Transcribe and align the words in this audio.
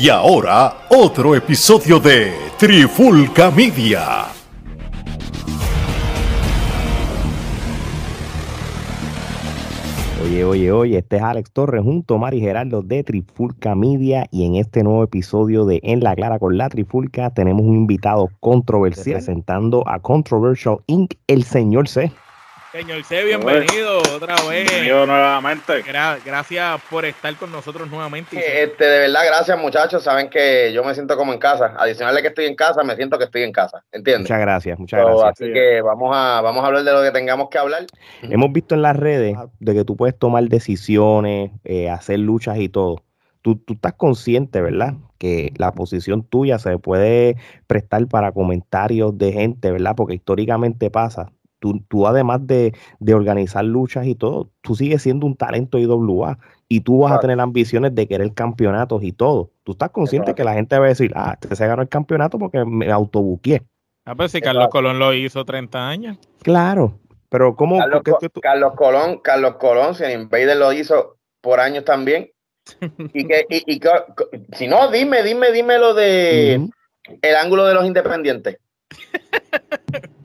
Y 0.00 0.10
ahora, 0.10 0.86
otro 0.90 1.34
episodio 1.34 1.98
de 1.98 2.32
Trifulca 2.56 3.50
Media. 3.50 4.26
Oye, 10.24 10.44
oye, 10.44 10.70
oye, 10.70 10.98
este 10.98 11.16
es 11.16 11.22
Alex 11.22 11.50
Torres 11.50 11.82
junto 11.82 12.14
a 12.14 12.18
Mari 12.18 12.38
Gerardo 12.38 12.82
de 12.82 13.02
Trifulca 13.02 13.74
Media 13.74 14.28
y 14.30 14.46
en 14.46 14.54
este 14.54 14.84
nuevo 14.84 15.02
episodio 15.02 15.64
de 15.64 15.80
En 15.82 15.98
la 16.04 16.14
Clara 16.14 16.38
con 16.38 16.56
la 16.56 16.68
Trifulca 16.68 17.30
tenemos 17.30 17.62
un 17.62 17.74
invitado 17.74 18.28
controversial 18.38 19.14
presentando 19.14 19.82
a 19.88 19.98
Controversial 19.98 20.76
Inc., 20.86 21.14
el 21.26 21.42
señor 21.42 21.88
C. 21.88 22.12
Señor 22.70 23.02
C, 23.02 23.24
bienvenido 23.24 23.98
otra 24.14 24.34
vez. 24.46 24.68
Bienvenido 24.68 25.06
nuevamente. 25.06 25.82
gracias 25.82 26.80
por 26.90 27.06
estar 27.06 27.34
con 27.36 27.50
nosotros 27.50 27.88
nuevamente. 27.90 28.36
Este, 28.62 28.84
de 28.84 28.98
verdad, 29.00 29.22
gracias 29.26 29.58
muchachos. 29.58 30.02
Saben 30.02 30.28
que 30.28 30.70
yo 30.74 30.84
me 30.84 30.92
siento 30.92 31.16
como 31.16 31.32
en 31.32 31.38
casa. 31.38 31.74
Adicional 31.78 32.20
que 32.20 32.28
estoy 32.28 32.44
en 32.44 32.54
casa, 32.54 32.84
me 32.84 32.94
siento 32.94 33.16
que 33.16 33.24
estoy 33.24 33.44
en 33.44 33.52
casa. 33.52 33.82
¿Entiendes? 33.90 34.24
Muchas 34.24 34.40
gracias, 34.40 34.78
muchas 34.78 35.00
gracias. 35.00 35.30
Así 35.30 35.50
que 35.50 35.80
vamos 35.80 36.14
a, 36.14 36.42
vamos 36.42 36.62
a 36.62 36.66
hablar 36.66 36.84
de 36.84 36.92
lo 36.92 37.02
que 37.02 37.10
tengamos 37.10 37.48
que 37.48 37.56
hablar. 37.56 37.86
Hemos 38.20 38.52
visto 38.52 38.74
en 38.74 38.82
las 38.82 38.96
redes 38.96 39.38
de 39.60 39.74
que 39.74 39.84
tú 39.86 39.96
puedes 39.96 40.18
tomar 40.18 40.44
decisiones, 40.44 41.50
eh, 41.64 41.88
hacer 41.88 42.18
luchas 42.18 42.58
y 42.58 42.68
todo. 42.68 43.02
Tú, 43.40 43.56
tú 43.56 43.74
estás 43.74 43.94
consciente, 43.94 44.60
¿verdad? 44.60 44.92
Que 45.16 45.54
la 45.56 45.72
posición 45.72 46.22
tuya 46.22 46.58
se 46.58 46.76
puede 46.76 47.36
prestar 47.66 48.06
para 48.08 48.32
comentarios 48.32 49.16
de 49.16 49.32
gente, 49.32 49.72
¿verdad? 49.72 49.94
Porque 49.96 50.16
históricamente 50.16 50.90
pasa 50.90 51.32
Tú, 51.58 52.06
además 52.06 52.46
de, 52.46 52.72
organizar 53.12 53.64
luchas 53.64 54.06
y 54.06 54.14
todo, 54.14 54.50
tú 54.60 54.74
sigues 54.76 55.02
siendo 55.02 55.26
un 55.26 55.36
talento 55.36 55.78
IWA 55.78 56.38
y 56.68 56.80
tú 56.80 57.00
vas 57.00 57.12
a 57.12 57.20
tener 57.20 57.40
ambiciones 57.40 57.94
de 57.94 58.06
querer 58.06 58.32
campeonatos 58.32 59.02
y 59.02 59.12
todo. 59.12 59.50
Tú 59.64 59.72
estás 59.72 59.90
consciente 59.90 60.34
que 60.34 60.44
la 60.44 60.54
gente 60.54 60.78
va 60.78 60.86
a 60.86 60.88
decir, 60.88 61.12
ah, 61.16 61.36
este 61.40 61.56
se 61.56 61.66
ganó 61.66 61.82
el 61.82 61.88
campeonato 61.88 62.38
porque 62.38 62.64
me 62.64 62.90
autobuqué. 62.92 63.62
Ah, 64.04 64.14
pero 64.14 64.28
si 64.28 64.40
Carlos 64.40 64.68
Colón 64.68 64.98
lo 64.98 65.12
hizo 65.12 65.44
30 65.44 65.88
años. 65.88 66.18
Claro, 66.42 66.98
pero 67.28 67.56
¿cómo? 67.56 67.78
Carlos, 68.40 68.72
Colón, 68.74 69.18
Carlos 69.18 69.56
Colón, 69.56 69.94
si 69.94 70.04
el 70.04 70.12
Invader 70.12 70.56
lo 70.56 70.72
hizo 70.72 71.16
por 71.40 71.60
años 71.60 71.84
también. 71.84 72.30
y 73.14 73.26
que, 73.26 73.46
y, 73.48 73.80
si 74.52 74.68
no, 74.68 74.90
dime, 74.90 75.22
dime, 75.22 75.52
dime 75.52 75.78
lo 75.78 75.94
de 75.94 76.68
el 77.22 77.36
ángulo 77.36 77.66
de 77.66 77.74
los 77.74 77.84
independientes. 77.84 78.58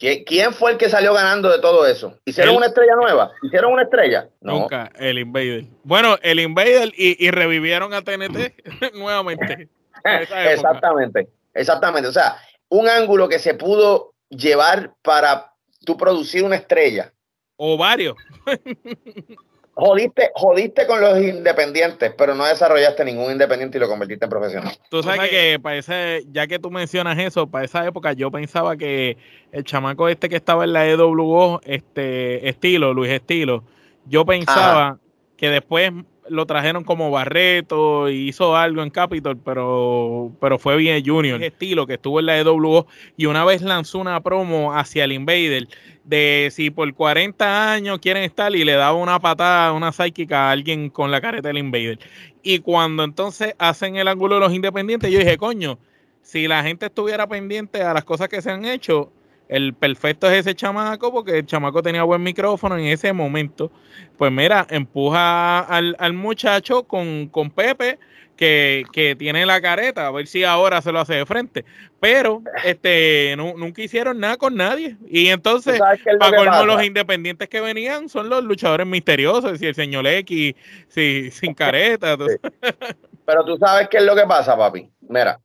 ¿Quién 0.00 0.54
fue 0.54 0.72
el 0.72 0.78
que 0.78 0.88
salió 0.88 1.12
ganando 1.12 1.50
de 1.50 1.58
todo 1.58 1.86
eso? 1.86 2.18
¿Hicieron 2.24 2.56
una 2.56 2.66
estrella 2.66 2.96
nueva? 2.96 3.32
¿Hicieron 3.42 3.72
una 3.74 3.82
estrella? 3.82 4.30
Nunca, 4.40 4.90
el 4.98 5.18
Invader. 5.18 5.66
Bueno, 5.84 6.16
el 6.22 6.40
Invader 6.40 6.90
y, 6.96 7.30
revivieron 7.30 7.92
a 7.92 8.00
TNT 8.00 8.64
nuevamente. 8.94 9.68
exactamente, 10.04 11.28
exactamente. 11.52 12.08
O 12.08 12.12
sea, 12.12 12.36
un 12.70 12.88
ángulo 12.88 13.28
que 13.28 13.38
se 13.38 13.52
pudo 13.52 14.14
llevar 14.30 14.94
para 15.02 15.52
tú 15.84 15.98
producir 15.98 16.44
una 16.44 16.56
estrella. 16.56 17.12
O 17.56 17.76
varios. 17.76 18.16
Jodiste, 19.80 20.30
jodiste 20.34 20.86
con 20.86 21.00
los 21.00 21.18
independientes, 21.18 22.12
pero 22.18 22.34
no 22.34 22.44
desarrollaste 22.44 23.02
ningún 23.02 23.32
independiente 23.32 23.78
y 23.78 23.80
lo 23.80 23.88
convertiste 23.88 24.26
en 24.26 24.30
profesional. 24.30 24.74
Tú 24.90 25.02
sabes 25.02 25.30
que 25.30 25.58
para 25.58 25.76
ese, 25.76 26.22
ya 26.30 26.46
que 26.46 26.58
tú 26.58 26.70
mencionas 26.70 27.18
eso, 27.18 27.46
para 27.46 27.64
esa 27.64 27.86
época 27.86 28.12
yo 28.12 28.30
pensaba 28.30 28.76
que 28.76 29.16
el 29.52 29.64
chamaco 29.64 30.06
este 30.10 30.28
que 30.28 30.36
estaba 30.36 30.64
en 30.64 30.74
la 30.74 30.86
EWO, 30.86 31.62
este 31.64 32.46
estilo, 32.46 32.92
Luis 32.92 33.10
Estilo, 33.10 33.64
yo 34.04 34.26
pensaba 34.26 34.98
que 35.38 35.48
después 35.48 35.92
lo 36.28 36.44
trajeron 36.44 36.84
como 36.84 37.10
Barreto 37.10 38.10
y 38.10 38.28
hizo 38.28 38.56
algo 38.56 38.82
en 38.82 38.90
Capitol, 38.90 39.38
pero, 39.42 40.30
pero 40.40 40.58
fue 40.58 40.76
bien 40.76 41.02
Junior. 41.04 41.42
Estilo 41.42 41.86
que 41.86 41.94
estuvo 41.94 42.20
en 42.20 42.26
la 42.26 42.38
EWO 42.38 42.86
y 43.16 43.26
una 43.26 43.46
vez 43.46 43.62
lanzó 43.62 43.98
una 43.98 44.20
promo 44.20 44.74
hacia 44.76 45.04
el 45.04 45.12
Invader 45.12 45.68
de 46.10 46.48
si 46.50 46.70
por 46.70 46.92
40 46.92 47.72
años 47.72 48.00
quieren 48.00 48.24
estar 48.24 48.54
y 48.54 48.64
le 48.64 48.72
daba 48.72 48.94
una 48.94 49.20
patada, 49.20 49.72
una 49.72 49.92
psíquica 49.92 50.48
a 50.48 50.50
alguien 50.50 50.90
con 50.90 51.12
la 51.12 51.20
careta 51.20 51.48
del 51.48 51.58
Invader. 51.58 52.00
Y 52.42 52.58
cuando 52.58 53.04
entonces 53.04 53.54
hacen 53.58 53.94
el 53.94 54.08
ángulo 54.08 54.34
de 54.34 54.40
los 54.40 54.52
independientes, 54.52 55.08
yo 55.10 55.20
dije, 55.20 55.36
coño, 55.36 55.78
si 56.20 56.48
la 56.48 56.64
gente 56.64 56.86
estuviera 56.86 57.28
pendiente 57.28 57.82
a 57.82 57.94
las 57.94 58.02
cosas 58.02 58.28
que 58.28 58.42
se 58.42 58.50
han 58.50 58.64
hecho, 58.64 59.12
el 59.48 59.72
perfecto 59.72 60.28
es 60.28 60.40
ese 60.40 60.56
chamaco 60.56 61.12
porque 61.12 61.38
el 61.38 61.46
chamaco 61.46 61.80
tenía 61.80 62.02
buen 62.02 62.24
micrófono 62.24 62.76
en 62.76 62.86
ese 62.86 63.12
momento. 63.12 63.70
Pues 64.18 64.32
mira, 64.32 64.66
empuja 64.68 65.60
al, 65.60 66.12
muchacho 66.12 66.82
con, 66.82 67.28
con 67.28 67.50
Pepe 67.50 68.00
que, 68.40 69.16
tiene 69.18 69.44
la 69.44 69.60
careta, 69.60 70.06
a 70.06 70.10
ver 70.10 70.26
si 70.26 70.44
ahora 70.44 70.80
se 70.80 70.92
lo 70.92 71.00
hace 71.00 71.14
de 71.14 71.26
frente. 71.26 71.64
Pero 72.00 72.42
este 72.64 73.34
nunca 73.36 73.82
hicieron 73.82 74.18
nada 74.18 74.38
con 74.38 74.56
nadie. 74.56 74.96
Y 75.08 75.28
entonces, 75.28 75.78
para 76.18 76.64
los 76.64 76.82
independientes 76.82 77.48
que 77.48 77.60
venían 77.60 78.08
son 78.08 78.30
los 78.30 78.42
luchadores 78.42 78.86
misteriosos, 78.86 79.60
y 79.60 79.66
el 79.66 79.74
señor 79.74 80.06
X, 80.06 80.54
si, 80.88 81.30
sin 81.30 81.52
careta. 81.52 82.16
Pero 83.26 83.44
tú 83.44 83.58
sabes 83.58 83.88
qué 83.88 83.98
es 83.98 84.04
lo 84.04 84.16
que 84.16 84.24
pasa, 84.26 84.56
papi. 84.56 84.90
Mira, 85.02 85.38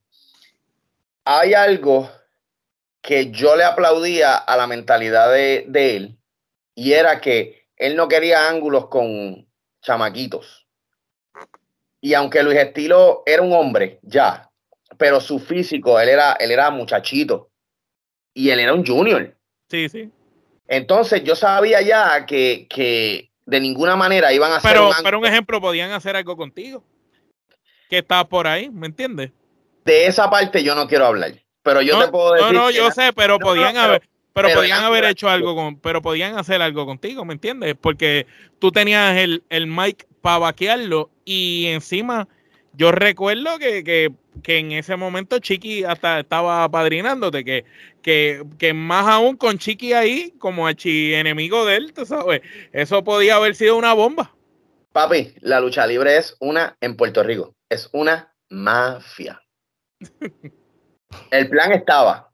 hay 1.26 1.54
algo 1.54 2.10
que 3.02 3.30
yo 3.30 3.56
le 3.56 3.66
aplaudía 3.66 4.36
a 4.36 4.56
la 4.56 4.68
mentalidad 4.68 5.32
de, 5.32 5.66
él 5.74 6.18
y 6.74 6.94
era 6.94 7.20
que 7.20 7.68
él 7.76 7.96
no 7.96 8.08
quería 8.08 8.48
ángulos 8.50 8.88
con 8.88 9.48
chamaquitos. 9.82 10.65
Y 12.06 12.14
aunque 12.14 12.44
Luis 12.44 12.60
Estilo 12.60 13.24
era 13.26 13.42
un 13.42 13.52
hombre, 13.52 13.98
ya, 14.04 14.52
pero 14.96 15.20
su 15.20 15.40
físico, 15.40 16.00
él 16.00 16.10
era, 16.10 16.34
él 16.34 16.52
era 16.52 16.70
muchachito 16.70 17.50
y 18.32 18.52
él 18.52 18.60
era 18.60 18.76
un 18.76 18.86
junior. 18.86 19.36
Sí, 19.72 19.90
sí. 19.90 20.12
Entonces 20.68 21.24
yo 21.24 21.36
sabía 21.36 21.82
ya 21.82 22.28
que, 22.28 22.68
que 22.70 23.32
de 23.48 23.60
ninguna 23.60 23.96
manera 23.96 24.32
iban 24.32 24.52
a 24.52 24.58
hacer 24.58 24.74
pero, 24.74 24.90
un 24.90 24.94
Pero 25.04 25.18
un 25.18 25.26
ejemplo, 25.26 25.60
podían 25.60 25.94
hacer 25.94 26.16
algo 26.16 26.38
contigo. 26.38 26.84
Que 27.90 27.98
está 27.98 28.24
por 28.24 28.46
ahí, 28.46 28.70
¿me 28.70 28.86
entiendes? 28.86 29.32
De 29.84 30.06
esa 30.06 30.30
parte 30.30 30.64
yo 30.64 30.76
no 30.76 30.88
quiero 30.88 31.08
hablar. 31.08 31.32
Pero 31.64 31.82
yo 31.82 32.00
te 32.00 32.12
puedo 32.12 32.34
decir. 32.34 32.54
No, 32.54 32.66
no, 32.66 32.70
yo 32.70 32.92
sé, 32.92 33.14
pero 33.14 33.40
podían 33.40 33.78
haber. 33.78 34.02
Pero, 34.02 34.15
podían 34.44 34.84
haber 34.84 35.06
hecho 35.06 35.30
algo 35.30 35.56
con, 35.56 35.80
pero 35.80 36.02
podían 36.02 36.38
hacer 36.38 36.62
algo 36.62 36.86
contigo, 36.86 37.26
¿me 37.26 37.34
entiendes? 37.34 37.76
Porque 37.80 38.28
tú 38.60 38.72
tenías 38.72 39.18
el, 39.18 39.44
el 39.50 39.68
mic 39.68 40.08
para 40.22 40.40
vaquearlo 40.40 41.10
y 41.24 41.68
encima 41.68 42.28
yo 42.78 42.92
recuerdo 42.92 43.58
que, 43.58 44.12
en 44.48 44.72
ese 44.72 44.96
momento 44.96 45.40
Chiqui 45.40 45.84
hasta 45.84 46.20
estaba 46.20 46.70
padrinándote, 46.70 47.46
que, 47.46 47.66
que, 48.02 48.44
que 48.58 48.74
más 48.74 49.08
aún 49.08 49.38
con 49.38 49.58
Chiqui 49.58 49.94
ahí, 49.94 50.34
como 50.40 50.68
archi 50.68 51.14
enemigo 51.14 51.66
de 51.66 51.78
él, 51.78 51.94
tú 51.94 52.06
sabes, 52.06 52.42
eso 52.74 53.04
podía 53.04 53.36
haber 53.36 53.56
sido 53.56 53.78
una 53.78 53.94
bomba. 53.94 54.36
Papi, 54.92 55.36
la 55.42 55.60
lucha 55.60 55.88
libre 55.88 56.18
es 56.18 56.36
una 56.40 56.78
en 56.82 56.96
Puerto 56.96 57.24
Rico, 57.24 57.56
es 57.70 57.90
una 57.94 58.34
mafia. 58.50 59.42
El 61.32 61.50
plan 61.50 61.72
estaba, 61.72 62.32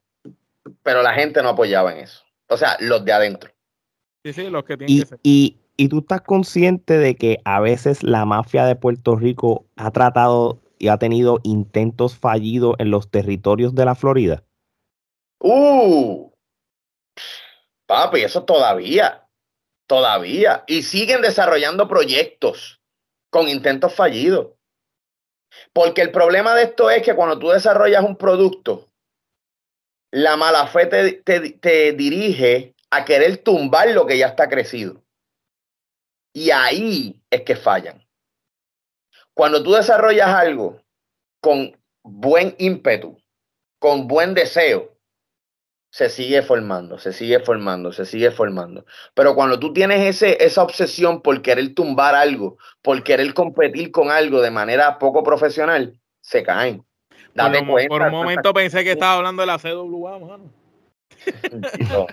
pero 0.82 1.02
la 1.02 1.14
gente 1.14 1.42
no 1.42 1.50
apoyaba 1.50 1.92
en 1.92 1.98
eso. 1.98 2.24
O 2.48 2.56
sea, 2.56 2.76
los 2.80 3.04
de 3.04 3.12
adentro. 3.12 3.50
Sí, 4.24 4.32
sí, 4.32 4.50
los 4.50 4.64
que 4.64 4.76
tienen 4.76 4.96
y, 4.96 5.00
que 5.00 5.06
ser. 5.06 5.18
Y, 5.22 5.88
tú 5.88 5.98
estás 6.00 6.22
consciente 6.22 6.96
de 6.96 7.16
que 7.16 7.40
a 7.44 7.60
veces 7.60 8.02
la 8.02 8.24
mafia 8.24 8.64
de 8.66 8.76
Puerto 8.76 9.16
Rico 9.16 9.66
ha 9.76 9.90
tratado 9.90 10.60
y 10.78 10.88
ha 10.88 10.98
tenido 10.98 11.40
intentos 11.42 12.16
fallidos 12.16 12.76
en 12.78 12.90
los 12.90 13.10
territorios 13.10 13.74
de 13.74 13.84
la 13.84 13.94
Florida. 13.94 14.44
Uh, 15.40 16.30
papi, 17.86 18.20
eso 18.20 18.44
todavía, 18.44 19.26
todavía. 19.88 20.62
Y 20.68 20.82
siguen 20.82 21.20
desarrollando 21.20 21.88
proyectos 21.88 22.80
con 23.30 23.48
intentos 23.48 23.92
fallidos. 23.94 24.52
Porque 25.72 26.02
el 26.02 26.12
problema 26.12 26.54
de 26.54 26.64
esto 26.64 26.90
es 26.90 27.02
que 27.02 27.16
cuando 27.16 27.38
tú 27.38 27.48
desarrollas 27.48 28.04
un 28.04 28.16
producto, 28.16 28.91
la 30.12 30.36
mala 30.36 30.66
fe 30.66 30.86
te, 30.86 31.92
dirige 31.94 32.74
a 32.90 33.04
querer 33.04 33.38
tumbar 33.38 33.90
lo 33.90 34.06
que 34.06 34.18
ya 34.18 34.28
está 34.28 34.48
crecido. 34.48 35.02
Y 36.34 36.50
ahí 36.50 37.20
es 37.30 37.42
que 37.42 37.56
fallan. 37.56 38.06
Cuando 39.34 39.62
tú 39.62 39.72
desarrollas 39.72 40.28
algo 40.28 40.82
con 41.40 41.76
buen 42.02 42.54
ímpetu, 42.58 43.18
con 43.78 44.06
buen 44.06 44.34
deseo, 44.34 44.98
se 45.90 46.08
sigue 46.10 46.42
formando, 46.42 46.98
se 46.98 47.12
sigue 47.12 47.40
formando, 47.40 47.92
se 47.92 48.04
sigue 48.04 48.30
formando. 48.30 48.84
Pero 49.14 49.34
cuando 49.34 49.58
tú 49.58 49.72
tienes 49.72 50.00
ese, 50.06 50.42
esa 50.44 50.62
obsesión 50.62 51.22
por 51.22 51.40
querer 51.40 51.74
tumbar 51.74 52.14
algo, 52.14 52.58
por 52.82 53.02
querer 53.02 53.32
competir 53.32 53.90
con 53.90 54.10
algo 54.10 54.42
de 54.42 54.50
manera 54.50 54.98
poco 54.98 55.22
profesional, 55.22 55.98
se 56.20 56.42
caen. 56.42 56.86
Date 57.34 57.64
por, 57.64 57.88
por 57.88 58.02
un 58.02 58.12
momento 58.12 58.52
pensé 58.52 58.84
que 58.84 58.92
estaba 58.92 59.14
hablando 59.14 59.42
de 59.42 59.46
la 59.46 59.58
CWA, 59.58 60.18
mano. 60.18 60.62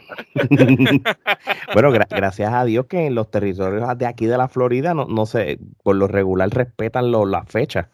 bueno, 1.74 1.92
gracias 1.92 2.54
a 2.54 2.63
Dios 2.66 2.86
que 2.88 3.07
en 3.07 3.16
los 3.16 3.31
territorios 3.31 3.98
de 3.98 4.06
aquí 4.06 4.27
de 4.27 4.38
la 4.38 4.48
Florida 4.48 4.94
no, 4.94 5.06
no 5.06 5.25
sé, 5.25 5.57
por 5.83 5.95
lo 5.95 6.07
regular 6.07 6.50
respetan 6.50 7.12
las 7.12 7.48
fechas 7.48 7.88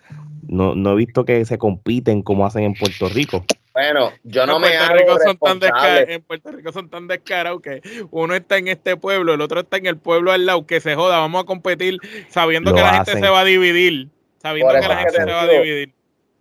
No, 0.47 0.75
no 0.75 0.93
he 0.93 0.95
visto 0.95 1.25
que 1.25 1.43
se 1.45 1.57
compiten 1.57 2.21
como 2.21 2.45
hacen 2.45 2.63
en 2.63 2.73
Puerto 2.73 3.09
Rico. 3.09 3.43
Bueno, 3.73 4.11
yo 4.23 4.45
no 4.45 4.55
en 4.55 4.61
me 4.61 4.67
Puerto 4.69 4.85
hago 4.85 4.95
Rico 4.95 5.17
son 5.25 5.37
tan 5.37 5.61
responsable. 5.61 6.13
En 6.13 6.21
Puerto 6.21 6.51
Rico 6.51 6.71
son 6.71 6.89
tan 6.89 7.07
descarados 7.07 7.61
que 7.61 7.81
uno 8.11 8.33
está 8.33 8.57
en 8.57 8.69
este 8.69 8.95
pueblo, 8.95 9.33
el 9.33 9.41
otro 9.41 9.59
está 9.61 9.77
en 9.77 9.87
el 9.87 9.97
pueblo 9.97 10.31
al 10.31 10.45
lado, 10.45 10.65
que 10.65 10.79
se 10.79 10.95
joda, 10.95 11.19
vamos 11.19 11.43
a 11.43 11.45
competir 11.45 11.97
sabiendo 12.29 12.71
Lo 12.71 12.77
que 12.77 12.83
la 12.83 13.01
hacen. 13.01 13.15
gente 13.15 13.27
se 13.27 13.31
va 13.31 13.41
a 13.41 13.45
dividir, 13.45 14.09
sabiendo 14.41 14.73
que 14.73 14.87
la 14.87 14.97
gente 14.97 15.17
te 15.17 15.23
se 15.23 15.31
va 15.31 15.41
a 15.41 15.47
dividir. 15.47 15.93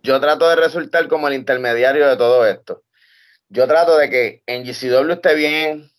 Yo 0.05 0.19
trato 0.19 0.47
de 0.47 0.55
resultar 0.55 1.07
como 1.07 1.27
el 1.27 1.33
intermediario 1.33 2.07
de 2.07 2.15
todo 2.15 2.45
esto. 2.45 2.83
Yo 3.49 3.67
trato 3.67 3.97
de 3.97 4.07
que 4.11 4.43
en 4.45 4.63
GCW 4.63 5.13
esté 5.13 5.33
bien, 5.33 5.89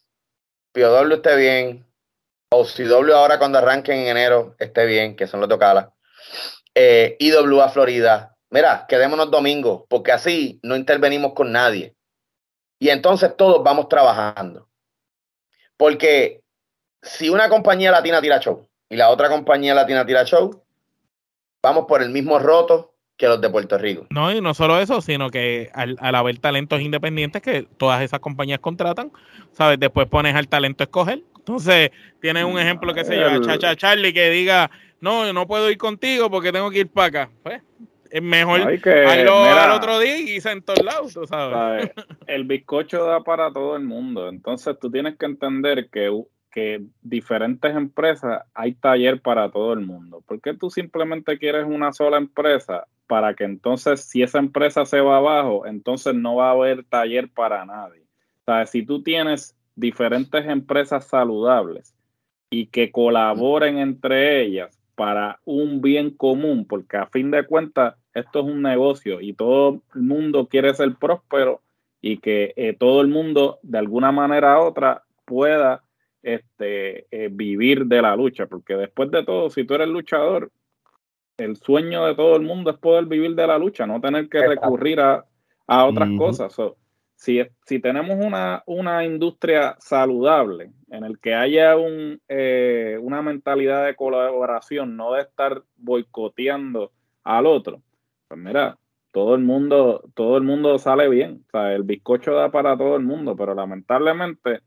POW 0.72 1.12
esté 1.12 1.34
bien, 1.34 1.84
OCW 2.50 3.12
ahora 3.12 3.40
cuando 3.40 3.58
arranquen 3.58 3.98
en 3.98 4.06
enero 4.06 4.54
esté 4.60 4.86
bien, 4.86 5.16
que 5.16 5.26
son 5.26 5.40
los 5.40 5.48
de 5.48 5.56
Ocala, 5.56 5.92
eh, 6.72 7.16
IWA 7.18 7.68
Florida. 7.68 8.36
Mira, 8.48 8.86
quedémonos 8.88 9.28
domingos, 9.28 9.82
porque 9.88 10.12
así 10.12 10.60
no 10.62 10.76
intervenimos 10.76 11.32
con 11.32 11.50
nadie. 11.50 11.96
Y 12.78 12.90
entonces 12.90 13.36
todos 13.36 13.64
vamos 13.64 13.88
trabajando. 13.88 14.68
Porque 15.76 16.44
si 17.02 17.28
una 17.28 17.48
compañía 17.48 17.90
latina 17.90 18.22
tira 18.22 18.38
show 18.38 18.68
y 18.88 18.94
la 18.94 19.10
otra 19.10 19.28
compañía 19.28 19.74
latina 19.74 20.06
tira 20.06 20.24
show, 20.24 20.64
vamos 21.60 21.86
por 21.88 22.02
el 22.02 22.10
mismo 22.10 22.38
roto 22.38 22.95
que 23.16 23.26
los 23.26 23.40
de 23.40 23.48
Puerto 23.48 23.78
Rico. 23.78 24.06
No, 24.10 24.32
y 24.32 24.40
no 24.40 24.54
solo 24.54 24.78
eso, 24.78 25.00
sino 25.00 25.30
que 25.30 25.70
al, 25.74 25.96
al 26.00 26.14
haber 26.14 26.38
talentos 26.38 26.80
independientes 26.80 27.42
que 27.42 27.62
todas 27.62 28.02
esas 28.02 28.20
compañías 28.20 28.60
contratan, 28.60 29.10
¿sabes? 29.52 29.80
Después 29.80 30.06
pones 30.08 30.34
al 30.34 30.48
talento 30.48 30.82
a 30.82 30.86
escoger. 30.86 31.22
Entonces, 31.38 31.90
tienes 32.20 32.44
un 32.44 32.58
ejemplo, 32.58 32.92
qué 32.92 33.04
sé 33.04 33.16
yo, 33.16 33.28
a 33.28 33.40
Chacha 33.40 33.76
Charlie 33.76 34.12
que 34.12 34.30
diga, 34.30 34.70
no, 35.00 35.24
yo 35.24 35.32
no 35.32 35.46
puedo 35.46 35.70
ir 35.70 35.78
contigo 35.78 36.28
porque 36.30 36.52
tengo 36.52 36.70
que 36.70 36.80
ir 36.80 36.88
para 36.88 37.06
acá. 37.06 37.30
Pues, 37.42 37.62
es 38.10 38.22
mejor 38.22 38.66
Hay 38.66 38.80
que, 38.80 39.04
hazlo 39.04 39.42
mira, 39.42 39.64
al 39.64 39.72
otro 39.72 39.98
día 39.98 40.18
y 40.18 40.38
en 40.44 40.62
todos 40.62 40.84
lados, 40.84 41.12
sabes. 41.12 41.28
¿sabes? 41.28 41.90
El 42.26 42.44
bizcocho 42.44 43.04
da 43.04 43.22
para 43.22 43.52
todo 43.52 43.76
el 43.76 43.84
mundo. 43.84 44.28
Entonces 44.28 44.76
tú 44.80 44.90
tienes 44.90 45.16
que 45.16 45.26
entender 45.26 45.88
que, 45.90 46.10
que 46.56 46.82
diferentes 47.02 47.76
empresas 47.76 48.42
hay 48.54 48.72
taller 48.72 49.20
para 49.20 49.50
todo 49.50 49.74
el 49.74 49.80
mundo. 49.80 50.22
¿Por 50.26 50.40
qué 50.40 50.54
tú 50.54 50.70
simplemente 50.70 51.36
quieres 51.36 51.66
una 51.66 51.92
sola 51.92 52.16
empresa? 52.16 52.86
Para 53.06 53.34
que 53.34 53.44
entonces, 53.44 54.00
si 54.00 54.22
esa 54.22 54.38
empresa 54.38 54.86
se 54.86 55.02
va 55.02 55.18
abajo, 55.18 55.66
entonces 55.66 56.14
no 56.14 56.36
va 56.36 56.48
a 56.48 56.52
haber 56.52 56.82
taller 56.84 57.28
para 57.28 57.66
nadie. 57.66 58.04
¿Sabes? 58.46 58.70
Si 58.70 58.86
tú 58.86 59.02
tienes 59.02 59.54
diferentes 59.74 60.46
empresas 60.46 61.06
saludables 61.06 61.94
y 62.48 62.68
que 62.68 62.90
colaboren 62.90 63.76
entre 63.76 64.40
ellas 64.40 64.80
para 64.94 65.40
un 65.44 65.82
bien 65.82 66.08
común, 66.08 66.64
porque 66.66 66.96
a 66.96 67.06
fin 67.08 67.30
de 67.30 67.44
cuentas 67.44 67.96
esto 68.14 68.40
es 68.40 68.46
un 68.46 68.62
negocio 68.62 69.20
y 69.20 69.34
todo 69.34 69.82
el 69.94 70.00
mundo 70.00 70.48
quiere 70.48 70.72
ser 70.72 70.94
próspero 70.94 71.60
y 72.00 72.16
que 72.16 72.54
eh, 72.56 72.74
todo 72.78 73.02
el 73.02 73.08
mundo 73.08 73.58
de 73.62 73.76
alguna 73.76 74.10
manera 74.10 74.58
u 74.58 74.62
otra 74.62 75.02
pueda 75.26 75.82
este, 76.26 77.06
eh, 77.10 77.28
vivir 77.30 77.86
de 77.86 78.02
la 78.02 78.16
lucha, 78.16 78.46
porque 78.46 78.74
después 78.74 79.10
de 79.12 79.24
todo, 79.24 79.48
si 79.48 79.64
tú 79.64 79.74
eres 79.74 79.88
luchador, 79.88 80.50
el 81.36 81.56
sueño 81.56 82.04
de 82.04 82.14
todo 82.16 82.34
el 82.34 82.42
mundo 82.42 82.70
es 82.70 82.78
poder 82.78 83.06
vivir 83.06 83.34
de 83.36 83.46
la 83.46 83.58
lucha, 83.58 83.86
no 83.86 84.00
tener 84.00 84.28
que 84.28 84.38
Exacto. 84.38 84.62
recurrir 84.62 85.00
a, 85.00 85.24
a 85.66 85.84
otras 85.84 86.08
cosas. 86.18 86.52
So, 86.52 86.76
si, 87.14 87.42
si 87.64 87.78
tenemos 87.78 88.16
una, 88.24 88.62
una 88.66 89.04
industria 89.04 89.76
saludable 89.78 90.72
en 90.90 91.04
el 91.04 91.18
que 91.20 91.34
haya 91.34 91.76
un, 91.76 92.20
eh, 92.28 92.98
una 93.00 93.22
mentalidad 93.22 93.86
de 93.86 93.94
colaboración, 93.94 94.96
no 94.96 95.12
de 95.12 95.22
estar 95.22 95.62
boicoteando 95.76 96.90
al 97.22 97.46
otro, 97.46 97.82
pues 98.28 98.40
mira, 98.40 98.78
todo 99.12 99.34
el 99.34 99.42
mundo, 99.42 100.02
todo 100.14 100.36
el 100.36 100.42
mundo 100.42 100.78
sale 100.78 101.08
bien. 101.08 101.44
O 101.46 101.50
sea, 101.50 101.74
el 101.74 101.84
bizcocho 101.84 102.34
da 102.34 102.50
para 102.50 102.76
todo 102.76 102.96
el 102.96 103.02
mundo, 103.02 103.36
pero 103.36 103.54
lamentablemente, 103.54 104.60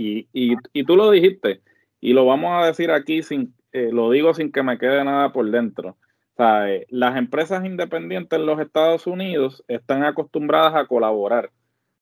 y, 0.00 0.28
y, 0.32 0.56
y 0.72 0.84
tú 0.84 0.96
lo 0.96 1.10
dijiste, 1.10 1.60
y 2.00 2.12
lo 2.12 2.26
vamos 2.26 2.50
a 2.52 2.66
decir 2.66 2.90
aquí 2.90 3.22
sin, 3.22 3.54
eh, 3.72 3.90
lo 3.92 4.10
digo 4.10 4.34
sin 4.34 4.50
que 4.50 4.62
me 4.62 4.78
quede 4.78 5.04
nada 5.04 5.32
por 5.32 5.50
dentro. 5.50 5.96
Eh, 6.38 6.86
las 6.88 7.16
empresas 7.16 7.64
independientes 7.66 8.38
en 8.38 8.46
los 8.46 8.58
Estados 8.60 9.06
Unidos 9.06 9.62
están 9.68 10.04
acostumbradas 10.04 10.74
a 10.74 10.86
colaborar, 10.86 11.50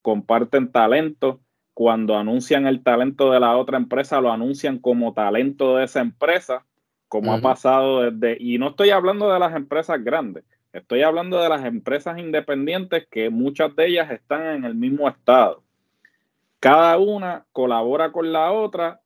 comparten 0.00 0.70
talento, 0.70 1.40
cuando 1.74 2.16
anuncian 2.16 2.66
el 2.66 2.82
talento 2.82 3.32
de 3.32 3.40
la 3.40 3.56
otra 3.56 3.76
empresa, 3.76 4.20
lo 4.20 4.32
anuncian 4.32 4.78
como 4.78 5.12
talento 5.12 5.76
de 5.76 5.84
esa 5.84 6.00
empresa, 6.00 6.64
como 7.08 7.32
ha 7.32 7.40
pasado 7.40 8.02
desde, 8.02 8.36
y 8.40 8.58
no 8.58 8.70
estoy 8.70 8.90
hablando 8.90 9.32
de 9.32 9.38
las 9.38 9.54
empresas 9.54 10.02
grandes, 10.02 10.44
estoy 10.72 11.02
hablando 11.02 11.40
de 11.40 11.48
las 11.48 11.64
empresas 11.64 12.18
independientes 12.18 13.06
que 13.10 13.30
muchas 13.30 13.74
de 13.76 13.86
ellas 13.86 14.10
están 14.10 14.56
en 14.56 14.64
el 14.64 14.74
mismo 14.74 15.08
estado. 15.08 15.62
Cada 16.60 16.98
una 16.98 17.46
colabora 17.52 18.12
con 18.12 18.32
la 18.32 18.52
otra. 18.52 19.00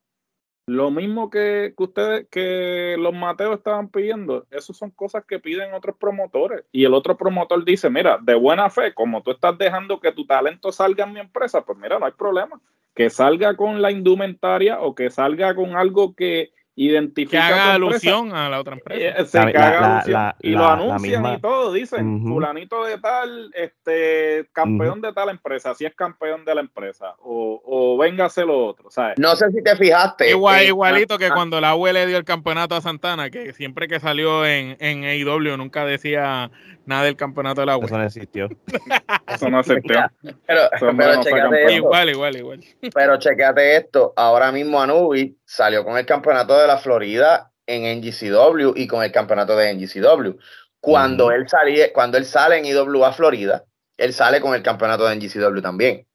Lo 0.66 0.90
mismo 0.90 1.28
que, 1.28 1.74
que 1.76 1.82
ustedes, 1.82 2.28
que 2.30 2.96
los 2.98 3.12
Mateos 3.12 3.56
estaban 3.56 3.88
pidiendo, 3.88 4.46
eso 4.50 4.72
son 4.72 4.90
cosas 4.90 5.24
que 5.26 5.40
piden 5.40 5.74
otros 5.74 5.96
promotores. 5.98 6.64
Y 6.70 6.84
el 6.84 6.94
otro 6.94 7.16
promotor 7.16 7.64
dice, 7.64 7.90
mira, 7.90 8.18
de 8.22 8.34
buena 8.36 8.70
fe, 8.70 8.94
como 8.94 9.22
tú 9.22 9.32
estás 9.32 9.58
dejando 9.58 10.00
que 10.00 10.12
tu 10.12 10.24
talento 10.24 10.70
salga 10.70 11.04
en 11.04 11.14
mi 11.14 11.20
empresa, 11.20 11.64
pues 11.64 11.76
mira, 11.78 11.98
no 11.98 12.06
hay 12.06 12.12
problema. 12.12 12.60
Que 12.94 13.10
salga 13.10 13.56
con 13.56 13.82
la 13.82 13.90
indumentaria 13.90 14.80
o 14.80 14.94
que 14.94 15.10
salga 15.10 15.54
con 15.54 15.76
algo 15.76 16.14
que 16.14 16.52
que 16.74 16.82
identifique 16.82 17.36
haga 17.38 17.74
a 17.74 17.76
tu 17.78 17.84
empresa. 17.84 18.08
alusión 18.08 18.34
a 18.36 18.48
la 18.48 18.60
otra 18.60 18.74
empresa. 18.74 19.20
Eh, 19.20 19.26
se 19.26 19.38
La- 19.38 19.46
que 19.52 19.58
la- 19.58 19.94
alusión. 19.94 20.12
la- 20.14 20.36
y 20.40 20.50
lo 20.52 20.66
anuncian 20.68 21.02
misma- 21.22 21.34
y 21.34 21.40
todo, 21.40 21.72
dicen, 21.72 22.22
fulanito 22.22 22.84
de 22.84 22.98
tal, 22.98 23.50
este, 23.54 24.48
campeón 24.52 25.00
de 25.02 25.12
tal 25.12 25.28
empresa, 25.28 25.74
si 25.74 25.84
es 25.84 25.94
campeón 25.94 26.44
de 26.44 26.54
la 26.54 26.60
empresa, 26.62 27.14
o, 27.18 27.60
o 27.64 27.98
véngase 27.98 28.44
lo 28.46 28.66
otro, 28.66 28.90
¿sabes? 28.90 29.18
No 29.18 29.36
sé 29.36 29.50
si 29.50 29.62
te 29.62 29.76
fijaste. 29.76 30.30
Igual, 30.30 30.60
eh, 30.62 30.66
igualito 30.68 31.18
que 31.18 31.26
ah, 31.26 31.34
cuando 31.34 31.60
la 31.60 31.74
UE 31.74 31.92
le 31.92 32.06
dio 32.06 32.16
el 32.16 32.24
campeonato 32.24 32.74
a 32.74 32.80
Santana, 32.80 33.28
que 33.30 33.52
siempre 33.52 33.86
que 33.86 34.00
salió 34.00 34.46
en, 34.46 34.76
en 34.80 35.04
AEW 35.04 35.56
nunca 35.58 35.84
decía 35.84 36.50
nada 36.86 37.04
del 37.04 37.16
campeonato 37.16 37.60
de 37.60 37.66
la 37.66 37.76
UE. 37.76 37.86
Eso 37.86 37.98
no 37.98 38.04
existió. 38.04 38.48
Eso 39.28 39.50
no 39.50 39.58
aceptó. 39.58 39.88
Mira, 39.88 40.12
Pero, 40.46 40.62
no 40.92 40.96
pero 40.96 41.12
esto. 41.12 41.70
Igual, 41.70 42.10
igual, 42.10 42.36
igual. 42.36 42.60
Pero 42.94 43.16
chequeate 43.18 43.76
esto, 43.76 44.12
ahora 44.16 44.52
mismo 44.52 44.80
Anubis 44.80 45.32
salió 45.44 45.84
con 45.84 45.96
el 45.96 46.06
campeonato 46.06 46.58
de 46.58 46.66
la 46.66 46.78
Florida 46.78 47.50
en 47.66 47.98
NGCW 48.00 48.72
y 48.76 48.86
con 48.86 49.02
el 49.02 49.12
campeonato 49.12 49.56
de 49.56 49.72
NGCW. 49.74 50.36
Cuando 50.80 51.26
Ujú. 51.26 51.34
él 51.34 51.48
salía, 51.48 51.92
cuando 51.92 52.18
él 52.18 52.24
sale 52.24 52.58
en 52.58 52.64
IWA 52.64 53.12
Florida, 53.12 53.64
él 53.96 54.12
sale 54.12 54.40
con 54.40 54.54
el 54.54 54.62
campeonato 54.62 55.06
de 55.06 55.16
NGCW 55.16 55.60
también. 55.60 56.06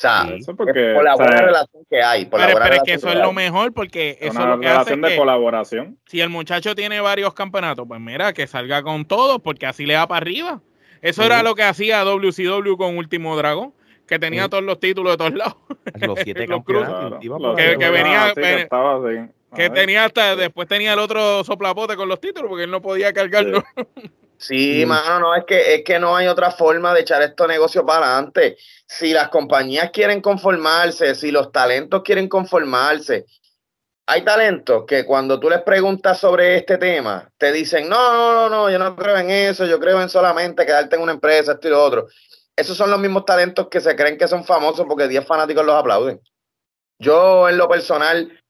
O 0.00 0.02
sea, 0.02 0.24
Sí. 0.28 0.34
Eso 0.38 0.52
es 0.52 0.56
porque 0.56 0.92
por 0.94 1.04
la 1.04 1.12
o 1.14 1.16
sea, 1.18 1.26
buena 1.26 1.42
relación 1.42 1.84
que 1.90 2.02
hay. 2.02 2.24
Por 2.24 2.40
Pero, 2.40 2.64
es 2.74 2.82
que 2.84 2.94
eso 2.94 3.10
es 3.10 3.16
lo 3.16 3.34
mejor 3.34 3.74
porque 3.74 4.12
es 4.12 4.16
eso 4.22 4.28
es 4.30 4.36
una 4.36 4.46
lo 4.54 4.60
que 4.60 4.66
hace 4.66 4.74
relación 4.76 5.00
de 5.02 5.08
que 5.10 5.16
colaboración. 5.16 5.98
si 6.06 6.20
el 6.22 6.30
muchacho 6.30 6.74
tiene 6.74 7.00
varios 7.02 7.34
campeonatos, 7.34 7.86
pues 7.86 8.00
mira, 8.00 8.32
que 8.32 8.46
salga 8.46 8.82
con 8.82 9.04
todos 9.04 9.40
porque 9.42 9.66
así 9.66 9.84
le 9.84 9.92
da 9.94 10.08
para 10.08 10.22
arriba. 10.22 10.62
Eso 11.02 11.22
era 11.22 11.42
lo 11.42 11.54
que 11.54 11.64
hacía 11.64 12.02
WCW 12.04 12.76
con 12.78 12.96
Último 12.96 13.36
Dragón, 13.36 13.74
que 14.06 14.18
tenía 14.18 14.48
todos 14.48 14.64
los 14.64 14.80
títulos 14.80 15.12
de 15.12 15.16
todos 15.18 15.34
lados. 15.34 15.56
Los 16.00 16.18
siete 16.24 16.46
Los 16.46 16.58
campeonatos. 16.64 17.18
Claro, 17.20 17.38
lo 17.38 17.54
que- 17.56 17.76
que 17.78 17.90
venía- 17.90 18.24
así, 18.24 18.34
que 18.36 18.40
ven- 18.40 18.58
estaba 18.60 18.96
así. 18.96 19.30
Que 19.54 19.68
tenía 19.68 20.04
hasta, 20.06 20.34
después 20.36 20.66
tenía 20.66 20.92
el 20.94 20.98
otro 20.98 21.42
soplapote 21.44 21.96
con 21.96 22.08
los 22.08 22.20
títulos 22.20 22.48
porque 22.48 22.64
él 22.64 22.70
no 22.70 22.80
podía 22.80 23.12
cargarlo. 23.12 23.62
Sí, 24.40 24.84
Mm. 24.86 24.88
mano, 24.88 25.20
no, 25.20 25.34
es 25.34 25.44
que, 25.44 25.74
es 25.74 25.84
que 25.84 25.98
no 25.98 26.16
hay 26.16 26.26
otra 26.26 26.50
forma 26.50 26.94
de 26.94 27.02
echar 27.02 27.20
estos 27.20 27.46
negocios 27.46 27.84
para 27.86 28.06
adelante. 28.06 28.56
Si 28.86 29.12
las 29.12 29.28
compañías 29.28 29.90
quieren 29.90 30.22
conformarse, 30.22 31.14
si 31.14 31.30
los 31.30 31.52
talentos 31.52 32.02
quieren 32.02 32.26
conformarse, 32.26 33.26
hay 34.06 34.22
talentos 34.22 34.84
que 34.86 35.04
cuando 35.04 35.38
tú 35.38 35.50
les 35.50 35.60
preguntas 35.60 36.18
sobre 36.18 36.56
este 36.56 36.78
tema, 36.78 37.30
te 37.36 37.52
dicen, 37.52 37.88
no, 37.88 38.12
no, 38.12 38.32
no, 38.32 38.48
no, 38.48 38.70
yo 38.70 38.78
no 38.78 38.96
creo 38.96 39.16
en 39.18 39.30
eso, 39.30 39.66
yo 39.66 39.78
creo 39.78 40.00
en 40.00 40.08
solamente 40.08 40.64
quedarte 40.64 40.96
en 40.96 41.02
una 41.02 41.12
empresa, 41.12 41.52
esto 41.52 41.68
y 41.68 41.70
lo 41.70 41.84
otro. 41.84 42.08
Esos 42.56 42.76
son 42.76 42.90
los 42.90 42.98
mismos 42.98 43.26
talentos 43.26 43.68
que 43.68 43.80
se 43.80 43.94
creen 43.94 44.16
que 44.16 44.26
son 44.26 44.44
famosos 44.44 44.86
porque 44.88 45.06
10 45.06 45.26
fanáticos 45.26 45.64
los 45.64 45.76
aplauden. 45.76 46.18
Yo, 46.98 47.48
en 47.48 47.58
lo 47.58 47.68
personal, 47.68 48.42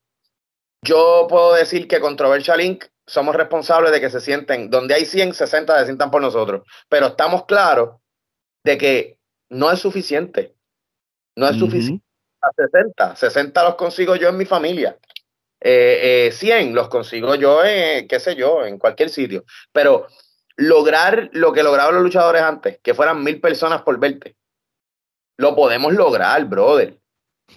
yo 0.83 1.27
puedo 1.29 1.55
decir 1.55 1.89
que 1.89 2.01
Controversial 2.01 2.61
Inc. 2.61 2.85
somos 3.11 3.35
responsables 3.35 3.91
de 3.91 4.01
que 4.01 4.09
se 4.09 4.21
sienten, 4.21 4.71
donde 4.71 4.95
hay 4.95 5.05
100, 5.05 5.35
60 5.35 5.81
se 5.81 5.85
sientan 5.87 6.13
por 6.13 6.23
nosotros. 6.23 6.63
Pero 6.89 7.09
estamos 7.09 7.45
claros 7.45 7.97
de 8.63 8.79
que 8.79 9.19
no 9.49 9.71
es 9.73 9.81
suficiente. 9.81 10.55
No 11.35 11.49
es 11.49 11.59
suficiente 11.59 12.05
a 12.41 12.51
60. 12.55 13.17
60 13.17 13.65
los 13.65 13.75
consigo 13.75 14.15
yo 14.15 14.29
en 14.29 14.37
mi 14.37 14.45
familia. 14.45 14.97
Eh, 15.61 16.29
eh, 16.29 16.33
100 16.33 16.73
los 16.73 16.89
consigo 16.89 17.35
yo, 17.35 17.65
en, 17.65 18.07
qué 18.07 18.21
sé 18.21 18.37
yo, 18.37 18.65
en 18.65 18.79
cualquier 18.79 19.11
sitio. 19.11 19.45
Pero 19.73 20.07
lograr 20.55 21.31
lo 21.33 21.53
que 21.53 21.65
lograron 21.65 21.95
los 21.95 22.05
luchadores 22.05 22.43
antes, 22.43 22.79
que 22.81 22.95
fueran 22.95 23.25
mil 23.25 23.41
personas 23.41 23.83
por 23.83 23.99
verte, 23.99 24.37
lo 25.37 25.57
podemos 25.57 25.93
lograr, 25.95 26.45
brother. 26.45 27.01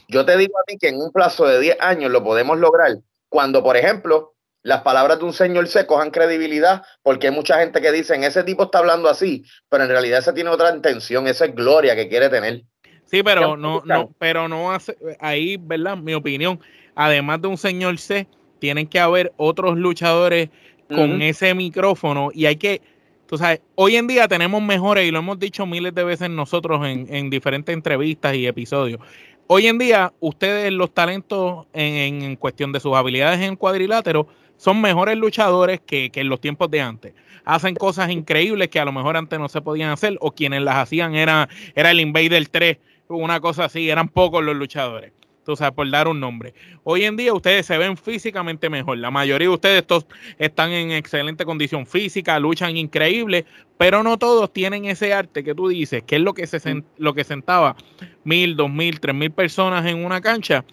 Yo 0.07 0.25
te 0.25 0.35
digo 0.35 0.57
a 0.57 0.63
ti 0.63 0.79
que 0.79 0.87
en 0.87 0.99
un 0.99 1.11
plazo 1.11 1.45
de 1.45 1.59
10 1.59 1.77
años 1.79 2.11
lo 2.11 2.23
podemos 2.23 2.57
lograr 2.57 2.97
cuando, 3.29 3.61
por 3.61 3.77
ejemplo, 3.77 4.32
las 4.63 4.81
palabras 4.81 5.19
de 5.19 5.25
un 5.25 5.33
señor 5.33 5.67
se 5.67 5.85
cojan 5.85 6.09
credibilidad, 6.09 6.83
porque 7.03 7.27
hay 7.27 7.33
mucha 7.33 7.59
gente 7.59 7.81
que 7.81 7.91
dice, 7.91 8.15
ese 8.25 8.43
tipo 8.43 8.63
está 8.63 8.79
hablando 8.79 9.09
así, 9.09 9.43
pero 9.69 9.83
en 9.83 9.89
realidad 9.89 10.19
ese 10.19 10.33
tiene 10.33 10.49
otra 10.49 10.73
intención, 10.73 11.27
esa 11.27 11.45
es 11.45 11.53
gloria 11.53 11.95
que 11.95 12.07
quiere 12.07 12.29
tener. 12.29 12.63
Sí, 13.05 13.21
pero 13.21 13.57
no, 13.57 13.83
no, 13.85 14.11
pero 14.17 14.47
no 14.47 14.71
hace, 14.71 14.97
ahí, 15.19 15.57
¿verdad? 15.59 15.97
Mi 15.97 16.13
opinión, 16.13 16.59
además 16.95 17.41
de 17.41 17.49
un 17.49 17.57
señor 17.57 17.99
C, 17.99 18.27
tienen 18.59 18.87
que 18.87 18.99
haber 18.99 19.33
otros 19.37 19.77
luchadores 19.77 20.49
con 20.87 21.21
ese 21.21 21.53
micrófono 21.53 22.29
y 22.33 22.45
hay 22.45 22.55
que, 22.55 22.81
tú 23.27 23.37
sabes, 23.37 23.61
hoy 23.75 23.97
en 23.97 24.07
día 24.07 24.27
tenemos 24.27 24.61
mejores 24.61 25.05
y 25.05 25.11
lo 25.11 25.19
hemos 25.19 25.39
dicho 25.39 25.65
miles 25.65 25.93
de 25.93 26.03
veces 26.03 26.29
nosotros 26.29 26.85
en, 26.87 27.13
en 27.13 27.29
diferentes 27.29 27.73
entrevistas 27.73 28.35
y 28.35 28.47
episodios. 28.47 28.99
Hoy 29.47 29.67
en 29.67 29.77
día, 29.77 30.13
ustedes, 30.19 30.71
los 30.71 30.93
talentos 30.93 31.67
en, 31.73 32.21
en 32.23 32.35
cuestión 32.37 32.71
de 32.71 32.79
sus 32.79 32.95
habilidades 32.95 33.41
en 33.41 33.57
cuadrilátero, 33.57 34.27
son 34.57 34.81
mejores 34.81 35.17
luchadores 35.17 35.81
que, 35.81 36.11
en 36.13 36.29
los 36.29 36.39
tiempos 36.39 36.69
de 36.71 36.81
antes. 36.81 37.13
Hacen 37.45 37.75
cosas 37.75 38.09
increíbles 38.09 38.69
que 38.69 38.79
a 38.79 38.85
lo 38.85 38.91
mejor 38.91 39.17
antes 39.17 39.37
no 39.37 39.49
se 39.49 39.61
podían 39.61 39.91
hacer, 39.91 40.17
o 40.21 40.31
quienes 40.31 40.61
las 40.61 40.77
hacían 40.77 41.15
era, 41.15 41.49
era 41.75 41.91
el 41.91 41.99
Invader 41.99 42.47
3, 42.47 42.77
una 43.09 43.39
cosa 43.39 43.65
así, 43.65 43.89
eran 43.89 44.07
pocos 44.07 44.43
los 44.43 44.55
luchadores. 44.55 45.11
Tú 45.45 45.57
sabes, 45.57 45.73
por 45.73 45.89
dar 45.91 46.07
un 46.07 46.21
nombre. 46.21 46.53
Hoy 46.83 47.03
en 47.03 47.17
día 47.17 47.33
ustedes 47.33 47.65
se 47.65 47.77
ven 47.77 47.97
físicamente 47.97 48.69
mejor. 48.69 48.97
La 48.97 49.11
mayoría 49.11 49.49
de 49.49 49.53
ustedes 49.53 49.85
todos 49.85 50.05
están 50.37 50.71
en 50.71 50.91
excelente 50.91 51.43
condición 51.43 51.85
física, 51.85 52.39
luchan 52.39 52.77
increíble, 52.77 53.45
pero 53.77 54.03
no 54.03 54.17
todos 54.17 54.53
tienen 54.53 54.85
ese 54.85 55.13
arte 55.13 55.43
que 55.43 55.53
tú 55.53 55.67
dices, 55.67 56.01
que 56.03 56.15
es 56.15 56.21
lo 56.21 56.33
que, 56.33 56.47
se, 56.47 56.83
lo 56.97 57.13
que 57.13 57.25
sentaba 57.25 57.75
mil, 58.23 58.55
dos 58.55 58.69
mil, 58.69 59.01
tres 59.01 59.15
mil 59.15 59.31
personas 59.31 59.85
en 59.85 60.05
una 60.05 60.21
cancha 60.21 60.63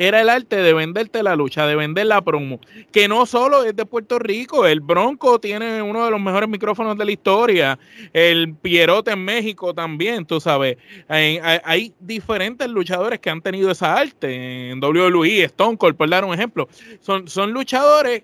era 0.00 0.22
el 0.22 0.30
arte 0.30 0.56
de 0.56 0.72
venderte 0.72 1.22
la 1.22 1.36
lucha, 1.36 1.66
de 1.66 1.76
vender 1.76 2.06
la 2.06 2.22
promo, 2.22 2.58
que 2.90 3.06
no 3.06 3.26
solo 3.26 3.64
es 3.64 3.76
de 3.76 3.84
Puerto 3.84 4.18
Rico, 4.18 4.66
el 4.66 4.80
Bronco 4.80 5.38
tiene 5.38 5.82
uno 5.82 6.06
de 6.06 6.10
los 6.10 6.18
mejores 6.18 6.48
micrófonos 6.48 6.96
de 6.96 7.04
la 7.04 7.10
historia, 7.10 7.78
el 8.14 8.54
Pierote 8.54 9.10
en 9.10 9.22
México 9.22 9.74
también, 9.74 10.24
tú 10.24 10.40
sabes, 10.40 10.78
hay, 11.06 11.92
diferentes 12.00 12.66
luchadores 12.70 13.20
que 13.20 13.28
han 13.28 13.42
tenido 13.42 13.70
esa 13.70 13.92
arte, 13.92 14.70
en 14.70 14.82
WWE, 14.82 15.42
Stone 15.44 15.76
Cold, 15.76 15.96
por 15.96 16.08
dar 16.08 16.24
un 16.24 16.32
ejemplo, 16.32 16.66
son, 17.00 17.28
son 17.28 17.52
luchadores 17.52 18.22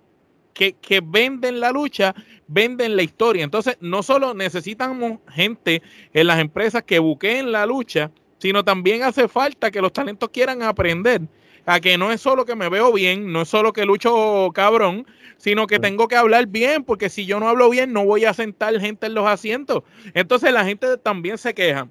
que, 0.55 0.73
que, 0.73 1.03
venden 1.05 1.61
la 1.61 1.73
lucha, 1.73 2.15
venden 2.47 2.97
la 2.97 3.03
historia. 3.03 3.45
Entonces, 3.45 3.77
no 3.81 4.03
solo 4.03 4.33
necesitamos 4.33 5.19
gente 5.31 5.83
en 6.15 6.27
las 6.27 6.41
empresas 6.41 6.85
que 6.85 6.99
buqueen 6.99 7.53
la 7.53 7.67
lucha, 7.67 8.11
sino 8.39 8.65
también 8.65 9.03
hace 9.03 9.29
falta 9.29 9.71
que 9.71 9.83
los 9.83 9.93
talentos 9.93 10.31
quieran 10.31 10.63
aprender 10.63 11.21
a 11.67 11.81
que 11.81 11.99
no 11.99 12.13
es 12.13 12.21
solo 12.21 12.45
que 12.45 12.57
me 12.57 12.69
veo 12.69 12.93
bien, 12.93 13.33
no 13.33 13.43
es 13.43 13.49
solo 13.49 13.73
que 13.73 13.85
lucho 13.85 14.51
cabrón, 14.55 15.07
sino 15.37 15.67
que 15.67 15.79
tengo 15.79 16.09
que 16.09 16.17
hablar 16.17 16.47
bien, 16.47 16.85
porque 16.85 17.11
si 17.11 17.27
yo 17.27 17.41
no 17.41 17.49
hablo 17.49 17.69
bien, 17.69 17.93
no 17.93 18.05
voy 18.05 18.25
a 18.25 18.33
sentar 18.33 18.81
gente 18.81 19.07
en 19.07 19.15
los 19.15 19.27
asientos. 19.27 19.83
Entonces 20.15 20.53
la 20.53 20.65
gente 20.65 20.97
también 20.97 21.37
se 21.39 21.55
queja. 21.55 21.89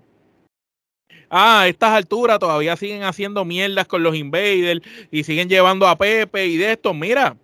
Ah, 1.29 1.62
a 1.62 1.67
estas 1.67 1.91
alturas 1.91 2.39
todavía 2.39 2.77
siguen 2.77 3.03
haciendo 3.03 3.46
mierdas 3.46 3.88
con 3.88 4.03
los 4.03 4.15
invaders 4.15 4.82
y 5.12 5.24
siguen 5.24 5.50
llevando 5.50 5.88
a 5.88 5.98
Pepe 5.98 6.48
y 6.48 6.58
de 6.58 6.74
esto. 6.74 6.94
Mira, 6.94 7.36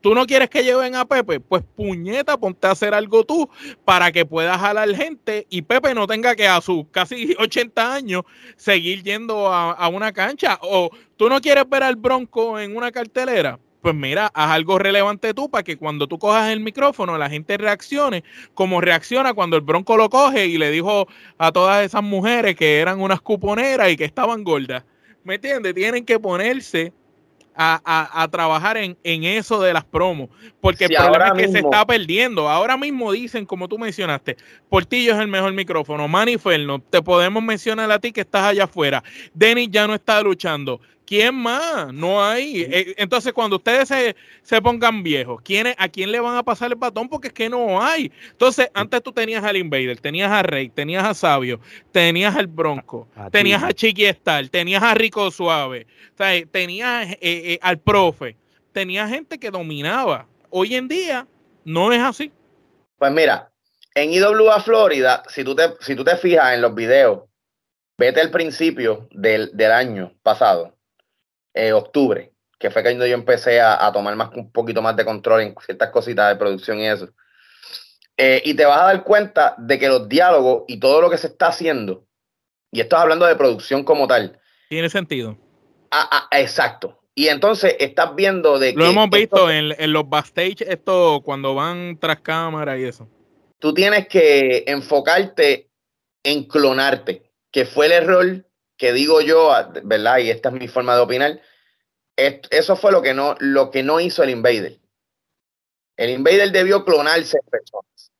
¿Tú 0.00 0.14
no 0.14 0.26
quieres 0.26 0.48
que 0.48 0.62
lleven 0.62 0.94
a 0.94 1.04
Pepe? 1.04 1.40
Pues 1.40 1.64
puñeta, 1.74 2.38
ponte 2.38 2.68
a 2.68 2.70
hacer 2.70 2.94
algo 2.94 3.24
tú 3.24 3.50
para 3.84 4.12
que 4.12 4.24
puedas 4.24 4.60
jalar 4.60 4.94
gente 4.94 5.46
y 5.50 5.62
Pepe 5.62 5.92
no 5.92 6.06
tenga 6.06 6.36
que 6.36 6.46
a 6.46 6.60
sus 6.60 6.84
casi 6.92 7.34
80 7.38 7.94
años 7.94 8.22
seguir 8.56 9.02
yendo 9.02 9.52
a, 9.52 9.88
una 9.88 10.12
cancha. 10.12 10.58
O 10.62 10.90
tú 11.16 11.28
no 11.28 11.40
quieres 11.40 11.68
ver 11.68 11.82
al 11.82 11.96
Bronco 11.96 12.60
en 12.60 12.76
una 12.76 12.92
cartelera. 12.92 13.58
Pues 13.82 13.94
mira, 13.94 14.30
haz 14.34 14.50
algo 14.50 14.78
relevante 14.78 15.34
tú 15.34 15.50
para 15.50 15.64
que 15.64 15.76
cuando 15.76 16.06
tú 16.06 16.18
cojas 16.18 16.50
el 16.50 16.60
micrófono 16.60 17.16
la 17.16 17.30
gente 17.30 17.56
reaccione 17.56 18.24
como 18.54 18.80
reacciona 18.80 19.34
cuando 19.34 19.56
el 19.56 19.62
Bronco 19.62 19.96
lo 19.96 20.10
coge 20.10 20.46
y 20.46 20.58
le 20.58 20.70
dijo 20.70 21.08
a 21.38 21.52
todas 21.52 21.84
esas 21.84 22.02
mujeres 22.02 22.54
que 22.56 22.80
eran 22.80 23.00
unas 23.00 23.20
cuponeras 23.20 23.90
y 23.90 23.96
que 23.96 24.04
estaban 24.04 24.44
gordas. 24.44 24.84
¿Me 25.24 25.36
entiendes? 25.36 25.74
Tienen 25.74 26.04
que 26.04 26.18
ponerse 26.18 26.92
a, 27.60 28.28
trabajar 28.30 28.76
en, 28.76 28.96
eso 29.02 29.60
de 29.60 29.72
las 29.72 29.84
promos, 29.84 30.28
porque 30.60 30.84
el 30.84 30.94
problema 30.94 31.28
es 31.28 31.32
que 31.46 31.48
se 31.52 31.58
está 31.58 31.84
perdiendo. 31.84 32.48
Ahora 32.48 32.76
mismo 32.76 33.10
dicen, 33.10 33.44
como 33.44 33.66
tú 33.68 33.78
mencionaste, 33.78 34.36
Portillo 34.68 35.14
es 35.14 35.18
el 35.18 35.28
mejor 35.28 35.52
micrófono, 35.52 36.06
Manny 36.06 36.36
te 36.90 37.02
podemos 37.02 37.42
mencionar 37.42 37.90
a 37.90 37.98
ti 37.98 38.12
que 38.12 38.20
estás 38.20 38.44
allá 38.44 38.64
afuera, 38.64 39.02
Denis 39.34 39.68
ya 39.70 39.86
no 39.86 39.94
está 39.94 40.22
luchando, 40.22 40.80
¿Quién 41.08 41.36
más? 41.36 41.90
No 41.90 42.22
hay. 42.22 42.64
Eh, 42.70 42.94
entonces, 42.98 43.32
cuando 43.32 43.56
ustedes 43.56 43.88
se, 44.42 44.60
pongan 44.60 45.02
viejos, 45.02 45.40
¿a 45.78 45.88
quién 45.88 46.12
le 46.12 46.20
van 46.20 46.36
a 46.36 46.42
pasar 46.42 46.70
el 46.70 46.76
batón? 46.76 47.08
Porque 47.08 47.28
es 47.28 47.32
que 47.32 47.48
no 47.48 47.82
hay. 47.82 48.12
Entonces, 48.30 48.68
antes 48.74 49.02
tú 49.02 49.10
tenías 49.10 49.42
al 49.42 49.56
Invader, 49.56 49.98
tenías 49.98 50.30
a 50.30 50.42
Rey, 50.42 50.68
tenías 50.68 51.06
a 51.06 51.14
Sabio, 51.14 51.60
tenías 51.92 52.36
al 52.36 52.46
Bronco, 52.46 53.08
tenías 53.32 53.62
a 53.62 53.72
Chiqui 53.72 54.04
Star, 54.04 54.50
tenías 54.50 54.82
a 54.82 54.92
Rico 54.92 55.30
Suave, 55.30 55.86
tenías 56.50 57.12
eh, 57.12 57.18
eh, 57.22 57.58
al 57.62 57.78
Profe, 57.78 58.36
tenías 58.72 59.08
gente 59.08 59.38
que 59.38 59.50
dominaba. 59.50 60.26
Hoy 60.50 60.74
en 60.74 60.88
día 60.88 61.26
no 61.64 61.90
es 61.90 62.02
así. 62.02 62.30
Pues 62.98 63.12
mira, 63.12 63.50
en 63.94 64.12
IWA 64.12 64.60
Florida, 64.60 65.22
si 65.28 65.42
tú 65.42 65.56
te, 65.56 65.72
si 65.80 65.96
tú 65.96 66.04
te 66.04 66.18
fijas 66.18 66.52
en 66.52 66.60
los 66.60 66.74
videos, 66.74 67.22
vete 67.96 68.20
al 68.20 68.30
principio 68.30 69.08
del, 69.10 69.56
del 69.56 69.72
año 69.72 70.12
pasado 70.22 70.76
eh, 71.58 71.72
octubre, 71.72 72.32
que 72.56 72.70
fue 72.70 72.82
cuando 72.82 73.04
yo 73.04 73.14
empecé 73.14 73.60
a, 73.60 73.90
tomar 73.92 74.14
más, 74.14 74.30
un 74.36 74.52
poquito 74.52 74.80
más 74.80 74.94
de 74.96 75.04
control 75.04 75.40
en 75.40 75.54
ciertas 75.64 75.90
cositas 75.90 76.28
de 76.28 76.36
producción 76.36 76.78
y 76.78 76.86
eso. 76.86 77.08
Eh, 78.16 78.40
y 78.44 78.54
te 78.54 78.64
vas 78.64 78.80
a 78.80 78.84
dar 78.84 79.02
cuenta 79.02 79.56
de 79.58 79.76
que 79.76 79.88
los 79.88 80.08
diálogos 80.08 80.62
y 80.68 80.78
todo 80.78 81.00
lo 81.00 81.10
que 81.10 81.18
se 81.18 81.26
está 81.26 81.48
haciendo, 81.48 82.06
y 82.70 82.80
esto 82.80 82.96
hablando 82.96 83.26
de 83.26 83.34
producción 83.34 83.82
como 83.82 84.06
tal. 84.06 84.40
Tiene 84.68 84.88
sentido. 84.88 85.36
Ah, 85.90 86.08
ah, 86.30 86.38
exacto. 86.38 87.00
Y 87.16 87.26
entonces 87.26 87.74
estás 87.80 88.14
viendo 88.14 88.60
de 88.60 88.74
Lo 88.74 88.86
hemos 88.86 89.10
visto 89.10 89.50
en, 89.50 89.74
en, 89.76 89.92
los 89.92 90.08
backstage, 90.08 90.62
esto 90.62 91.22
cuando 91.24 91.56
van 91.56 91.98
tras 91.98 92.20
cámara 92.20 92.78
y 92.78 92.84
eso. 92.84 93.08
Tú 93.58 93.74
tienes 93.74 94.06
que 94.06 94.62
enfocarte 94.68 95.68
en 96.22 96.44
clonarte, 96.44 97.32
que 97.50 97.64
fue 97.64 97.86
el 97.86 97.92
error 97.92 98.47
que 98.78 98.92
digo 98.92 99.20
yo, 99.20 99.50
¿verdad? 99.82 100.18
Y 100.18 100.30
esta 100.30 100.48
es 100.48 100.54
mi 100.54 100.68
forma 100.68 100.94
de 100.94 101.00
opinar, 101.02 101.40
eso 102.16 102.76
fue 102.76 102.92
lo 102.92 103.02
que 103.02 103.14
no, 103.14 103.36
lo 103.38 103.70
que 103.70 103.82
no 103.82 104.00
hizo 104.00 104.22
el 104.22 104.30
Invader. 104.30 104.78
El 105.96 106.10
Invader 106.10 106.50
debió 106.50 106.84
clonarse 106.84 107.38
en 107.42 107.50
personas. 107.50 108.12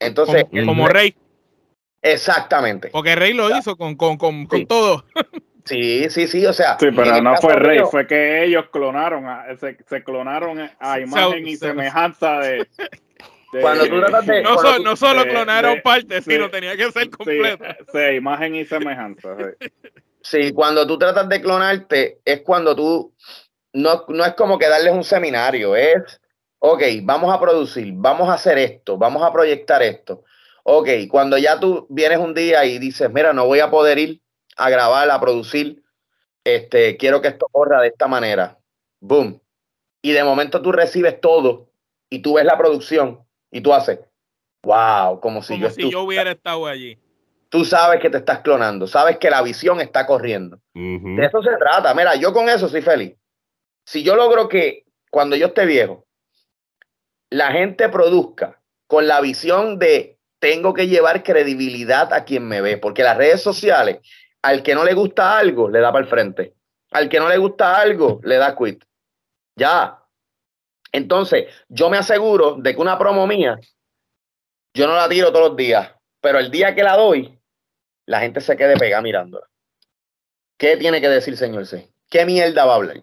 Entonces. 0.00 0.44
Como, 0.64 0.88
Rey. 0.88 1.14
Exactamente. 2.02 2.88
Porque 2.90 3.16
Rey 3.16 3.32
lo 3.32 3.56
hizo 3.56 3.76
con, 3.76 3.96
con, 3.96 4.16
con, 4.16 4.46
todo. 4.66 5.04
Sí, 5.64 6.08
sí, 6.10 6.28
sí, 6.28 6.46
o 6.46 6.52
sea. 6.52 6.78
Sí, 6.78 6.88
pero 6.94 7.20
no 7.20 7.36
fue 7.36 7.54
Rey, 7.54 7.80
fue 7.90 8.06
que 8.06 8.44
ellos 8.44 8.66
clonaron, 8.70 9.24
se, 9.58 9.76
se 9.88 10.04
clonaron 10.04 10.70
a 10.78 11.00
imagen 11.00 11.46
y 11.46 11.56
semejanza 11.56 12.38
de, 12.38 12.68
cuando 13.60 13.86
tú 13.86 14.00
tratas 14.00 14.26
de. 14.26 14.42
No, 14.42 14.96
solo 14.96 15.24
clonaron 15.24 15.80
partes, 15.82 16.24
sino 16.24 16.50
tenía 16.50 16.76
que 16.76 16.90
ser 16.92 17.10
completo. 17.10 17.64
Sí, 17.92 18.16
imagen 18.16 18.54
y 18.56 18.64
semejanza. 18.64 19.36
Sí. 20.22 20.52
cuando 20.52 20.86
tú 20.86 20.98
tratas 20.98 21.28
de 21.28 21.40
clonarte, 21.40 22.20
es 22.24 22.40
cuando 22.42 22.74
tú. 22.74 23.14
No, 23.72 24.04
no 24.08 24.24
es 24.24 24.34
como 24.34 24.58
que 24.58 24.68
darles 24.68 24.92
un 24.92 25.04
seminario, 25.04 25.76
es. 25.76 26.20
Ok, 26.58 26.82
vamos 27.02 27.32
a 27.32 27.38
producir, 27.38 27.92
vamos 27.94 28.28
a 28.28 28.34
hacer 28.34 28.58
esto, 28.58 28.96
vamos 28.96 29.22
a 29.22 29.32
proyectar 29.32 29.82
esto. 29.82 30.24
Ok, 30.64 30.88
cuando 31.08 31.36
ya 31.38 31.60
tú 31.60 31.86
vienes 31.90 32.18
un 32.18 32.34
día 32.34 32.64
y 32.64 32.78
dices, 32.78 33.10
mira, 33.12 33.32
no 33.32 33.46
voy 33.46 33.60
a 33.60 33.70
poder 33.70 33.98
ir 33.98 34.20
a 34.56 34.70
grabar, 34.70 35.08
a 35.10 35.20
producir, 35.20 35.84
este, 36.42 36.96
quiero 36.96 37.20
que 37.20 37.28
esto 37.28 37.46
corra 37.52 37.82
de 37.82 37.88
esta 37.88 38.08
manera. 38.08 38.58
Boom. 39.00 39.40
Y 40.02 40.12
de 40.12 40.24
momento 40.24 40.62
tú 40.62 40.72
recibes 40.72 41.20
todo 41.20 41.68
y 42.08 42.20
tú 42.20 42.34
ves 42.34 42.44
la 42.44 42.56
producción 42.56 43.25
y 43.50 43.60
tú 43.60 43.72
haces, 43.72 44.00
wow, 44.62 45.20
como 45.20 45.42
si, 45.42 45.58
yo, 45.58 45.70
si 45.70 45.90
yo 45.90 46.02
hubiera 46.02 46.30
estado 46.30 46.66
allí. 46.66 46.98
Tú 47.48 47.64
sabes 47.64 48.00
que 48.00 48.10
te 48.10 48.18
estás 48.18 48.40
clonando, 48.40 48.86
sabes 48.86 49.18
que 49.18 49.30
la 49.30 49.42
visión 49.42 49.80
está 49.80 50.04
corriendo. 50.06 50.60
De 50.74 51.24
eso 51.24 51.42
se 51.42 51.56
trata. 51.56 51.94
Mira, 51.94 52.16
yo 52.16 52.32
con 52.32 52.48
eso 52.48 52.68
soy 52.68 52.82
feliz. 52.82 53.14
Si 53.84 54.02
yo 54.02 54.16
logro 54.16 54.48
que 54.48 54.84
cuando 55.10 55.36
yo 55.36 55.46
esté 55.46 55.64
viejo, 55.64 56.06
la 57.30 57.52
gente 57.52 57.88
produzca 57.88 58.60
con 58.86 59.06
la 59.06 59.20
visión 59.20 59.78
de 59.78 60.18
tengo 60.38 60.74
que 60.74 60.88
llevar 60.88 61.22
credibilidad 61.22 62.12
a 62.12 62.24
quien 62.24 62.46
me 62.46 62.60
ve, 62.60 62.76
porque 62.76 63.02
las 63.02 63.16
redes 63.16 63.42
sociales, 63.42 63.98
al 64.42 64.62
que 64.62 64.74
no 64.74 64.84
le 64.84 64.94
gusta 64.94 65.38
algo, 65.38 65.68
le 65.70 65.80
da 65.80 65.92
para 65.92 66.04
el 66.04 66.10
frente. 66.10 66.54
Al 66.90 67.08
que 67.08 67.18
no 67.18 67.28
le 67.28 67.38
gusta 67.38 67.80
algo, 67.80 68.20
le 68.22 68.36
da 68.36 68.54
quit. 68.56 68.84
Ya, 69.56 69.98
entonces, 70.96 71.46
yo 71.68 71.90
me 71.90 71.98
aseguro 71.98 72.56
de 72.56 72.74
que 72.74 72.80
una 72.80 72.98
promo 72.98 73.26
mía, 73.26 73.58
yo 74.74 74.86
no 74.86 74.94
la 74.94 75.08
tiro 75.08 75.32
todos 75.32 75.48
los 75.48 75.56
días, 75.56 75.92
pero 76.20 76.38
el 76.38 76.50
día 76.50 76.74
que 76.74 76.82
la 76.82 76.96
doy, 76.96 77.38
la 78.06 78.20
gente 78.20 78.40
se 78.40 78.56
quede 78.56 78.76
pegada 78.76 79.02
mirándola. 79.02 79.46
¿Qué 80.58 80.76
tiene 80.76 81.00
que 81.00 81.08
decir 81.08 81.36
señor 81.36 81.66
C? 81.66 81.88
¿Qué 82.08 82.24
mierda 82.24 82.64
va 82.64 82.72
a 82.72 82.76
hablar? 82.76 83.02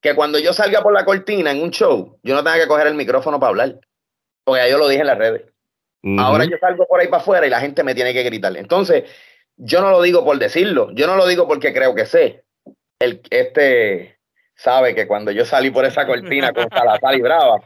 que 0.00 0.14
cuando 0.14 0.38
yo 0.38 0.52
salga 0.52 0.82
por 0.82 0.92
la 0.92 1.04
cortina 1.04 1.50
en 1.50 1.62
un 1.62 1.70
show, 1.70 2.18
yo 2.22 2.34
no 2.34 2.44
tenga 2.44 2.58
que 2.58 2.68
coger 2.68 2.86
el 2.86 2.94
micrófono 2.94 3.40
para 3.40 3.50
hablar. 3.50 3.80
Porque 4.44 4.62
ya 4.62 4.68
yo 4.68 4.78
lo 4.78 4.88
dije 4.88 5.00
en 5.00 5.06
las 5.06 5.18
redes. 5.18 5.42
Ahora 6.18 6.44
yo 6.44 6.56
salgo 6.60 6.86
por 6.86 7.00
ahí 7.00 7.08
para 7.08 7.20
afuera 7.20 7.46
y 7.46 7.50
la 7.50 7.60
gente 7.60 7.82
me 7.82 7.94
tiene 7.94 8.14
que 8.14 8.22
gritar. 8.22 8.56
Entonces, 8.56 9.04
yo 9.56 9.80
no 9.80 9.90
lo 9.90 10.00
digo 10.00 10.24
por 10.24 10.38
decirlo, 10.38 10.90
yo 10.92 11.06
no 11.06 11.16
lo 11.16 11.26
digo 11.26 11.48
porque 11.48 11.72
creo 11.72 11.94
que 11.94 12.06
sé. 12.06 12.44
El, 13.00 13.20
este 13.30 14.17
sabe 14.58 14.94
que 14.94 15.06
cuando 15.06 15.30
yo 15.30 15.44
salí 15.44 15.70
por 15.70 15.84
esa 15.84 16.06
cortina 16.06 16.52
con 16.52 16.68
Salazar 16.70 17.14
y 17.14 17.22
Brava, 17.22 17.60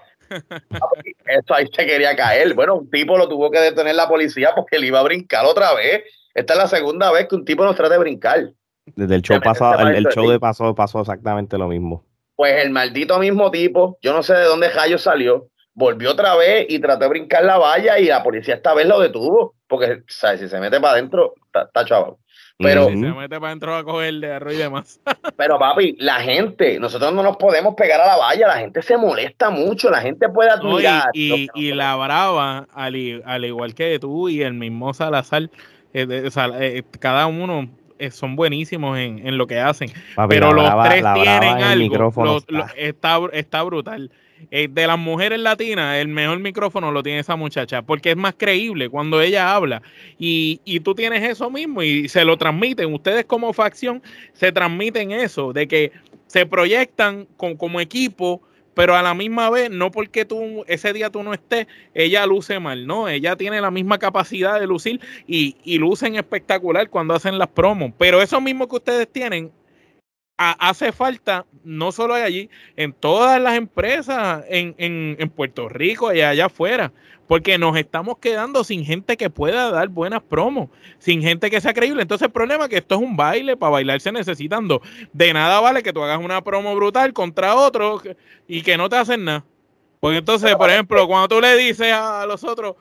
eso 1.26 1.54
ahí 1.54 1.66
se 1.74 1.86
quería 1.86 2.14
caer. 2.14 2.54
Bueno, 2.54 2.76
un 2.76 2.90
tipo 2.90 3.18
lo 3.18 3.28
tuvo 3.28 3.50
que 3.50 3.58
detener 3.58 3.94
la 3.94 4.08
policía 4.08 4.52
porque 4.54 4.76
él 4.76 4.84
iba 4.84 5.00
a 5.00 5.04
brincar 5.04 5.44
otra 5.44 5.74
vez. 5.74 6.04
Esta 6.34 6.54
es 6.54 6.58
la 6.58 6.68
segunda 6.68 7.10
vez 7.10 7.28
que 7.28 7.34
un 7.34 7.44
tipo 7.44 7.64
nos 7.64 7.76
trata 7.76 7.94
de 7.94 8.00
brincar. 8.00 8.50
Desde 8.86 9.14
el 9.14 9.22
show 9.22 9.40
pasado, 9.40 9.88
el, 9.88 10.06
show 10.08 10.28
de 10.30 10.40
pasado 10.40 10.74
pasó 10.74 11.00
exactamente 11.00 11.58
lo 11.58 11.68
mismo. 11.68 12.04
Pues 12.34 12.64
el 12.64 12.70
maldito 12.70 13.18
mismo 13.18 13.50
tipo, 13.50 13.98
yo 14.02 14.12
no 14.12 14.22
sé 14.22 14.34
de 14.34 14.44
dónde 14.44 14.70
Jayo 14.70 14.98
salió, 14.98 15.48
volvió 15.74 16.12
otra 16.12 16.34
vez 16.34 16.66
y 16.68 16.78
trató 16.80 17.04
de 17.04 17.08
brincar 17.08 17.44
la 17.44 17.58
valla 17.58 17.98
y 17.98 18.06
la 18.06 18.22
policía 18.22 18.54
esta 18.54 18.74
vez 18.74 18.86
lo 18.86 18.98
detuvo, 18.98 19.54
porque 19.68 20.02
¿sabes? 20.08 20.40
si 20.40 20.48
se 20.48 20.58
mete 20.58 20.80
para 20.80 20.94
adentro, 20.94 21.34
está 21.52 21.84
chaval. 21.84 22.16
Pero, 22.58 22.86
se 22.86 22.96
mete 22.96 23.36
para 23.40 23.48
adentro 23.48 23.74
a 23.74 23.84
coger 23.84 24.14
de 24.14 24.32
arroz 24.32 24.54
y 24.54 24.58
demás. 24.58 25.00
pero 25.36 25.58
papi, 25.58 25.96
la 25.98 26.20
gente, 26.20 26.78
nosotros 26.78 27.12
no 27.12 27.22
nos 27.22 27.36
podemos 27.36 27.74
pegar 27.74 28.00
a 28.00 28.06
la 28.06 28.16
valla, 28.16 28.48
la 28.48 28.58
gente 28.58 28.82
se 28.82 28.96
molesta 28.96 29.50
mucho, 29.50 29.90
la 29.90 30.00
gente 30.00 30.28
puede 30.28 30.50
admirar. 30.50 31.10
y, 31.14 31.48
y, 31.54 31.72
la 31.72 31.96
brava, 31.96 32.68
al, 32.72 32.94
igual 33.44 33.74
que 33.74 33.98
tú 33.98 34.28
y 34.28 34.42
el 34.42 34.54
mismo 34.54 34.94
Salazar, 34.94 35.50
eh, 35.94 36.30
eh, 36.34 36.82
cada 37.00 37.26
uno 37.26 37.68
eh, 37.98 38.10
son 38.10 38.36
buenísimos 38.36 38.98
en, 38.98 39.26
en, 39.26 39.38
lo 39.38 39.46
que 39.46 39.60
hacen. 39.60 39.90
pero 40.28 40.52
los 40.52 40.70
tres 40.84 41.04
tienen 41.14 41.62
algo. 41.62 42.42
está, 42.76 43.20
está 43.32 43.62
brutal. 43.62 44.10
Eh, 44.50 44.68
de 44.70 44.86
las 44.86 44.98
mujeres 44.98 45.40
latinas, 45.40 45.96
el 45.98 46.08
mejor 46.08 46.38
micrófono 46.40 46.90
lo 46.90 47.02
tiene 47.02 47.20
esa 47.20 47.36
muchacha, 47.36 47.82
porque 47.82 48.10
es 48.10 48.16
más 48.16 48.34
creíble 48.36 48.88
cuando 48.88 49.20
ella 49.20 49.54
habla. 49.54 49.82
Y, 50.18 50.60
y 50.64 50.80
tú 50.80 50.94
tienes 50.94 51.22
eso 51.22 51.50
mismo 51.50 51.82
y 51.82 52.08
se 52.08 52.24
lo 52.24 52.36
transmiten. 52.36 52.92
Ustedes 52.92 53.24
como 53.24 53.52
facción 53.52 54.02
se 54.32 54.52
transmiten 54.52 55.12
eso, 55.12 55.52
de 55.52 55.68
que 55.68 55.92
se 56.26 56.46
proyectan 56.46 57.26
con, 57.36 57.56
como 57.56 57.80
equipo, 57.80 58.42
pero 58.74 58.96
a 58.96 59.02
la 59.02 59.14
misma 59.14 59.50
vez, 59.50 59.70
no 59.70 59.90
porque 59.90 60.24
tú 60.24 60.64
ese 60.66 60.92
día 60.92 61.10
tú 61.10 61.22
no 61.22 61.34
estés, 61.34 61.66
ella 61.94 62.26
luce 62.26 62.58
mal, 62.58 62.86
no, 62.86 63.08
ella 63.08 63.36
tiene 63.36 63.60
la 63.60 63.70
misma 63.70 63.98
capacidad 63.98 64.58
de 64.58 64.66
lucir 64.66 65.00
y, 65.26 65.56
y 65.64 65.78
lucen 65.78 66.16
espectacular 66.16 66.88
cuando 66.88 67.14
hacen 67.14 67.38
las 67.38 67.48
promos, 67.48 67.92
pero 67.98 68.22
eso 68.22 68.40
mismo 68.40 68.68
que 68.68 68.76
ustedes 68.76 69.08
tienen, 69.12 69.52
hace 70.36 70.92
falta, 70.92 71.46
no 71.64 71.92
solo 71.92 72.14
allí, 72.14 72.50
en 72.76 72.92
todas 72.92 73.40
las 73.40 73.54
empresas 73.54 74.44
en, 74.48 74.74
en, 74.78 75.30
Puerto 75.30 75.68
Rico 75.68 76.12
y 76.12 76.20
allá 76.20 76.46
afuera, 76.46 76.92
porque 77.28 77.58
nos 77.58 77.76
estamos 77.76 78.18
quedando 78.18 78.64
sin 78.64 78.84
gente 78.84 79.16
que 79.16 79.30
pueda 79.30 79.70
dar 79.70 79.88
buenas 79.88 80.22
promos, 80.22 80.70
sin 80.98 81.22
gente 81.22 81.50
que 81.50 81.60
sea 81.60 81.74
creíble. 81.74 82.02
Entonces 82.02 82.26
el 82.26 82.32
problema 82.32 82.64
es 82.64 82.70
que 82.70 82.78
esto 82.78 82.96
es 82.96 83.00
un 83.00 83.16
baile, 83.16 83.56
para 83.56 83.70
bailar 83.70 84.00
se 84.00 84.12
necesitan 84.12 84.68
dos. 84.68 84.80
De 85.12 85.32
nada 85.32 85.60
vale 85.60 85.82
que 85.82 85.92
tú 85.92 86.02
hagas 86.02 86.18
una 86.18 86.42
promo 86.42 86.74
brutal 86.74 87.12
contra 87.12 87.54
otro 87.54 88.02
y 88.48 88.62
que 88.62 88.76
no 88.76 88.88
te 88.88 88.96
hacen 88.96 89.24
nada. 89.24 89.44
Porque 90.00 90.18
entonces, 90.18 90.56
por 90.56 90.68
ejemplo, 90.68 91.06
cuando 91.06 91.28
tú 91.28 91.40
le 91.40 91.56
dices 91.56 91.92
a 91.92 92.26
los 92.26 92.42
otros, 92.42 92.74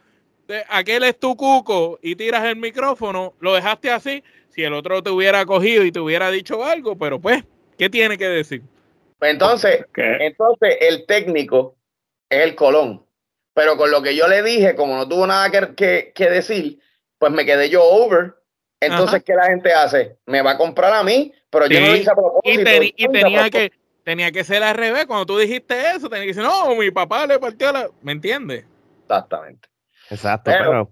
aquel 0.70 1.03
es 1.03 1.20
tu 1.20 1.36
cuco 1.36 2.00
y 2.01 2.15
tiras 2.15 2.43
el 2.46 2.55
micrófono, 2.55 3.34
lo 3.39 3.53
dejaste 3.53 3.91
así, 3.91 4.24
si 4.51 4.63
el 4.63 4.74
otro 4.74 5.01
te 5.01 5.10
hubiera 5.10 5.46
cogido 5.46 5.84
y 5.84 5.91
te 5.91 6.00
hubiera 6.00 6.29
dicho 6.29 6.63
algo, 6.63 6.98
pero 6.98 7.20
pues, 7.20 7.43
¿qué 7.77 7.89
tiene 7.89 8.17
que 8.17 8.27
decir? 8.27 8.62
Pues 9.17 9.31
entonces, 9.31 9.86
entonces 9.96 10.77
el 10.81 11.05
técnico 11.05 11.75
es 12.29 12.39
el 12.39 12.55
Colón. 12.55 13.05
Pero 13.53 13.77
con 13.77 13.91
lo 13.91 14.01
que 14.01 14.15
yo 14.15 14.27
le 14.27 14.41
dije, 14.43 14.75
como 14.75 14.96
no 14.96 15.08
tuvo 15.08 15.27
nada 15.27 15.51
que, 15.75 16.12
que, 16.13 16.29
decir, 16.29 16.79
pues 17.18 17.31
me 17.31 17.46
quedé 17.46 17.70
yo 17.70 17.83
over. 17.83 18.35
Entonces, 18.79 19.24
¿qué 19.24 19.35
la 19.35 19.46
gente 19.46 19.74
hace? 19.74 20.18
Me 20.25 20.42
va 20.42 20.51
a 20.51 20.57
comprar 20.57 20.94
a 20.94 21.03
mí, 21.03 21.33
pero 21.50 21.68
yo 21.68 21.79
no 21.79 21.87
lo 21.87 21.96
hice 21.96 22.09
a 22.09 22.16
propósito. 22.16 22.61
Y, 22.96 23.07
tenía, 23.09 23.50
que, 23.50 23.72
tenía 24.03 24.31
que 24.31 24.44
ser 24.44 24.64
al 24.64 24.75
revés. 24.75 25.05
Cuando 25.05 25.25
tú 25.25 25.37
dijiste 25.37 25.75
eso, 25.96 26.09
tenía 26.09 26.24
que 26.24 26.33
decir, 26.33 26.44
no, 26.44 26.74
mi 26.75 26.90
papá 26.92 27.27
le 27.27 27.37
partió 27.40 27.72
la... 27.72 27.90
¿Me 28.01 28.14
entiendes? 28.14 28.66
Exactamente. 29.03 29.70
Exacto, 30.09 30.51
pero 30.51 30.92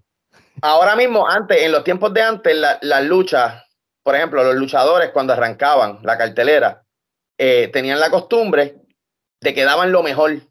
Ahora 0.62 0.96
mismo, 0.96 1.28
antes, 1.28 1.62
en 1.62 1.72
los 1.72 1.84
tiempos 1.84 2.14
de 2.14 2.22
antes, 2.22 2.56
las 2.82 3.04
luchas, 3.06 3.64
por 4.04 4.16
ejemplo, 4.16 4.44
los 4.44 4.56
luchadores 4.56 5.12
cuando 5.12 5.34
arrancaban 5.34 6.00
la 6.04 6.18
cartelera, 6.18 6.84
eh, 7.38 7.70
tenían 7.72 8.00
la 8.00 8.10
costumbre 8.10 8.76
de 9.40 9.54
que 9.54 9.64
daban 9.64 9.92
lo 9.92 10.04
mejor, 10.04 10.42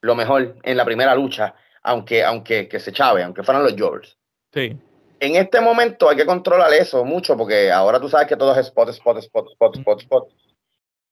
lo 0.00 0.14
mejor 0.14 0.56
en 0.62 0.76
la 0.76 0.84
primera 0.84 1.14
lucha, 1.14 1.54
aunque, 1.82 2.24
aunque 2.24 2.68
que 2.68 2.80
se 2.80 2.92
chave, 2.92 3.22
aunque 3.22 3.42
fueran 3.42 3.62
los 3.62 3.74
jobbers. 3.78 4.18
Sí. 4.52 4.76
En 5.20 5.36
este 5.36 5.60
momento 5.60 6.08
hay 6.08 6.16
que 6.16 6.26
controlar 6.26 6.72
eso 6.72 7.04
mucho, 7.04 7.36
porque 7.36 7.70
ahora 7.70 8.00
tú 8.00 8.08
sabes 8.08 8.26
que 8.26 8.36
todo 8.36 8.52
es 8.52 8.66
spot, 8.66 8.88
spot, 8.88 9.18
spot, 9.18 9.50
spot, 9.52 9.76
spot, 9.76 10.00
spot. 10.00 10.28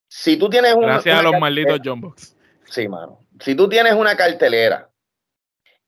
Si 0.08 0.36
tú 0.36 0.50
tienes 0.50 0.74
una. 0.74 0.94
Gracias 0.94 1.18
a 1.18 1.22
los 1.22 1.38
malditos 1.38 1.78
Jumbox. 1.84 2.36
Sí, 2.64 2.88
mano. 2.88 3.20
Si 3.38 3.54
tú 3.54 3.68
tienes 3.68 3.94
una 3.94 4.16
cartelera 4.16 4.90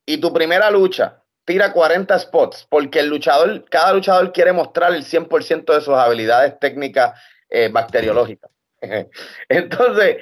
y 0.07 0.19
tu 0.19 0.33
primera 0.33 0.71
lucha 0.71 1.22
tira 1.45 1.73
40 1.73 2.19
spots 2.19 2.67
porque 2.69 3.01
el 3.01 3.09
luchador, 3.09 3.65
cada 3.71 3.93
luchador 3.93 4.33
quiere 4.33 4.53
mostrar 4.53 4.95
el 4.95 5.05
100% 5.05 5.75
de 5.75 5.81
sus 5.81 5.95
habilidades 5.95 6.59
técnicas 6.59 7.21
eh, 7.51 7.69
bacteriológicas. 7.73 8.51
Entonces, 9.49 10.19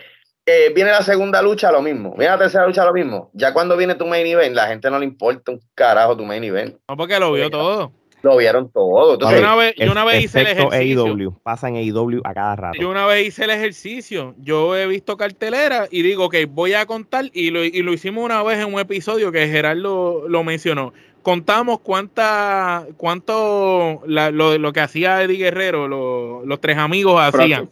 eh, 0.47 0.73
viene 0.75 0.91
la 0.91 1.03
segunda 1.03 1.41
lucha, 1.43 1.71
lo 1.71 1.83
mismo. 1.83 2.15
Viene 2.17 2.33
la 2.33 2.39
tercera 2.39 2.67
lucha, 2.67 2.85
lo 2.85 2.93
mismo. 2.93 3.31
Ya 3.35 3.53
cuando 3.53 3.77
viene 3.77 3.95
tu 3.95 4.07
main 4.07 4.27
event, 4.27 4.55
la 4.55 4.67
gente 4.67 4.91
no 4.91 4.99
le 4.99 5.05
importa 5.05 5.53
un 5.53 5.61
carajo 5.75 6.17
tu 6.17 6.25
main 6.25 6.43
event. 6.43 6.77
No, 6.89 6.97
porque 6.97 7.19
lo 7.19 7.33
vio 7.33 7.51
todo. 7.51 7.93
Lo 8.23 8.37
vieron 8.37 8.71
todo. 8.71 9.19
yo 9.19 9.39
una 9.39 9.57
vez, 9.57 9.75
yo 9.79 9.91
una 9.91 10.05
vez 10.05 10.25
hice 10.25 10.41
el 10.41 10.49
ejercicio. 10.49 11.05
AEW, 11.05 11.41
pasa 11.43 11.69
en 11.69 11.77
AEW 11.77 12.21
a 12.25 12.35
cada 12.35 12.57
rato. 12.57 12.79
Yo 12.79 12.91
una 12.91 13.07
vez 13.07 13.29
hice 13.29 13.45
el 13.45 13.51
ejercicio. 13.51 14.35
Yo 14.39 14.77
he 14.77 14.87
visto 14.87 15.17
cartelera 15.17 15.87
y 15.91 16.03
digo, 16.03 16.29
que 16.29 16.45
voy 16.45 16.75
a 16.75 16.85
contar. 16.85 17.27
Y 17.33 17.51
lo, 17.51 17.65
y 17.65 17.83
lo 17.83 17.93
hicimos 17.93 18.25
una 18.25 18.43
vez 18.43 18.59
en 18.59 18.75
un 18.75 18.81
episodio 18.81 19.33
que 19.33 19.49
Gerardo 19.49 20.29
lo 20.29 20.45
mencionó 20.45 20.93
contamos 21.23 21.81
cuánta, 21.81 22.87
cuánto 22.97 24.03
lo, 24.07 24.59
lo, 24.59 24.73
que 24.73 24.81
hacía 24.81 25.23
Eddie 25.23 25.39
Guerrero, 25.39 25.89
los 25.89 26.61
tres 26.61 26.79
amigos 26.79 27.21
hacían. 27.21 27.69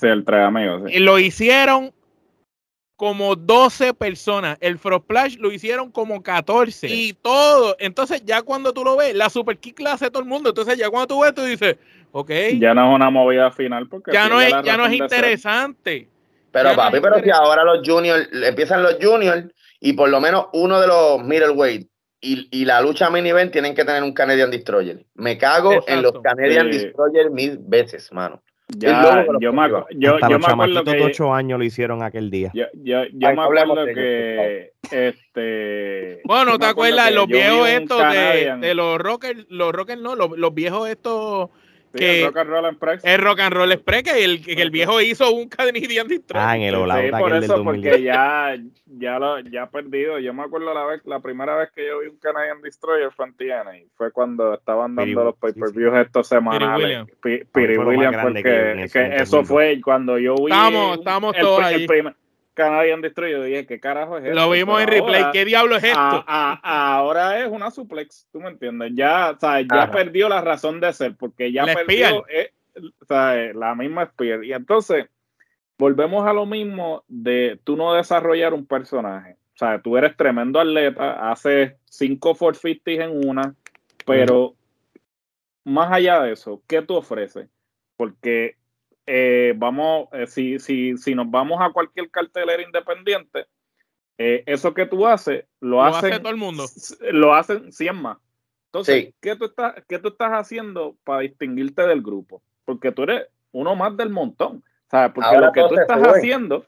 Sí, 0.00 0.06
el 0.06 0.24
tres 0.24 0.40
amigos. 0.40 0.90
Y 0.90 0.98
lo 0.98 1.18
hicieron 1.18 1.92
como 2.96 3.36
12 3.36 3.94
personas. 3.94 4.58
El 4.60 4.78
Frosplash 4.78 5.36
lo 5.36 5.52
hicieron 5.52 5.92
como 5.92 6.22
14. 6.22 6.88
Y 6.88 7.12
todo. 7.12 7.76
Entonces, 7.78 8.24
ya 8.24 8.42
cuando 8.42 8.72
tú 8.72 8.84
lo 8.84 8.96
ves, 8.96 9.14
la 9.14 9.30
Super 9.30 9.56
Kick 9.56 9.78
la 9.80 9.92
hace 9.92 10.10
todo 10.10 10.22
el 10.22 10.28
mundo. 10.28 10.48
Entonces, 10.48 10.76
ya 10.76 10.90
cuando 10.90 11.06
tú 11.06 11.20
ves, 11.20 11.32
tú 11.32 11.44
dices, 11.44 11.76
ok. 12.10 12.30
Ya 12.58 12.74
no 12.74 12.90
es 12.90 12.96
una 12.96 13.08
movida 13.08 13.52
final 13.52 13.88
porque. 13.88 14.12
Ya 14.12 14.28
no 14.28 14.40
es, 14.40 14.52
ya 14.64 14.76
no 14.76 14.86
es 14.86 14.94
interesante. 14.94 16.08
Pero, 16.50 16.74
papi, 16.74 16.98
pero 17.00 17.22
si 17.22 17.30
ahora 17.30 17.62
los 17.62 17.86
juniors, 17.86 18.28
empiezan 18.32 18.82
los 18.82 18.96
juniors 19.00 19.46
y 19.80 19.92
por 19.92 20.08
lo 20.08 20.20
menos 20.20 20.46
uno 20.52 20.80
de 20.80 20.88
los 20.88 21.22
middleweight 21.22 21.88
y, 22.20 22.48
y, 22.50 22.64
la 22.64 22.80
lucha 22.80 23.10
main 23.10 23.26
event 23.26 23.52
tienen 23.52 23.74
que 23.74 23.84
tener 23.84 24.02
un 24.02 24.12
Canadian 24.12 24.50
Destroyer. 24.50 25.04
Me 25.14 25.38
cago 25.38 25.84
en 25.86 26.02
los 26.02 26.20
Canadian 26.20 26.70
Destroyer 26.70 27.30
mil 27.30 27.58
veces, 27.60 28.12
mano. 28.12 28.42
Ya, 28.76 29.24
yo, 29.40 29.52
me, 29.52 29.68
yo, 29.96 30.18
yo 30.28 30.38
me 30.38 30.46
acuerdo 30.46 30.84
que... 30.84 31.02
8 31.02 31.32
años 31.32 31.58
lo 31.58 31.64
hicieron 31.64 32.02
aquel 32.02 32.30
día. 32.30 32.50
Yo, 32.52 32.66
yo, 32.74 33.04
yo 33.14 33.34
me 33.34 33.42
acuerdo 33.42 33.86
que... 33.86 34.72
este... 34.90 36.20
Bueno, 36.24 36.58
¿te 36.58 36.66
acuerdas 36.66 37.10
los 37.12 37.26
viejos 37.28 37.66
estos 37.66 38.12
de, 38.12 38.56
de, 38.60 38.74
los 38.74 38.98
rockers? 38.98 39.46
Los 39.48 39.72
rockers 39.72 40.02
no, 40.02 40.16
los, 40.16 40.36
los 40.36 40.52
viejos 40.52 40.86
estos 40.90 41.48
el 41.94 42.26
Rock 42.26 42.36
and 42.36 42.50
Roll 42.50 42.66
Express. 42.66 43.04
El 43.04 43.18
Rock 43.20 43.40
and 43.40 43.54
Roll 43.54 43.72
Express, 43.72 44.02
que 44.02 44.24
el, 44.24 44.44
que 44.44 44.52
el 44.54 44.70
viejo 44.70 45.00
hizo 45.00 45.32
un 45.32 45.48
Canadian 45.48 46.08
Destroyer. 46.08 46.46
Ah, 46.46 46.56
en 46.56 46.62
el 46.62 46.74
Sí, 46.74 47.10
por 47.18 47.32
eso, 47.34 47.64
porque 47.64 48.02
ya, 48.02 48.56
ya, 48.86 49.18
lo, 49.18 49.40
ya 49.40 49.66
perdido. 49.66 50.18
Yo 50.18 50.34
me 50.34 50.42
acuerdo 50.42 50.72
la 50.74 50.84
vez, 50.84 51.00
la 51.04 51.20
primera 51.20 51.56
vez 51.56 51.70
que 51.74 51.86
yo 51.86 52.00
vi 52.00 52.08
un 52.08 52.18
Canadian 52.18 52.60
Destroyer 52.60 53.10
fue 53.12 53.26
en 53.26 53.88
Fue 53.96 54.12
cuando 54.12 54.54
estaban 54.54 54.94
dando 54.94 55.24
los 55.24 55.36
pay-per-views 55.36 55.96
estos 55.98 56.28
semanales. 56.28 57.06
Piri 57.20 57.78
Williams, 57.78 58.18
porque 58.22 58.88
eso 59.16 59.44
fue 59.44 59.80
cuando 59.82 60.18
yo 60.18 60.34
vi. 60.36 60.52
Estamos, 60.52 60.98
estamos 60.98 61.36
todos 61.36 61.62
ahí. 61.62 61.86
Canadian 62.58 63.00
Destroyer. 63.00 63.42
Dije, 63.44 63.66
¿qué 63.66 63.78
carajo 63.78 64.18
es 64.18 64.24
esto? 64.24 64.34
Lo 64.34 64.50
vimos 64.50 64.82
en 64.82 64.88
replay. 64.88 65.26
¿Qué 65.32 65.44
diablo 65.44 65.76
es 65.76 65.84
esto? 65.84 66.24
ahora 66.26 67.40
es 67.40 67.48
una 67.48 67.70
suplex, 67.70 68.26
¿tú 68.32 68.40
me 68.40 68.48
entiendes? 68.48 68.90
Ya, 68.94 69.30
o 69.30 69.38
sea, 69.38 69.60
ya 69.60 69.90
perdió 69.92 70.28
la 70.28 70.40
razón 70.40 70.80
de 70.80 70.92
ser, 70.92 71.14
porque 71.16 71.52
ya 71.52 71.64
perdió 71.64 72.26
eh, 72.28 72.50
o 72.74 73.04
sea, 73.06 73.52
la 73.54 73.76
misma 73.76 74.06
Spear. 74.06 74.42
Y 74.42 74.52
entonces, 74.52 75.06
volvemos 75.78 76.26
a 76.26 76.32
lo 76.32 76.46
mismo 76.46 77.04
de 77.06 77.60
tú 77.62 77.76
no 77.76 77.94
desarrollar 77.94 78.52
un 78.54 78.66
personaje. 78.66 79.36
O 79.54 79.58
sea, 79.58 79.80
tú 79.80 79.96
eres 79.96 80.16
tremendo 80.16 80.58
atleta, 80.58 81.30
haces 81.30 81.74
cinco 81.84 82.34
450 82.34 83.04
en 83.04 83.28
una, 83.28 83.54
pero 84.04 84.56
más 85.64 85.92
allá 85.92 86.22
de 86.22 86.32
eso, 86.32 86.60
¿qué 86.66 86.82
tú 86.82 86.96
ofreces? 86.96 87.48
Porque 87.96 88.56
eh, 89.10 89.54
vamos, 89.56 90.08
eh, 90.12 90.26
si, 90.26 90.58
si, 90.58 90.98
si 90.98 91.14
nos 91.14 91.30
vamos 91.30 91.58
a 91.62 91.72
cualquier 91.72 92.10
cartelera 92.10 92.62
independiente, 92.62 93.46
eh, 94.18 94.42
eso 94.44 94.74
que 94.74 94.84
tú 94.84 95.06
haces, 95.06 95.46
lo, 95.60 95.82
hacen, 95.82 96.12
hace 96.12 96.20
todo 96.20 96.30
el 96.30 96.36
mundo. 96.36 96.66
Lo 97.12 97.34
hacen 97.34 97.72
100 97.72 97.96
más. 97.96 98.18
Entonces, 98.66 99.14
¿qué, 99.22 99.34
tú 99.34 99.46
estás, 99.46 99.82
¿qué 99.88 99.98
tú 99.98 100.08
estás 100.08 100.32
haciendo 100.32 100.94
para 101.04 101.20
distinguirte 101.20 101.86
del 101.86 102.02
grupo? 102.02 102.42
Porque 102.66 102.92
tú 102.92 103.04
eres 103.04 103.28
uno 103.52 103.74
más 103.74 103.96
del 103.96 104.10
montón. 104.10 104.62
¿Sabes? 104.90 105.12
Porque 105.14 105.38
lo 105.38 105.52
que 105.52 105.62
tú 105.62 105.80
estás 105.80 106.02
haciendo. 106.02 106.66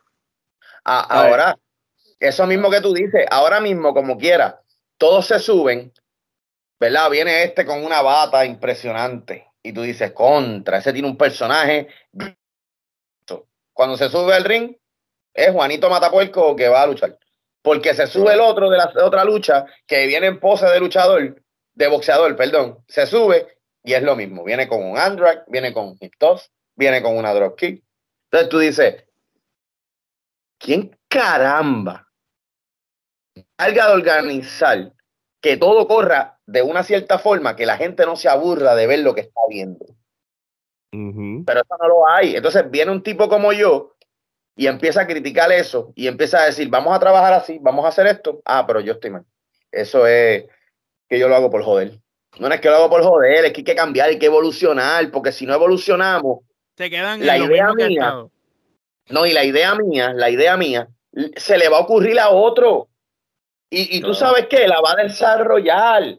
ahora, 0.82 1.58
eso 2.18 2.46
mismo 2.46 2.70
que 2.70 2.80
tú 2.80 2.94
dices, 2.94 3.26
ahora 3.30 3.60
mismo, 3.60 3.92
como 3.92 4.16
quiera, 4.16 4.62
todos 4.96 5.26
se 5.26 5.38
suben, 5.40 5.92
¿verdad? 6.78 7.10
Viene 7.10 7.42
este 7.42 7.66
con 7.66 7.84
una 7.84 8.00
bata 8.00 8.46
impresionante 8.46 9.49
y 9.62 9.72
tú 9.72 9.82
dices, 9.82 10.12
contra, 10.12 10.78
ese 10.78 10.92
tiene 10.92 11.08
un 11.08 11.16
personaje. 11.16 11.88
Cuando 13.72 13.96
se 13.96 14.08
sube 14.08 14.34
al 14.34 14.44
ring, 14.44 14.74
es 15.32 15.52
Juanito 15.52 15.88
Matapuerco 15.88 16.56
que 16.56 16.68
va 16.68 16.82
a 16.82 16.86
luchar. 16.86 17.18
Porque 17.62 17.94
se 17.94 18.06
sube 18.06 18.32
el 18.32 18.40
otro 18.40 18.70
de 18.70 18.78
la 18.78 18.92
otra 19.04 19.24
lucha 19.24 19.66
que 19.86 20.06
viene 20.06 20.26
en 20.26 20.40
pose 20.40 20.66
de 20.66 20.80
luchador, 20.80 21.42
de 21.74 21.86
boxeador, 21.88 22.34
perdón. 22.36 22.84
Se 22.88 23.06
sube 23.06 23.58
y 23.84 23.92
es 23.92 24.02
lo 24.02 24.16
mismo. 24.16 24.44
Viene 24.44 24.66
con 24.66 24.82
un 24.82 24.98
Android, 24.98 25.38
viene 25.46 25.72
con 25.72 25.88
un 25.88 25.98
hip 26.00 26.14
viene 26.74 27.02
con 27.02 27.16
una 27.16 27.34
drop 27.34 27.58
kick. 27.58 27.82
Entonces 28.24 28.48
tú 28.48 28.58
dices, 28.58 29.04
¿quién 30.58 30.98
caramba 31.08 32.08
salga 33.58 33.88
de 33.88 33.92
organizar 33.92 34.92
que 35.40 35.56
todo 35.56 35.86
corra 35.86 36.39
de 36.50 36.62
una 36.62 36.82
cierta 36.82 37.18
forma, 37.18 37.54
que 37.54 37.64
la 37.64 37.76
gente 37.76 38.04
no 38.04 38.16
se 38.16 38.28
aburra 38.28 38.74
de 38.74 38.86
ver 38.86 39.00
lo 39.00 39.14
que 39.14 39.20
está 39.20 39.40
viendo? 39.48 39.86
Pero 40.90 41.60
eso 41.60 41.76
no 41.80 41.88
lo 41.88 42.08
hay. 42.08 42.34
Entonces 42.34 42.68
viene 42.68 42.90
un 42.90 43.02
tipo 43.02 43.28
como 43.28 43.52
yo 43.52 43.94
y 44.56 44.66
empieza 44.66 45.02
a 45.02 45.06
criticar 45.06 45.52
eso 45.52 45.92
y 45.94 46.08
empieza 46.08 46.42
a 46.42 46.46
decir, 46.46 46.68
vamos 46.68 46.94
a 46.94 46.98
trabajar 46.98 47.32
así, 47.32 47.58
vamos 47.60 47.84
a 47.84 47.88
hacer 47.88 48.08
esto. 48.08 48.42
Ah, 48.44 48.64
pero 48.66 48.80
yo 48.80 48.94
estoy 48.94 49.10
mal. 49.10 49.24
Eso 49.70 50.06
es 50.06 50.46
que 51.08 51.18
yo 51.18 51.28
lo 51.28 51.36
hago 51.36 51.50
por 51.50 51.62
joder. 51.62 52.00
No 52.38 52.48
es 52.48 52.60
que 52.60 52.68
lo 52.68 52.76
hago 52.76 52.90
por 52.90 53.04
joder, 53.04 53.44
es 53.44 53.52
que 53.52 53.60
hay 53.60 53.64
que 53.64 53.74
cambiar, 53.74 54.08
hay 54.08 54.18
que 54.18 54.26
evolucionar, 54.26 55.10
porque 55.10 55.32
si 55.32 55.46
no 55.46 55.54
evolucionamos, 55.54 56.40
se 56.76 56.90
quedan 56.90 57.24
la 57.24 57.36
idea 57.36 57.72
mía, 57.74 58.26
no, 59.08 59.26
y 59.26 59.32
la 59.32 59.44
idea 59.44 59.74
mía, 59.74 60.12
la 60.14 60.30
idea 60.30 60.56
mía, 60.56 60.88
se 61.36 61.58
le 61.58 61.68
va 61.68 61.78
a 61.78 61.80
ocurrir 61.80 62.18
a 62.18 62.30
otro. 62.30 62.88
Y, 63.68 63.98
y 63.98 64.00
tú 64.00 64.14
sabes 64.14 64.46
que 64.46 64.66
la 64.66 64.80
va 64.80 64.92
a 64.92 65.02
desarrollar. 65.02 66.18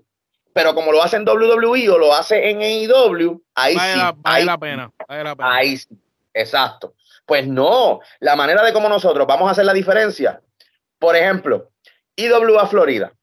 Pero 0.54 0.76
como 0.76 0.92
lo 0.92 1.02
hace 1.02 1.18
en 1.18 1.28
WWE 1.28 1.90
o 1.90 1.98
lo 1.98 2.14
hace 2.14 2.50
en 2.50 2.62
AEW, 2.62 3.42
ahí 3.56 3.74
sí. 3.74 3.80
vale 4.18 4.46
la 4.46 4.58
pena, 4.58 4.92
vale 5.08 5.24
la 5.24 5.36
pena. 5.36 5.56
Ahí 5.56 5.78
sí, 5.78 5.88
exacto. 6.34 6.94
Pues 7.26 7.48
no, 7.48 8.02
la 8.20 8.36
manera 8.36 8.64
de 8.64 8.74
cómo 8.74 8.90
nosotros 8.90 9.26
vamos 9.26 9.48
a 9.48 9.52
hacer 9.52 9.66
la 9.66 9.74
diferencia. 9.74 10.42
Por 11.00 11.16
ejemplo, 11.16 11.72
IWA 12.16 12.68
Florida. 12.68 13.14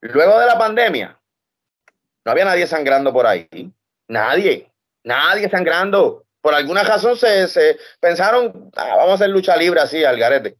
Luego 0.00 0.38
de 0.38 0.46
la 0.46 0.58
pandemia, 0.58 1.18
no 2.24 2.32
había 2.32 2.44
nadie 2.44 2.66
sangrando 2.66 3.12
por 3.12 3.26
ahí. 3.26 3.48
Nadie, 4.06 4.70
nadie 5.02 5.48
sangrando. 5.48 6.24
Por 6.40 6.54
alguna 6.54 6.82
razón 6.82 7.16
se, 7.16 7.48
se 7.48 7.78
pensaron, 8.00 8.70
ah, 8.76 8.96
vamos 8.96 9.12
a 9.12 9.14
hacer 9.14 9.30
lucha 9.30 9.56
libre 9.56 9.80
así, 9.80 10.04
al 10.04 10.18
garete. 10.18 10.56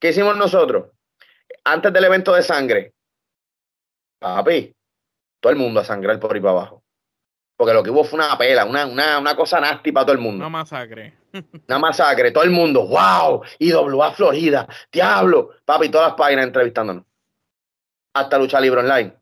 ¿Qué 0.00 0.08
hicimos 0.08 0.36
nosotros? 0.36 0.88
Antes 1.64 1.92
del 1.92 2.04
evento 2.04 2.32
de 2.32 2.42
sangre, 2.42 2.94
papi, 4.20 4.76
todo 5.40 5.52
el 5.52 5.58
mundo 5.58 5.80
a 5.80 5.84
sangrar 5.84 6.20
por 6.20 6.34
ahí 6.34 6.40
para 6.40 6.52
abajo. 6.52 6.84
Porque 7.56 7.74
lo 7.74 7.82
que 7.82 7.90
hubo 7.90 8.04
fue 8.04 8.18
una 8.18 8.38
pela, 8.38 8.64
una, 8.64 8.86
una, 8.86 9.18
una 9.18 9.34
cosa 9.34 9.60
nasty 9.60 9.90
para 9.90 10.06
todo 10.06 10.14
el 10.14 10.22
mundo. 10.22 10.38
Una 10.38 10.48
masacre. 10.48 11.18
Una 11.68 11.78
masacre, 11.78 12.32
todo 12.32 12.42
el 12.42 12.50
mundo, 12.50 12.88
wow, 12.88 13.42
IWA 13.58 14.12
Florida, 14.12 14.66
diablo, 14.90 15.50
papi, 15.64 15.88
todas 15.88 16.08
las 16.08 16.16
páginas 16.16 16.46
entrevistándonos. 16.46 17.04
Hasta 18.14 18.38
Lucha 18.38 18.60
Libre 18.60 18.80
Online. 18.80 19.14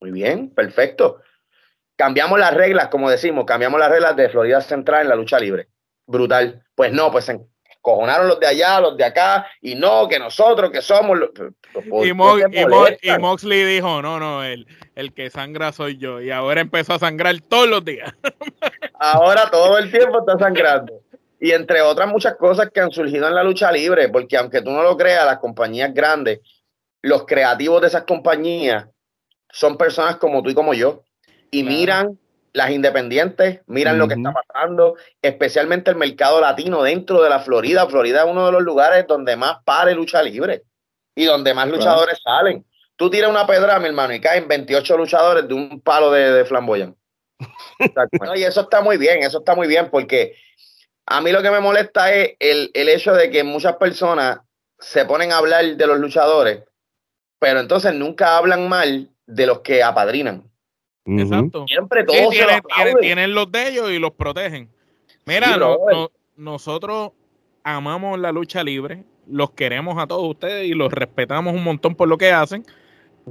Muy 0.00 0.12
bien, 0.12 0.50
perfecto. 0.50 1.22
Cambiamos 1.96 2.38
las 2.38 2.54
reglas, 2.54 2.88
como 2.88 3.10
decimos, 3.10 3.44
cambiamos 3.44 3.80
las 3.80 3.90
reglas 3.90 4.14
de 4.14 4.28
Florida 4.28 4.60
Central 4.60 5.02
en 5.02 5.08
la 5.08 5.16
lucha 5.16 5.38
libre. 5.38 5.68
Brutal. 6.06 6.64
Pues 6.74 6.92
no, 6.92 7.10
pues 7.10 7.24
se 7.24 7.40
encojonaron 7.76 8.28
los 8.28 8.38
de 8.38 8.46
allá, 8.46 8.80
los 8.80 8.96
de 8.96 9.04
acá, 9.04 9.46
y 9.60 9.74
no, 9.74 10.06
que 10.08 10.18
nosotros 10.18 10.70
que 10.70 10.82
somos 10.82 11.18
los... 11.18 11.30
Y, 12.02 12.08
y, 12.08 13.18
Moxley 13.18 13.64
dijo, 13.64 14.02
no, 14.02 14.20
no, 14.20 14.44
el, 14.44 14.66
el 14.94 15.12
que 15.12 15.30
sangra 15.30 15.72
soy 15.72 15.96
yo. 15.96 16.20
Y 16.20 16.30
ahora 16.30 16.60
empezó 16.60 16.94
a 16.94 16.98
sangrar 16.98 17.34
todos 17.40 17.68
los 17.68 17.84
días. 17.84 18.12
ahora 18.98 19.50
todo 19.50 19.78
el 19.78 19.90
tiempo 19.90 20.20
está 20.20 20.38
sangrando. 20.38 21.00
Y 21.40 21.50
entre 21.50 21.82
otras 21.82 22.08
muchas 22.08 22.36
cosas 22.36 22.70
que 22.72 22.80
han 22.80 22.90
surgido 22.90 23.26
en 23.26 23.34
la 23.34 23.42
lucha 23.42 23.70
libre, 23.72 24.08
porque 24.08 24.36
aunque 24.36 24.62
tú 24.62 24.70
no 24.70 24.82
lo 24.82 24.96
creas, 24.96 25.26
las 25.26 25.38
compañías 25.38 25.92
grandes, 25.92 26.40
los 27.02 27.26
creativos 27.26 27.80
de 27.80 27.88
esas 27.88 28.04
compañías 28.04 28.86
son 29.50 29.76
personas 29.76 30.16
como 30.16 30.42
tú 30.42 30.50
y 30.50 30.54
como 30.54 30.74
yo. 30.74 31.02
Y 31.50 31.62
miran 31.62 32.18
las 32.52 32.70
independientes, 32.70 33.60
miran 33.66 33.98
lo 33.98 34.06
que 34.06 34.14
está 34.14 34.32
pasando, 34.32 34.96
especialmente 35.20 35.90
el 35.90 35.96
mercado 35.96 36.40
latino 36.40 36.82
dentro 36.82 37.20
de 37.20 37.28
la 37.28 37.40
Florida. 37.40 37.86
Florida 37.88 38.22
es 38.24 38.30
uno 38.30 38.46
de 38.46 38.52
los 38.52 38.62
lugares 38.62 39.06
donde 39.06 39.36
más 39.36 39.58
pare 39.64 39.94
lucha 39.94 40.22
libre 40.22 40.62
y 41.14 41.24
donde 41.24 41.54
más 41.54 41.68
luchadores 41.68 42.20
salen. 42.22 42.64
Tú 42.96 43.10
tiras 43.10 43.30
una 43.30 43.46
pedra, 43.46 43.78
mi 43.78 43.86
hermano, 43.86 44.14
y 44.14 44.20
caen 44.20 44.46
28 44.46 44.96
luchadores 44.96 45.48
de 45.48 45.54
un 45.54 45.80
palo 45.80 46.10
de, 46.10 46.32
de 46.32 46.44
flamboyán. 46.44 46.96
y 48.36 48.42
eso 48.42 48.62
está 48.62 48.80
muy 48.80 48.96
bien, 48.96 49.22
eso 49.22 49.38
está 49.38 49.54
muy 49.54 49.66
bien, 49.66 49.88
porque 49.90 50.36
a 51.06 51.20
mí 51.20 51.32
lo 51.32 51.42
que 51.42 51.50
me 51.50 51.60
molesta 51.60 52.12
es 52.12 52.36
el, 52.38 52.70
el 52.74 52.88
hecho 52.88 53.12
de 53.14 53.30
que 53.30 53.42
muchas 53.44 53.76
personas 53.76 54.38
se 54.78 55.04
ponen 55.04 55.32
a 55.32 55.38
hablar 55.38 55.64
de 55.64 55.86
los 55.86 55.98
luchadores, 55.98 56.62
pero 57.38 57.60
entonces 57.60 57.94
nunca 57.94 58.36
hablan 58.36 58.68
mal 58.68 59.10
de 59.26 59.46
los 59.46 59.60
que 59.60 59.82
apadrinan. 59.82 60.50
Exacto. 61.06 61.66
Siempre 61.68 62.04
todos 62.04 62.34
tienen, 63.00 63.34
los 63.34 63.50
de 63.52 63.68
ellos 63.68 63.90
y 63.90 63.98
los 63.98 64.12
protegen. 64.12 64.70
Mira, 65.26 65.58
nosotros 66.36 67.12
amamos 67.62 68.18
la 68.18 68.32
lucha 68.32 68.62
libre, 68.62 69.04
los 69.26 69.50
queremos 69.52 69.98
a 69.98 70.06
todos 70.06 70.28
ustedes 70.28 70.66
y 70.66 70.74
los 70.74 70.92
respetamos 70.92 71.54
un 71.54 71.64
montón 71.64 71.94
por 71.94 72.08
lo 72.08 72.18
que 72.18 72.32
hacen. 72.32 72.64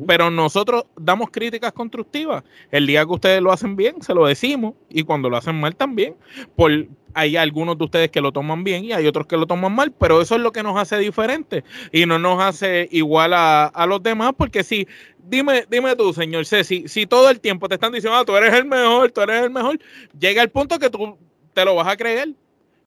Pero 0.07 0.31
nosotros 0.31 0.85
damos 0.95 1.29
críticas 1.29 1.71
constructivas. 1.71 2.43
El 2.71 2.87
día 2.87 3.05
que 3.05 3.11
ustedes 3.11 3.41
lo 3.41 3.51
hacen 3.51 3.75
bien, 3.75 4.01
se 4.01 4.13
lo 4.13 4.25
decimos. 4.25 4.73
Y 4.89 5.03
cuando 5.03 5.29
lo 5.29 5.37
hacen 5.37 5.59
mal 5.59 5.75
también. 5.75 6.15
Por, 6.55 6.87
hay 7.13 7.37
algunos 7.37 7.77
de 7.77 7.83
ustedes 7.83 8.09
que 8.09 8.19
lo 8.19 8.31
toman 8.31 8.63
bien 8.63 8.85
y 8.85 8.91
hay 8.91 9.05
otros 9.05 9.27
que 9.27 9.37
lo 9.37 9.45
toman 9.45 9.73
mal. 9.73 9.91
Pero 9.91 10.19
eso 10.19 10.35
es 10.35 10.41
lo 10.41 10.51
que 10.51 10.63
nos 10.63 10.77
hace 10.77 10.97
diferente. 10.97 11.63
Y 11.91 12.07
no 12.07 12.17
nos 12.17 12.41
hace 12.41 12.87
igual 12.91 13.33
a, 13.35 13.85
los 13.87 14.01
demás. 14.01 14.33
Porque 14.35 14.63
si, 14.63 14.87
dime, 15.23 15.65
dime 15.69 15.95
tú, 15.95 16.11
señor 16.11 16.47
Ceci, 16.47 16.87
si 16.87 17.05
todo 17.05 17.29
el 17.29 17.39
tiempo 17.39 17.69
te 17.69 17.75
están 17.75 17.93
diciendo, 17.93 18.17
ah, 18.17 18.25
tú 18.25 18.35
eres 18.35 18.53
el 18.53 18.65
mejor, 18.65 19.11
tú 19.11 19.21
eres 19.21 19.43
el 19.43 19.51
mejor, 19.51 19.79
llega 20.19 20.41
el 20.41 20.49
punto 20.49 20.79
que 20.79 20.89
tú 20.89 21.19
te 21.53 21.63
lo 21.65 21.75
vas 21.75 21.87
a 21.87 21.97
creer. 21.97 22.29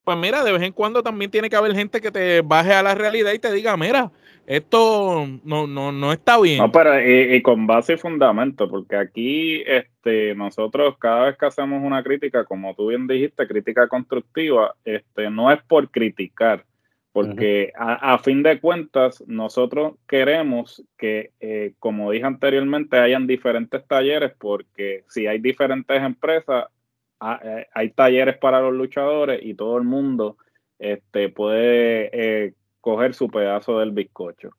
Pues 0.06 0.18
mira, 0.18 0.44
de 0.44 0.52
vez 0.52 0.62
en 0.62 0.70
cuando 0.70 1.02
también 1.02 1.32
tiene 1.32 1.50
que 1.50 1.56
haber 1.56 1.74
gente 1.74 2.00
que 2.00 2.12
te 2.12 2.40
baje 2.40 2.72
a 2.72 2.80
la 2.80 2.94
realidad 2.94 3.32
y 3.32 3.40
te 3.40 3.52
diga, 3.52 3.76
mira, 3.76 4.12
esto 4.46 5.26
no, 5.42 5.66
no, 5.66 5.90
no 5.90 6.12
está 6.12 6.40
bien. 6.40 6.58
No, 6.58 6.70
pero 6.70 6.94
y, 7.00 7.42
con 7.42 7.66
base 7.66 7.94
y 7.94 7.96
fundamento, 7.96 8.70
porque 8.70 8.94
aquí 8.94 9.64
este, 9.66 10.36
nosotros 10.36 10.96
cada 11.00 11.24
vez 11.24 11.36
que 11.36 11.46
hacemos 11.46 11.82
una 11.82 12.04
crítica, 12.04 12.44
como 12.44 12.72
tú 12.76 12.86
bien 12.86 13.08
dijiste, 13.08 13.48
crítica 13.48 13.88
constructiva, 13.88 14.76
este, 14.84 15.28
no 15.28 15.50
es 15.50 15.60
por 15.64 15.90
criticar, 15.90 16.64
porque 17.10 17.72
a, 17.76 18.16
fin 18.18 18.44
de 18.44 18.60
cuentas 18.60 19.24
nosotros 19.26 19.94
queremos 20.06 20.84
que, 20.96 21.32
eh, 21.40 21.72
como 21.80 22.12
dije 22.12 22.26
anteriormente, 22.26 22.96
hayan 22.96 23.26
diferentes 23.26 23.84
talleres, 23.88 24.34
porque 24.38 25.02
si 25.08 25.26
hay 25.26 25.40
diferentes 25.40 26.00
empresas, 26.00 26.66
eh, 26.66 26.75
hay 27.18 27.90
talleres 27.90 28.38
para 28.38 28.60
los 28.60 28.74
luchadores 28.74 29.40
y 29.42 29.54
todo 29.54 29.76
el 29.78 29.84
mundo 29.84 30.36
este, 30.78 31.28
puede... 31.28 32.10
Eh, 32.12 32.54
coger 32.86 33.14
su 33.14 33.26
pedazo 33.28 33.80
del 33.80 33.90
bizcocho. 33.90 34.50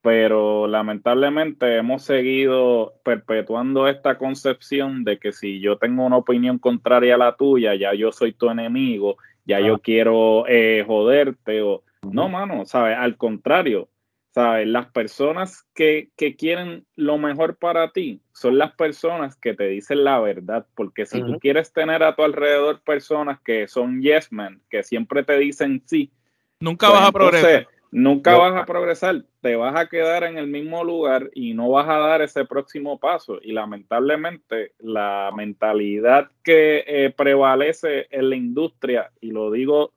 Pero 0.00 0.66
lamentablemente 0.66 1.76
hemos 1.76 2.04
seguido 2.04 2.94
perpetuando 3.04 3.86
esta 3.86 4.16
concepción 4.16 5.04
de 5.04 5.18
que 5.18 5.30
si 5.32 5.60
yo 5.60 5.76
tengo 5.76 6.06
una 6.06 6.16
opinión 6.16 6.58
contraria 6.58 7.16
a 7.16 7.18
la 7.18 7.36
tuya, 7.36 7.74
ya 7.74 7.92
yo 7.92 8.12
soy 8.12 8.32
tu 8.32 8.48
enemigo, 8.48 9.18
ya 9.44 9.60
yo 9.60 9.78
quiero 9.78 10.46
eh, 10.48 10.84
joderte 10.86 11.60
o... 11.60 11.82
No, 12.10 12.30
mano, 12.30 12.64
¿sabes? 12.64 12.96
Al 12.96 13.18
contrario, 13.18 13.90
¿sabes? 14.36 14.68
Las 14.68 14.88
personas 14.88 15.66
que, 15.74 16.10
que, 16.14 16.36
quieren 16.36 16.84
lo 16.94 17.16
mejor 17.16 17.56
para 17.56 17.90
ti 17.92 18.20
son 18.32 18.58
las 18.58 18.72
personas 18.74 19.34
que 19.34 19.54
te 19.54 19.66
dicen 19.66 20.04
la 20.04 20.20
verdad, 20.20 20.66
porque 20.74 21.06
si 21.06 21.22
tú 21.22 21.38
quieres 21.40 21.72
tener 21.72 22.02
a 22.02 22.14
tu 22.14 22.22
alrededor 22.22 22.82
personas 22.82 23.40
que 23.40 23.66
son 23.66 24.02
yes 24.02 24.30
men, 24.30 24.60
que 24.68 24.82
siempre 24.82 25.22
te 25.22 25.38
dicen 25.38 25.82
sí, 25.86 26.12
Nunca 26.60 26.90
vas 26.90 27.08
a 27.08 27.12
pues 27.12 27.30
progresar. 27.30 27.68
Nunca 27.90 28.36
vas 28.36 28.60
a 28.60 28.66
progresar, 28.66 29.24
te 29.40 29.56
vas 29.56 29.74
a 29.74 29.88
quedar 29.88 30.24
en 30.24 30.36
el 30.36 30.48
mismo 30.48 30.84
lugar 30.84 31.30
y 31.32 31.54
no 31.54 31.70
vas 31.70 31.88
a 31.88 31.96
dar 31.96 32.20
ese 32.20 32.44
próximo 32.44 33.00
paso. 33.00 33.38
Y 33.40 33.52
lamentablemente 33.52 34.72
la 34.80 35.32
mentalidad 35.34 36.30
que 36.42 36.84
eh, 36.86 37.14
prevalece 37.16 38.06
en 38.10 38.28
la 38.28 38.36
industria, 38.36 39.12
y 39.22 39.30
lo 39.30 39.50
digo 39.50 39.94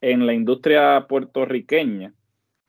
en 0.00 0.26
la 0.26 0.32
industria 0.32 1.06
puertorriqueña, 1.08 2.14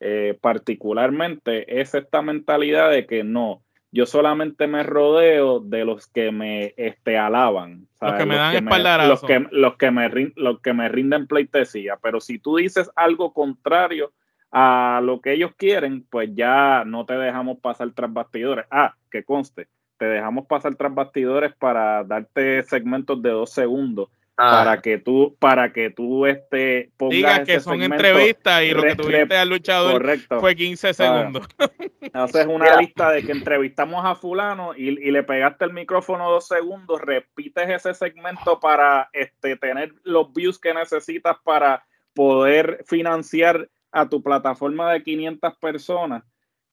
eh, 0.03 0.35
particularmente, 0.41 1.79
es 1.79 1.93
esta 1.93 2.23
mentalidad 2.23 2.89
de 2.89 3.05
que 3.05 3.23
no, 3.23 3.61
yo 3.91 4.07
solamente 4.07 4.65
me 4.65 4.81
rodeo 4.81 5.59
de 5.59 5.85
los 5.85 6.07
que 6.07 6.31
me 6.31 6.73
este, 6.75 7.19
alaban. 7.19 7.87
Los 8.01 8.13
que 8.13 8.25
me 8.25 8.35
dan 8.35 8.55
espaldarazo. 8.55 9.09
Los 9.09 9.21
que, 9.21 9.47
los, 9.51 9.77
que 9.77 9.91
me, 9.91 10.33
los 10.35 10.59
que 10.61 10.73
me 10.73 10.89
rinden 10.89 11.27
pleitesía. 11.27 11.99
Pero 12.01 12.19
si 12.19 12.39
tú 12.39 12.55
dices 12.55 12.89
algo 12.95 13.31
contrario 13.31 14.11
a 14.51 15.01
lo 15.03 15.21
que 15.21 15.33
ellos 15.33 15.51
quieren, 15.55 16.03
pues 16.09 16.29
ya 16.33 16.83
no 16.83 17.05
te 17.05 17.13
dejamos 17.13 17.59
pasar 17.59 17.91
tras 17.91 18.11
bastidores. 18.11 18.65
Ah, 18.71 18.95
que 19.11 19.23
conste, 19.23 19.67
te 19.97 20.05
dejamos 20.05 20.47
pasar 20.47 20.73
tras 20.75 20.95
bastidores 20.95 21.53
para 21.53 22.03
darte 22.05 22.63
segmentos 22.63 23.21
de 23.21 23.29
dos 23.29 23.51
segundos. 23.51 24.09
Ah. 24.43 24.63
Para 24.63 24.81
que 24.81 24.97
tú, 24.97 25.37
para 25.37 25.71
que 25.71 25.91
tú 25.91 26.25
este, 26.25 26.89
pongas 26.97 27.15
Digas 27.15 27.39
que 27.41 27.59
son 27.59 27.83
entrevistas 27.83 28.63
y 28.63 28.71
lo 28.71 28.81
que 28.81 28.95
tuviste 28.95 29.37
al 29.37 29.49
luchador 29.49 30.17
fue 30.39 30.55
15 30.55 30.95
segundos. 30.95 31.47
Haces 32.13 32.47
una 32.47 32.75
lista 32.77 33.11
de 33.11 33.21
que 33.21 33.33
entrevistamos 33.33 34.03
a 34.03 34.15
fulano 34.15 34.73
y, 34.75 34.89
y, 34.89 35.11
le 35.11 35.21
pegaste 35.21 35.65
el 35.65 35.73
micrófono 35.73 36.31
dos 36.31 36.47
segundos, 36.47 36.99
repites 37.01 37.69
ese 37.69 37.93
segmento 37.93 38.59
para 38.59 39.11
este, 39.13 39.57
tener 39.57 39.93
los 40.01 40.33
views 40.33 40.57
que 40.57 40.73
necesitas 40.73 41.37
para 41.43 41.85
poder 42.15 42.83
financiar 42.87 43.69
a 43.91 44.09
tu 44.09 44.23
plataforma 44.23 44.91
de 44.91 45.03
500 45.03 45.55
personas, 45.57 46.23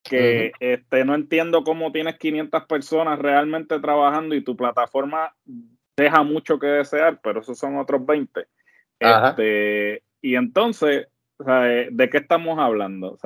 que 0.03 0.53
este, 0.61 1.05
no 1.05 1.15
entiendo 1.15 1.65
cómo 1.65 1.93
tienes 1.93 2.17
500 2.17 2.65
personas 2.65 3.19
realmente 3.19 3.79
trabajando 3.79 4.35
y 4.35 4.43
tu 4.43 4.57
plataforma 4.57 5.35
deja 6.03 6.23
mucho 6.23 6.59
que 6.59 6.67
desear, 6.67 7.21
pero 7.23 7.41
esos 7.41 7.59
son 7.59 7.77
otros 7.77 8.05
20. 8.05 8.47
Este, 9.01 10.03
y 10.21 10.35
entonces, 10.37 11.09
¿de 11.39 12.11
qué 12.11 12.19
estamos 12.19 12.59
hablando? 12.59 13.19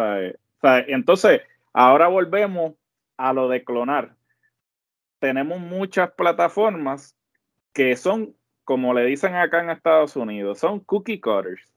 Entonces, 0.62 1.42
ahora 1.72 2.08
volvemos 2.08 2.74
a 3.16 3.32
lo 3.32 3.48
de 3.48 3.64
clonar. 3.64 4.14
Tenemos 5.18 5.60
muchas 5.60 6.10
plataformas 6.12 7.16
que 7.72 7.96
son, 7.96 8.34
como 8.64 8.92
le 8.92 9.04
dicen 9.04 9.34
acá 9.34 9.62
en 9.62 9.70
Estados 9.70 10.16
Unidos, 10.16 10.58
son 10.58 10.80
cookie 10.80 11.20
cutters 11.20 11.72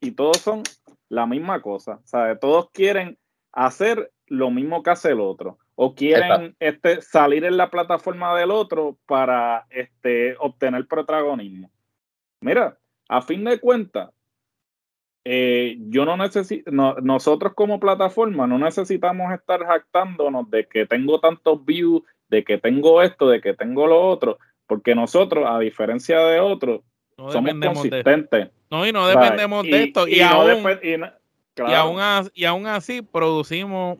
y 0.00 0.10
todos 0.12 0.38
son 0.38 0.62
la 1.08 1.26
misma 1.26 1.60
cosa. 1.60 2.00
¿sabes? 2.04 2.38
Todos 2.40 2.70
quieren 2.70 3.18
hacer 3.52 4.12
lo 4.26 4.50
mismo 4.50 4.82
que 4.82 4.90
hace 4.90 5.10
el 5.10 5.20
otro. 5.20 5.58
O 5.74 5.94
quieren 5.94 6.54
este, 6.60 7.00
salir 7.00 7.44
en 7.44 7.56
la 7.56 7.70
plataforma 7.70 8.36
del 8.36 8.50
otro 8.50 8.98
para 9.06 9.66
este, 9.70 10.36
obtener 10.38 10.86
protagonismo. 10.86 11.70
Mira, 12.40 12.78
a 13.08 13.22
fin 13.22 13.44
de 13.44 13.58
cuentas, 13.58 14.10
eh, 15.24 15.76
yo 15.88 16.04
no 16.04 16.16
necesito, 16.16 16.70
nosotros 16.70 17.52
como 17.54 17.78
plataforma 17.78 18.46
no 18.46 18.58
necesitamos 18.58 19.32
estar 19.32 19.64
jactándonos 19.64 20.50
de 20.50 20.66
que 20.66 20.84
tengo 20.84 21.20
tantos 21.20 21.64
views, 21.64 22.02
de 22.28 22.42
que 22.42 22.58
tengo 22.58 23.02
esto, 23.02 23.28
de 23.28 23.40
que 23.40 23.54
tengo 23.54 23.86
lo 23.86 24.00
otro, 24.00 24.38
porque 24.66 24.94
nosotros, 24.94 25.44
a 25.46 25.58
diferencia 25.60 26.18
de 26.18 26.40
otros, 26.40 26.80
somos 27.30 27.54
consistentes. 27.54 28.50
no, 28.70 28.86
y 28.86 28.92
no 28.92 29.06
dependemos 29.06 29.62
de 29.64 29.84
esto. 29.84 30.08
Y, 30.08 30.20
aún, 30.20 30.66
y, 32.34 32.44
aún, 32.44 32.66
así 32.66 33.02
producimos 33.02 33.98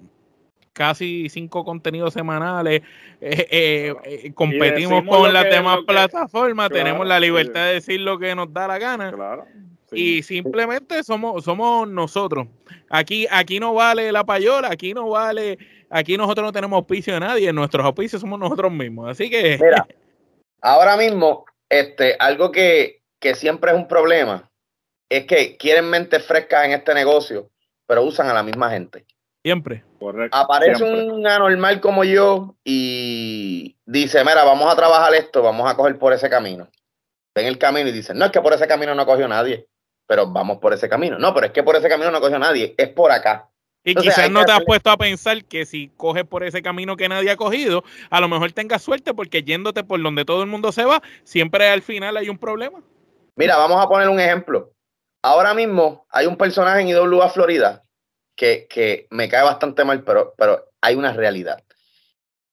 casi 0.73 1.29
cinco 1.29 1.65
contenidos 1.65 2.15
semanales, 2.15 2.83
eh, 3.21 3.47
eh, 3.51 3.95
eh, 4.05 4.33
competimos 4.35 5.05
con 5.05 5.33
las 5.33 5.45
demás 5.45 5.81
plataformas, 5.87 6.71
tenemos 6.71 7.07
la 7.07 7.21
libertad 7.21 7.67
de 7.67 7.75
decir 7.75 8.01
lo 8.01 8.19
que 8.19 8.35
nos 8.35 8.53
da 8.53 8.69
la 8.69 8.79
gana. 8.79 9.13
Y 9.93 10.23
simplemente 10.23 11.03
somos, 11.03 11.45
somos 11.45 11.87
nosotros. 11.87 12.49
Aquí, 12.89 13.27
aquí 13.31 13.61
no 13.61 13.75
vale 13.75 14.11
la 14.11 14.25
payola, 14.25 14.69
aquí 14.71 14.95
no 14.95 15.11
vale, 15.11 15.59
aquí 15.91 16.17
nosotros 16.17 16.47
no 16.47 16.53
tenemos 16.53 16.79
auspicio 16.79 17.15
de 17.15 17.21
nadie, 17.21 17.53
nuestros 17.53 17.85
auspicios 17.85 18.21
somos 18.21 18.39
nosotros 18.39 18.73
mismos. 18.73 19.11
Así 19.11 19.29
que. 19.29 19.59
Mira, 19.63 19.87
ahora 20.63 20.97
mismo, 20.97 21.45
este, 21.69 22.17
algo 22.19 22.51
que, 22.51 23.03
que 23.21 23.35
siempre 23.35 23.73
es 23.73 23.77
un 23.77 23.87
problema 23.87 24.51
es 25.11 25.27
que 25.27 25.59
quieren 25.59 25.91
mentes 25.91 26.25
frescas 26.25 26.65
en 26.65 26.73
este 26.73 26.95
negocio, 26.95 27.51
pero 27.87 28.03
usan 28.03 28.29
a 28.29 28.35
la 28.35 28.43
misma 28.43 28.71
gente. 28.71 29.05
Siempre. 29.45 29.85
Correcto. 30.03 30.37
Aparece 30.37 30.83
un 30.83 31.25
anormal 31.25 31.81
como 31.81 32.03
yo 32.03 32.57
y 32.65 33.77
dice, 33.87 34.25
mira, 34.25 34.43
vamos 34.43 34.73
a 34.73 34.75
trabajar 34.75 35.15
esto, 35.15 35.43
vamos 35.43 35.71
a 35.71 35.77
coger 35.77 35.97
por 35.97 36.13
ese 36.13 36.29
camino. 36.29 36.69
Ven 37.35 37.47
el 37.47 37.57
camino 37.57 37.89
y 37.89 37.93
dicen, 37.93 38.19
no, 38.19 38.25
es 38.25 38.33
que 38.33 38.41
por 38.41 38.53
ese 38.53 38.67
camino 38.67 38.97
no 38.97 39.07
cogió 39.07 39.29
nadie, 39.29 39.69
pero 40.09 40.27
vamos 40.27 40.59
por 40.59 40.73
ese 40.73 40.89
camino. 40.89 41.21
No, 41.21 41.33
pero 41.33 41.47
es 41.47 41.53
que 41.53 41.63
por 41.63 41.77
ese 41.77 41.89
camino 41.89 42.11
no 42.11 42.21
cogió 42.21 42.37
nadie, 42.39 42.75
es 42.77 42.89
por 42.89 43.13
acá. 43.13 43.49
Y 43.85 43.95
quizás 43.95 44.29
no 44.29 44.45
te 44.45 44.51
has 44.51 44.65
puesto 44.65 44.91
a 44.91 44.97
pensar 44.97 45.45
que 45.45 45.67
si 45.67 45.89
coges 45.97 46.25
por 46.25 46.43
ese 46.43 46.63
camino 46.63 46.97
que 46.97 47.09
nadie 47.09 47.31
ha 47.31 47.37
cogido, 47.37 47.85
a 48.11 48.21
lo 48.21 48.29
mejor 48.29 48.51
tengas 48.53 48.83
suerte 48.83 49.15
porque 49.15 49.45
yéndote 49.45 49.85
por 49.85 50.03
donde 50.03 50.25
todo 50.25 50.43
el 50.43 50.49
mundo 50.49 50.73
se 50.73 50.85
va, 50.85 51.01
siempre 51.23 51.69
al 51.69 51.83
final 51.83 52.17
hay 52.17 52.29
un 52.29 52.39
problema. 52.39 52.81
Mira, 53.37 53.57
vamos 53.57 53.81
a 53.81 53.89
poner 53.89 54.09
un 54.09 54.19
ejemplo. 54.19 54.73
Ahora 55.23 55.55
mismo 55.55 56.07
hay 56.11 56.27
un 56.27 56.37
personaje 56.37 56.81
en 56.81 56.89
IWA 56.89 57.29
Florida 57.29 57.85
que, 58.37 58.67
que 58.69 59.07
me 59.11 59.29
cae 59.29 59.43
bastante 59.43 59.85
mal, 59.85 60.03
pero, 60.05 60.35
pero 60.37 60.71
hay 60.81 60.95
una 60.95 61.13
realidad. 61.13 61.63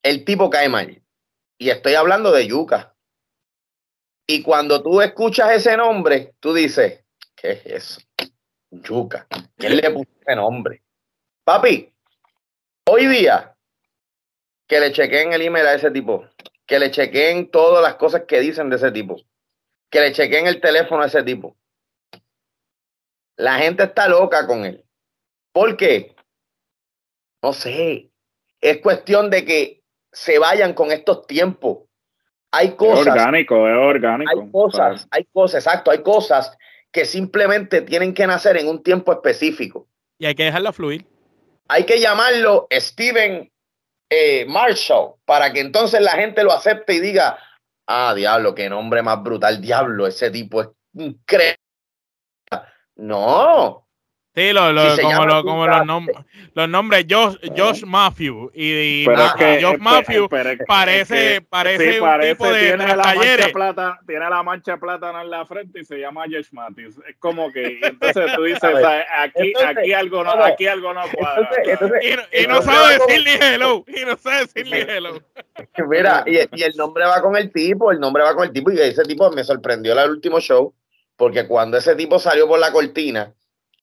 El 0.04 0.24
tipo 0.26 0.50
cae 0.50 0.70
mal. 0.70 1.02
Y 1.58 1.70
estoy 1.70 1.96
hablando 1.96 2.32
de 2.32 2.48
Yuka. 2.48 2.96
Y 4.28 4.44
cuando 4.44 4.82
tú 4.82 5.02
escuchas 5.02 5.52
ese 5.52 5.76
nombre, 5.76 6.36
tú 6.40 6.54
dices, 6.54 7.04
¿qué 7.36 7.52
es 7.52 7.66
eso? 7.66 8.02
Yuka. 8.72 9.28
¿Quién 9.58 9.78
le 9.78 9.90
puso 9.90 10.10
ese 10.22 10.36
nombre? 10.36 10.84
Papi, 11.44 11.92
hoy 12.88 13.08
día 13.08 13.56
que 14.68 14.80
le 14.80 14.92
chequeen 14.92 15.34
el 15.34 15.42
email 15.42 15.66
a 15.66 15.74
ese 15.74 15.90
tipo, 15.90 16.30
que 16.68 16.78
le 16.78 16.92
chequeen 16.92 17.50
todas 17.50 17.82
las 17.82 17.96
cosas 17.96 18.26
que 18.28 18.40
dicen 18.40 18.70
de 18.70 18.76
ese 18.76 18.92
tipo, 18.92 19.20
que 19.90 20.00
le 20.00 20.12
chequeen 20.12 20.46
el 20.46 20.62
teléfono 20.62 21.02
a 21.02 21.08
ese 21.08 21.24
tipo. 21.24 21.58
La 23.36 23.58
gente 23.58 23.84
está 23.84 24.08
loca 24.08 24.46
con 24.46 24.64
él. 24.66 24.86
¿Por 25.52 25.78
qué? 25.78 26.16
No 27.42 27.54
sé. 27.54 28.10
Es 28.62 28.78
cuestión 28.82 29.30
de 29.30 29.46
que 29.46 29.82
se 30.12 30.40
vayan 30.40 30.74
con 30.74 30.92
estos 30.92 31.26
tiempos. 31.28 31.80
Hay 32.52 32.76
cosas. 32.76 33.08
Es 33.08 33.14
orgánico, 33.14 33.68
es 33.68 33.78
orgánico. 33.78 34.32
Hay 34.32 34.52
cosas, 34.52 35.08
hay 35.12 35.26
cosas, 35.32 35.66
exacto, 35.66 35.92
hay 35.92 36.02
cosas 36.02 36.58
que 36.92 37.06
simplemente 37.06 37.82
tienen 37.82 38.14
que 38.14 38.26
nacer 38.26 38.58
en 38.58 38.68
un 38.68 38.82
tiempo 38.82 39.12
específico. 39.12 39.88
Y 40.18 40.26
hay 40.26 40.36
que 40.36 40.44
dejarla 40.44 40.74
fluir. 40.74 41.06
Hay 41.68 41.86
que 41.86 42.00
llamarlo 42.00 42.68
Steven 42.72 43.52
eh, 44.10 44.46
Marshall 44.48 45.14
para 45.26 45.54
que 45.54 45.60
entonces 45.60 46.02
la 46.02 46.14
gente 46.14 46.44
lo 46.44 46.52
acepte 46.52 46.96
y 46.96 47.00
diga, 47.00 47.38
Ah, 47.92 48.14
diablo, 48.14 48.54
qué 48.54 48.70
nombre 48.70 49.02
más 49.02 49.24
brutal, 49.24 49.60
diablo, 49.60 50.06
ese 50.06 50.30
tipo 50.30 50.62
es 50.62 50.70
increíble. 50.94 51.58
No. 52.98 53.88
Sí, 54.36 54.54
lo, 54.54 54.62
como, 55.02 55.26
lo, 55.26 55.44
como 55.44 55.66
los, 55.66 55.86
nombres, 55.88 56.18
los 56.54 56.70
nombres 56.70 57.06
Josh, 57.10 57.36
Josh 57.58 57.84
Matthew 57.84 58.52
y, 58.54 59.04
Josh 59.06 59.80
Matthew 59.80 60.30
parece, 60.68 61.42
parece 61.42 62.00
un 62.00 62.22
tipo 62.22 62.48
de 62.48 62.68
tiene 62.68 62.96
la 62.96 63.16
mancha 63.16 63.50
plata, 63.52 64.00
tiene 64.06 64.30
la 64.30 64.44
mancha 64.44 64.78
plata 64.78 65.22
en 65.22 65.32
la 65.32 65.46
frente 65.48 65.80
y 65.80 65.84
se 65.84 65.98
llama 65.98 66.26
Josh 66.32 66.50
Matthew. 66.52 66.90
Es 67.08 67.16
como 67.18 67.52
que 67.52 67.80
entonces 67.82 68.32
tú 68.36 68.44
dices, 68.44 68.62
aquí, 69.18 69.52
aquí 69.66 69.94
algo 69.94 70.24
no, 70.24 70.32
aquí 70.44 70.68
algo 70.68 70.94
no 70.94 71.02
cuadra. 71.12 71.50
y, 72.32 72.46
no 72.46 72.62
sabe 72.62 73.00
decirle 73.00 73.40
hello, 73.42 73.84
y 73.88 74.06
no 74.06 74.16
sabe 74.16 74.42
decirle 74.42 74.82
hello. 74.90 75.24
Mira, 75.90 76.24
y, 76.28 76.38
y, 76.38 76.64
el 76.64 76.76
nombre 76.78 77.04
va 77.06 77.20
con 77.24 77.36
el 77.36 77.52
tipo, 77.52 77.92
el 77.92 78.00
nombre 78.00 78.22
va 78.22 78.36
con 78.36 78.46
el 78.46 78.54
tipo, 78.54 78.72
y 78.72 78.80
ese 78.80 79.04
tipo 79.04 79.32
me 79.32 79.44
sorprendió 79.44 79.94
en 79.94 80.00
el 80.00 80.12
último 80.12 80.40
show, 80.40 80.76
porque 81.18 81.48
cuando 81.48 81.78
ese 81.78 81.96
tipo 81.96 82.20
salió 82.20 82.48
por 82.48 82.60
la 82.60 82.72
cortina, 82.72 83.34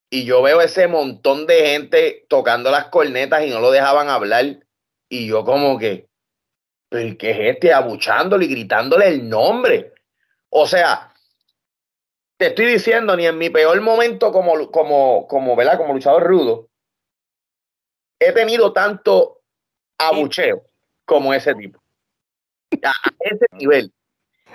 y 0.09 0.25
yo 0.25 0.41
veo 0.41 0.61
ese 0.61 0.87
montón 0.87 1.45
de 1.45 1.67
gente 1.67 2.25
tocando 2.29 2.71
las 2.71 2.85
cornetas 2.85 3.45
y 3.45 3.49
no 3.49 3.59
lo 3.59 3.71
dejaban 3.71 4.09
hablar, 4.09 4.45
y 5.09 5.27
yo 5.27 5.43
como 5.43 5.77
que, 5.77 6.07
¿pero 6.89 7.17
qué 7.17 7.31
es 7.31 7.55
este? 7.55 7.73
Abuchándole 7.73 8.45
y 8.45 8.49
gritándole 8.49 9.07
el 9.07 9.27
nombre. 9.27 9.93
O 10.49 10.65
sea, 10.67 11.13
te 12.37 12.47
estoy 12.47 12.65
diciendo, 12.65 13.15
ni 13.15 13.25
en 13.25 13.37
mi 13.37 13.49
peor 13.49 13.79
momento 13.81 14.31
como, 14.31 14.71
como, 14.71 15.27
como, 15.27 15.55
¿verdad? 15.55 15.77
como 15.77 15.93
luchador 15.93 16.23
rudo, 16.23 16.69
he 18.19 18.31
tenido 18.31 18.73
tanto 18.73 19.41
abucheo 19.97 20.63
como 21.05 21.33
ese 21.33 21.53
tipo. 21.55 21.81
A, 22.83 22.93
ese 23.19 23.45
nivel. 23.53 23.93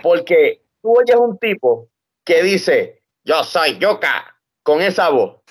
Porque 0.02 0.62
tú 0.80 0.98
oyes 0.98 1.16
un 1.16 1.38
tipo 1.38 1.88
que 2.24 2.42
dice, 2.42 3.02
yo 3.24 3.42
soy 3.44 3.78
Yoka, 3.78 4.36
con 4.62 4.80
esa 4.80 5.08
voz. 5.08 5.41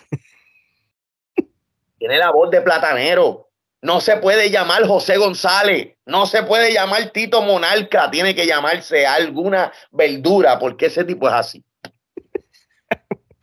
Tiene 2.02 2.18
la 2.18 2.32
voz 2.32 2.50
de 2.50 2.62
platanero. 2.62 3.50
No 3.84 4.02
se 4.02 4.18
puede 4.18 4.50
llamar 4.50 4.88
José 4.88 5.18
González, 5.18 5.96
no 6.08 6.26
se 6.26 6.42
puede 6.42 6.74
llamar 6.74 7.12
Tito 7.12 7.44
Monarca, 7.44 8.10
tiene 8.10 8.34
que 8.34 8.48
llamarse 8.48 9.06
alguna 9.06 9.72
verdura, 9.92 10.58
porque 10.58 10.88
ese 10.88 11.04
tipo 11.04 11.28
es 11.28 11.34
así. 11.36 11.64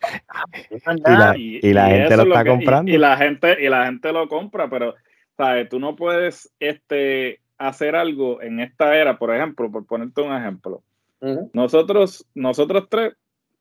y 1.63 1.73
la, 1.73 1.87
gente 1.87 2.17
lo 2.17 2.23
está 2.25 2.45
comprando. 2.45 2.91
Y, 2.91 2.99
la 2.99 3.17
gente, 3.17 3.65
y 3.65 3.69
la 3.69 3.87
gente 3.87 4.13
lo 4.13 4.27
compra, 4.27 4.69
pero 4.69 4.97
¿sabes? 5.37 5.69
tú 5.69 5.79
no 5.79 5.95
puedes 5.95 6.53
este, 6.59 7.41
hacer 7.59 7.95
algo 7.95 8.43
en 8.43 8.59
esta 8.59 8.97
era, 8.97 9.21
por 9.21 9.33
ejemplo, 9.33 9.71
por 9.71 9.87
ponerte 9.87 10.21
un 10.21 10.37
ejemplo. 10.37 10.83
Nosotros, 11.53 12.27
nosotros 12.35 12.89
tres, 12.91 13.15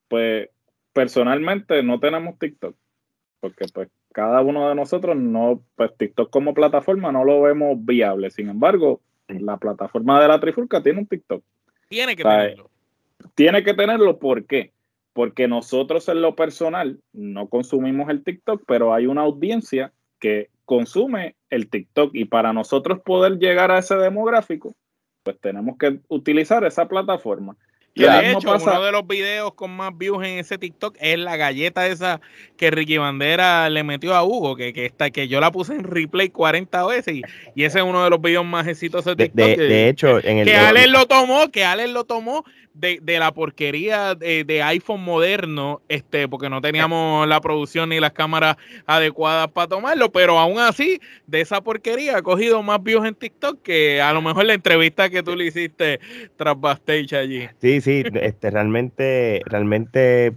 pues 0.08 0.48
personalmente 0.92 1.84
no 1.84 2.00
tenemos 2.00 2.36
TikTok, 2.36 2.74
porque 3.40 3.66
pues 3.72 3.88
cada 4.12 4.40
uno 4.40 4.68
de 4.68 4.74
nosotros 4.74 5.16
no, 5.16 5.62
pues 5.76 5.96
TikTok 5.96 6.30
como 6.30 6.54
plataforma 6.54 7.12
no 7.12 7.24
lo 7.24 7.42
vemos 7.42 7.76
viable. 7.80 8.30
Sin 8.30 8.48
embargo, 8.48 9.00
la 9.28 9.56
plataforma 9.56 10.20
de 10.20 10.28
la 10.28 10.40
Trifulca 10.40 10.82
tiene 10.82 11.00
un 11.00 11.06
TikTok. 11.06 11.42
Tiene 11.88 12.16
que 12.16 12.22
tenerlo. 12.22 12.70
Tiene 13.34 13.62
que 13.62 13.74
tenerlo, 13.74 14.18
¿por 14.18 14.44
qué? 14.46 14.72
Porque 15.12 15.48
nosotros 15.48 16.08
en 16.08 16.22
lo 16.22 16.34
personal 16.34 17.00
no 17.12 17.48
consumimos 17.48 18.08
el 18.10 18.22
TikTok, 18.22 18.62
pero 18.66 18.94
hay 18.94 19.06
una 19.06 19.22
audiencia 19.22 19.92
que 20.18 20.50
consume 20.64 21.34
el 21.50 21.68
TikTok 21.70 22.14
y 22.14 22.26
para 22.26 22.52
nosotros 22.52 23.00
poder 23.00 23.38
llegar 23.38 23.70
a 23.70 23.78
ese 23.78 23.96
demográfico, 23.96 24.74
pues 25.22 25.38
tenemos 25.40 25.78
que 25.78 26.00
utilizar 26.08 26.64
esa 26.64 26.88
plataforma 26.88 27.56
de 28.06 28.32
hecho, 28.32 28.56
uno 28.56 28.82
de 28.82 28.92
los 28.92 29.06
videos 29.06 29.54
con 29.54 29.70
más 29.70 29.96
views 29.96 30.24
en 30.24 30.38
ese 30.38 30.58
TikTok 30.58 30.96
es 31.00 31.18
la 31.18 31.36
galleta 31.36 31.86
esa 31.86 32.20
que 32.56 32.70
Ricky 32.70 32.98
Bandera 32.98 33.70
le 33.70 33.84
metió 33.84 34.14
a 34.14 34.24
Hugo, 34.24 34.56
que, 34.56 34.72
que, 34.72 34.90
que 35.12 35.28
yo 35.28 35.40
la 35.40 35.50
puse 35.50 35.74
en 35.74 35.84
replay 35.84 36.28
40 36.28 36.86
veces 36.86 37.14
y, 37.14 37.22
y 37.54 37.64
ese 37.64 37.78
es 37.78 37.84
uno 37.84 38.04
de 38.04 38.10
los 38.10 38.20
videos 38.20 38.44
más 38.44 38.66
exitosos 38.66 39.16
de 39.16 39.24
TikTok. 39.28 39.56
De, 39.56 39.88
hecho, 39.88 40.18
en 40.24 40.38
el 40.38 40.46
que 40.46 40.56
Alex 40.56 40.88
lo 40.88 41.06
tomó, 41.06 41.50
que 41.50 41.64
Alex 41.64 41.90
lo 41.90 42.04
tomó 42.04 42.44
de, 42.78 43.00
de 43.02 43.18
la 43.18 43.32
porquería 43.32 44.14
de, 44.14 44.44
de, 44.44 44.62
iPhone 44.62 45.02
moderno, 45.02 45.82
este, 45.88 46.28
porque 46.28 46.48
no 46.48 46.60
teníamos 46.60 47.26
la 47.26 47.40
producción 47.40 47.88
ni 47.88 47.98
las 47.98 48.12
cámaras 48.12 48.56
adecuadas 48.86 49.48
para 49.48 49.66
tomarlo, 49.66 50.12
pero 50.12 50.38
aún 50.38 50.60
así, 50.60 51.00
de 51.26 51.40
esa 51.40 51.60
porquería 51.60 52.18
ha 52.18 52.22
cogido 52.22 52.62
más 52.62 52.82
views 52.82 53.04
en 53.06 53.14
TikTok 53.14 53.62
que 53.62 54.00
a 54.00 54.12
lo 54.12 54.22
mejor 54.22 54.44
la 54.44 54.54
entrevista 54.54 55.10
que 55.10 55.22
tú 55.22 55.34
le 55.34 55.46
hiciste 55.46 55.98
tras 56.36 56.58
backstage 56.60 57.14
allí. 57.14 57.48
Sí, 57.60 57.80
sí, 57.80 57.87
este, 57.88 58.50
realmente, 58.50 59.42
realmente, 59.46 60.34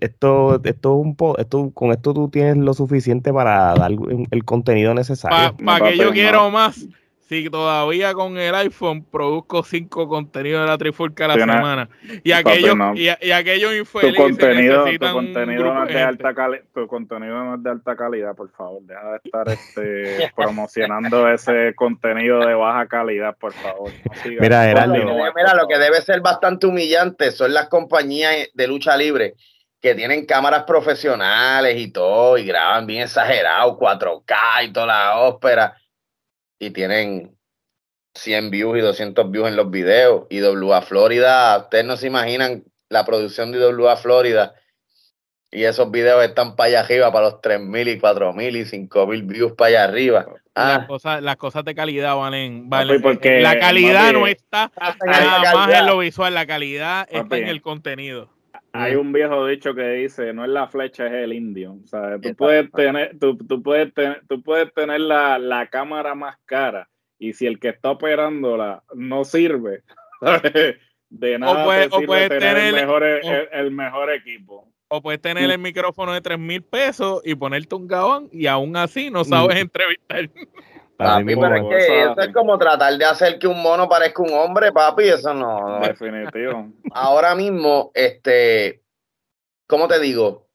esto, 0.00 0.60
esto 0.64 0.94
un 0.94 1.16
po, 1.16 1.36
esto, 1.38 1.70
con 1.72 1.92
esto 1.92 2.14
tú 2.14 2.28
tienes 2.28 2.56
lo 2.56 2.74
suficiente 2.74 3.32
para 3.32 3.74
dar 3.74 3.92
el 4.30 4.44
contenido 4.44 4.94
necesario. 4.94 5.56
Para 5.64 5.90
que 5.90 5.96
yo 5.96 6.10
quiero 6.12 6.50
más 6.50 6.86
si 7.28 7.50
todavía 7.50 8.14
con 8.14 8.38
el 8.38 8.54
iPhone 8.54 9.04
produzco 9.04 9.64
cinco 9.64 10.08
contenidos 10.08 10.62
de 10.62 10.68
la 10.68 10.78
Trifulca 10.78 11.24
a 11.24 11.28
la 11.28 11.34
semana. 11.34 11.88
Y 12.22 12.30
aquellos 12.32 12.76
y, 12.94 13.08
y, 13.20 13.30
aquellos 13.32 13.74
infelices 13.74 14.14
tu 14.14 14.22
contenido, 14.22 14.84
tu 14.84 15.12
contenido 15.12 15.74
no 15.74 15.84
es 15.84 15.94
de 15.94 16.02
alta 16.02 16.34
calidad 16.34 16.64
tu 16.72 16.86
contenido 16.86 17.44
no 17.44 17.54
es 17.56 17.62
de 17.62 17.70
alta 17.70 17.96
calidad 17.96 18.34
por 18.36 18.50
favor 18.50 18.82
deja 18.82 19.10
de 19.10 19.16
estar 19.24 19.48
este, 19.48 20.32
promocionando 20.36 21.28
ese 21.28 21.74
contenido 21.74 22.40
de 22.46 22.54
baja 22.54 22.86
calidad 22.86 23.36
por 23.36 23.52
favor 23.52 23.90
mira, 24.24 24.86
mira 24.86 25.54
lo 25.54 25.66
que 25.66 25.78
debe 25.78 26.00
ser 26.02 26.20
bastante 26.20 26.66
humillante 26.66 27.32
son 27.32 27.52
las 27.52 27.68
compañías 27.68 28.50
de 28.54 28.68
lucha 28.68 28.96
libre 28.96 29.34
que 29.80 29.94
tienen 29.94 30.26
cámaras 30.26 30.64
profesionales 30.64 31.76
y 31.78 31.90
todo 31.90 32.38
y 32.38 32.44
graban 32.44 32.86
bien 32.86 33.02
exagerado 33.02 33.78
4K 33.78 34.64
y 34.64 34.72
toda 34.72 34.86
la 34.86 35.18
ópera 35.18 35.76
y 36.58 36.70
tienen 36.70 37.36
100 38.14 38.50
views 38.50 38.78
y 38.78 38.80
200 38.80 39.30
views 39.30 39.48
en 39.48 39.56
los 39.56 39.70
videos. 39.70 40.26
Y 40.30 40.40
WA 40.42 40.82
Florida, 40.82 41.58
ustedes 41.58 41.84
no 41.84 41.96
se 41.96 42.06
imaginan 42.06 42.64
la 42.88 43.04
producción 43.04 43.52
de 43.52 43.58
WA 43.58 43.96
Florida. 43.96 44.54
Y 45.50 45.64
esos 45.64 45.90
videos 45.90 46.24
están 46.24 46.56
para 46.56 46.68
allá 46.68 46.80
arriba, 46.80 47.12
para 47.12 47.26
los 47.26 47.34
3.000 47.40 47.96
y 47.96 48.00
4.000 48.00 48.56
y 48.56 48.88
5.000 48.88 49.26
views 49.26 49.52
para 49.52 49.68
allá 49.68 49.84
arriba. 49.84 50.26
Las, 50.54 50.78
ah. 50.78 50.86
cosas, 50.86 51.22
las 51.22 51.36
cosas 51.36 51.64
de 51.64 51.74
calidad 51.74 52.16
valen. 52.16 52.68
valen 52.68 53.00
porque, 53.00 53.40
la 53.40 53.58
calidad 53.58 54.12
no 54.12 54.26
está 54.26 54.72
nada 55.04 55.54
más 55.54 55.72
en 55.72 55.86
lo 55.86 55.98
visual, 55.98 56.34
la 56.34 56.46
calidad 56.46 57.06
está 57.10 57.36
en 57.36 57.48
el 57.48 57.62
contenido. 57.62 58.35
Hay 58.76 58.94
un 58.94 59.12
viejo 59.12 59.46
dicho 59.46 59.74
que 59.74 59.88
dice, 59.90 60.32
no 60.32 60.44
es 60.44 60.50
la 60.50 60.68
flecha, 60.68 61.06
es 61.06 61.12
el 61.12 61.32
indio. 61.32 61.78
O 61.82 61.86
sea, 61.86 62.18
tú 62.20 62.34
puedes 62.34 62.70
tener, 62.72 63.18
tú, 63.18 63.36
tú 63.36 63.62
puedes 63.62 63.92
tener, 63.94 64.22
tú 64.28 64.42
puedes 64.42 64.72
tener 64.74 65.00
la, 65.00 65.38
la, 65.38 65.66
cámara 65.68 66.14
más 66.14 66.36
cara 66.44 66.88
y 67.18 67.32
si 67.32 67.46
el 67.46 67.58
que 67.58 67.68
está 67.68 67.90
operándola 67.90 68.82
no 68.94 69.24
sirve, 69.24 69.82
de 71.10 71.38
nada 71.38 71.62
o 71.90 72.02
puedes 72.02 72.28
tener, 72.28 72.56
el, 72.56 72.74
mejor, 72.74 73.04
e, 73.04 73.48
el, 73.52 73.70
mejor 73.70 74.12
equipo. 74.12 74.72
O 74.88 75.02
puedes 75.02 75.20
tener 75.20 75.50
el 75.50 75.58
micrófono 75.58 76.12
de 76.12 76.20
3 76.20 76.38
mil 76.38 76.62
pesos 76.62 77.20
y 77.24 77.34
ponerte 77.34 77.74
un 77.74 77.88
gabán 77.88 78.28
y 78.32 78.46
aún 78.46 78.76
así 78.76 79.10
no 79.10 79.24
sabes 79.24 79.56
entrevistar. 79.56 80.30
Papi, 80.96 81.36
pero 81.36 81.56
es 81.56 81.62
que 81.68 82.02
eso 82.02 82.20
es 82.20 82.32
como 82.32 82.58
tratar 82.58 82.96
de 82.96 83.04
hacer 83.04 83.38
que 83.38 83.46
un 83.46 83.60
mono 83.60 83.88
parezca 83.88 84.22
un 84.22 84.32
hombre, 84.32 84.72
papi, 84.72 85.04
eso 85.04 85.34
no. 85.34 85.80
Definitivo. 85.80 86.72
Ahora 86.92 87.34
mismo, 87.34 87.90
este, 87.92 88.82
¿cómo 89.66 89.88
te 89.88 90.00
digo? 90.00 90.48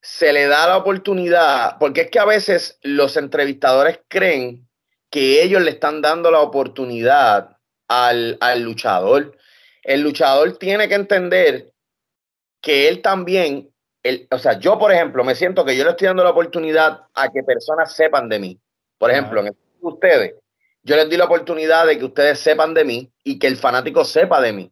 Se 0.00 0.32
le 0.32 0.46
da 0.46 0.66
la 0.68 0.78
oportunidad, 0.78 1.76
porque 1.78 2.02
es 2.02 2.10
que 2.10 2.18
a 2.18 2.24
veces 2.24 2.78
los 2.82 3.16
entrevistadores 3.18 4.00
creen 4.08 4.66
que 5.10 5.42
ellos 5.42 5.60
le 5.62 5.72
están 5.72 6.00
dando 6.00 6.30
la 6.30 6.40
oportunidad 6.40 7.58
al, 7.88 8.38
al 8.40 8.62
luchador. 8.62 9.36
El 9.82 10.00
luchador 10.00 10.56
tiene 10.56 10.88
que 10.88 10.94
entender 10.94 11.72
que 12.62 12.88
él 12.88 13.02
también, 13.02 13.70
el, 14.02 14.26
o 14.30 14.38
sea, 14.38 14.58
yo 14.58 14.78
por 14.78 14.90
ejemplo, 14.90 15.22
me 15.22 15.34
siento 15.34 15.64
que 15.66 15.76
yo 15.76 15.84
le 15.84 15.90
estoy 15.90 16.06
dando 16.06 16.24
la 16.24 16.30
oportunidad 16.30 17.02
a 17.14 17.28
que 17.28 17.42
personas 17.42 17.94
sepan 17.94 18.28
de 18.28 18.38
mí. 18.38 18.60
Por 18.98 19.10
ejemplo, 19.10 19.40
en 19.40 19.54
ustedes, 19.80 20.34
yo 20.82 20.96
les 20.96 21.10
di 21.10 21.16
la 21.16 21.24
oportunidad 21.24 21.86
de 21.86 21.98
que 21.98 22.04
ustedes 22.04 22.38
sepan 22.38 22.72
de 22.72 22.84
mí 22.84 23.10
y 23.24 23.38
que 23.38 23.48
el 23.48 23.56
fanático 23.56 24.04
sepa 24.04 24.40
de 24.40 24.52
mí. 24.52 24.70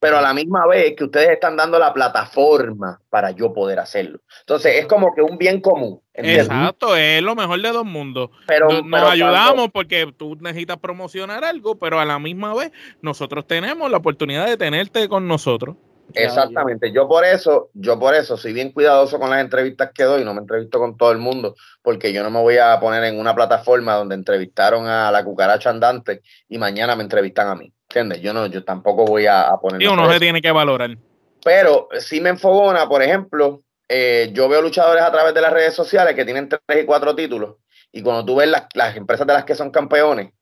Pero 0.00 0.18
a 0.18 0.20
la 0.20 0.34
misma 0.34 0.66
vez 0.66 0.94
que 0.96 1.04
ustedes 1.04 1.30
están 1.30 1.56
dando 1.56 1.78
la 1.78 1.94
plataforma 1.94 3.00
para 3.08 3.30
yo 3.30 3.54
poder 3.54 3.78
hacerlo. 3.78 4.18
Entonces 4.40 4.74
es 4.80 4.86
como 4.86 5.14
que 5.14 5.22
un 5.22 5.38
bien 5.38 5.60
común. 5.60 6.02
Exacto, 6.12 6.96
es 6.96 7.22
lo 7.22 7.34
mejor 7.34 7.62
de 7.62 7.70
dos 7.70 7.86
mundos. 7.86 8.30
Pero, 8.46 8.82
nos, 8.82 9.10
ayudamos 9.10 9.70
porque 9.72 10.12
tú 10.14 10.36
necesitas 10.40 10.76
promocionar 10.78 11.44
algo, 11.44 11.78
pero 11.78 12.00
a 12.00 12.04
la 12.04 12.18
misma 12.18 12.52
vez 12.54 12.72
nosotros 13.00 13.46
tenemos 13.46 13.90
la 13.90 13.98
oportunidad 13.98 14.46
de 14.46 14.56
tenerte 14.56 15.08
con 15.08 15.26
nosotros. 15.26 15.76
Exactamente, 16.14 16.92
yo 16.92 17.08
por 17.08 17.24
eso, 17.24 17.70
yo 17.74 17.98
por 17.98 18.14
eso 18.14 18.36
soy 18.36 18.52
bien 18.52 18.72
cuidadoso 18.72 19.18
con 19.18 19.30
las 19.30 19.40
entrevistas 19.40 19.90
que 19.92 20.04
doy, 20.04 20.24
no 20.24 20.32
me 20.32 20.40
entrevisto 20.40 20.78
con 20.78 20.96
todo 20.96 21.12
el 21.12 21.18
mundo, 21.18 21.54
porque 21.82 22.12
yo 22.12 22.22
no 22.22 22.30
me 22.30 22.40
voy 22.40 22.58
a 22.58 22.78
poner 22.78 23.04
en 23.04 23.18
una 23.18 23.34
plataforma 23.34 23.94
donde 23.94 24.14
entrevistaron 24.14 24.86
a 24.86 25.10
la 25.10 25.24
cucaracha 25.24 25.70
andante 25.70 26.22
y 26.48 26.58
mañana 26.58 26.94
me 26.94 27.02
entrevistan 27.02 27.48
a 27.48 27.54
mí, 27.54 27.72
¿entiendes? 27.88 28.20
Yo 28.20 28.32
no, 28.32 28.46
yo 28.46 28.64
tampoco 28.64 29.04
voy 29.04 29.26
a, 29.26 29.50
poner. 29.60 29.82
Y 29.82 29.86
uno 29.86 30.10
se 30.10 30.20
tiene 30.20 30.40
que 30.40 30.52
valorar. 30.52 30.96
Pero 31.44 31.88
si 31.98 32.20
me 32.20 32.30
enfogona, 32.30 32.88
por 32.88 33.02
ejemplo, 33.02 33.60
eh, 33.88 34.30
yo 34.32 34.48
veo 34.48 34.62
luchadores 34.62 35.02
a 35.02 35.12
través 35.12 35.34
de 35.34 35.40
las 35.40 35.52
redes 35.52 35.74
sociales 35.74 36.14
que 36.14 36.24
tienen 36.24 36.48
tres 36.48 36.82
y 36.82 36.86
cuatro 36.86 37.14
títulos, 37.14 37.56
y 37.92 38.02
cuando 38.02 38.24
tú 38.24 38.36
ves 38.36 38.48
las, 38.48 38.66
las 38.74 38.96
empresas 38.96 39.26
de 39.26 39.32
las 39.32 39.44
que 39.44 39.54
son 39.54 39.70
campeones, 39.70 40.32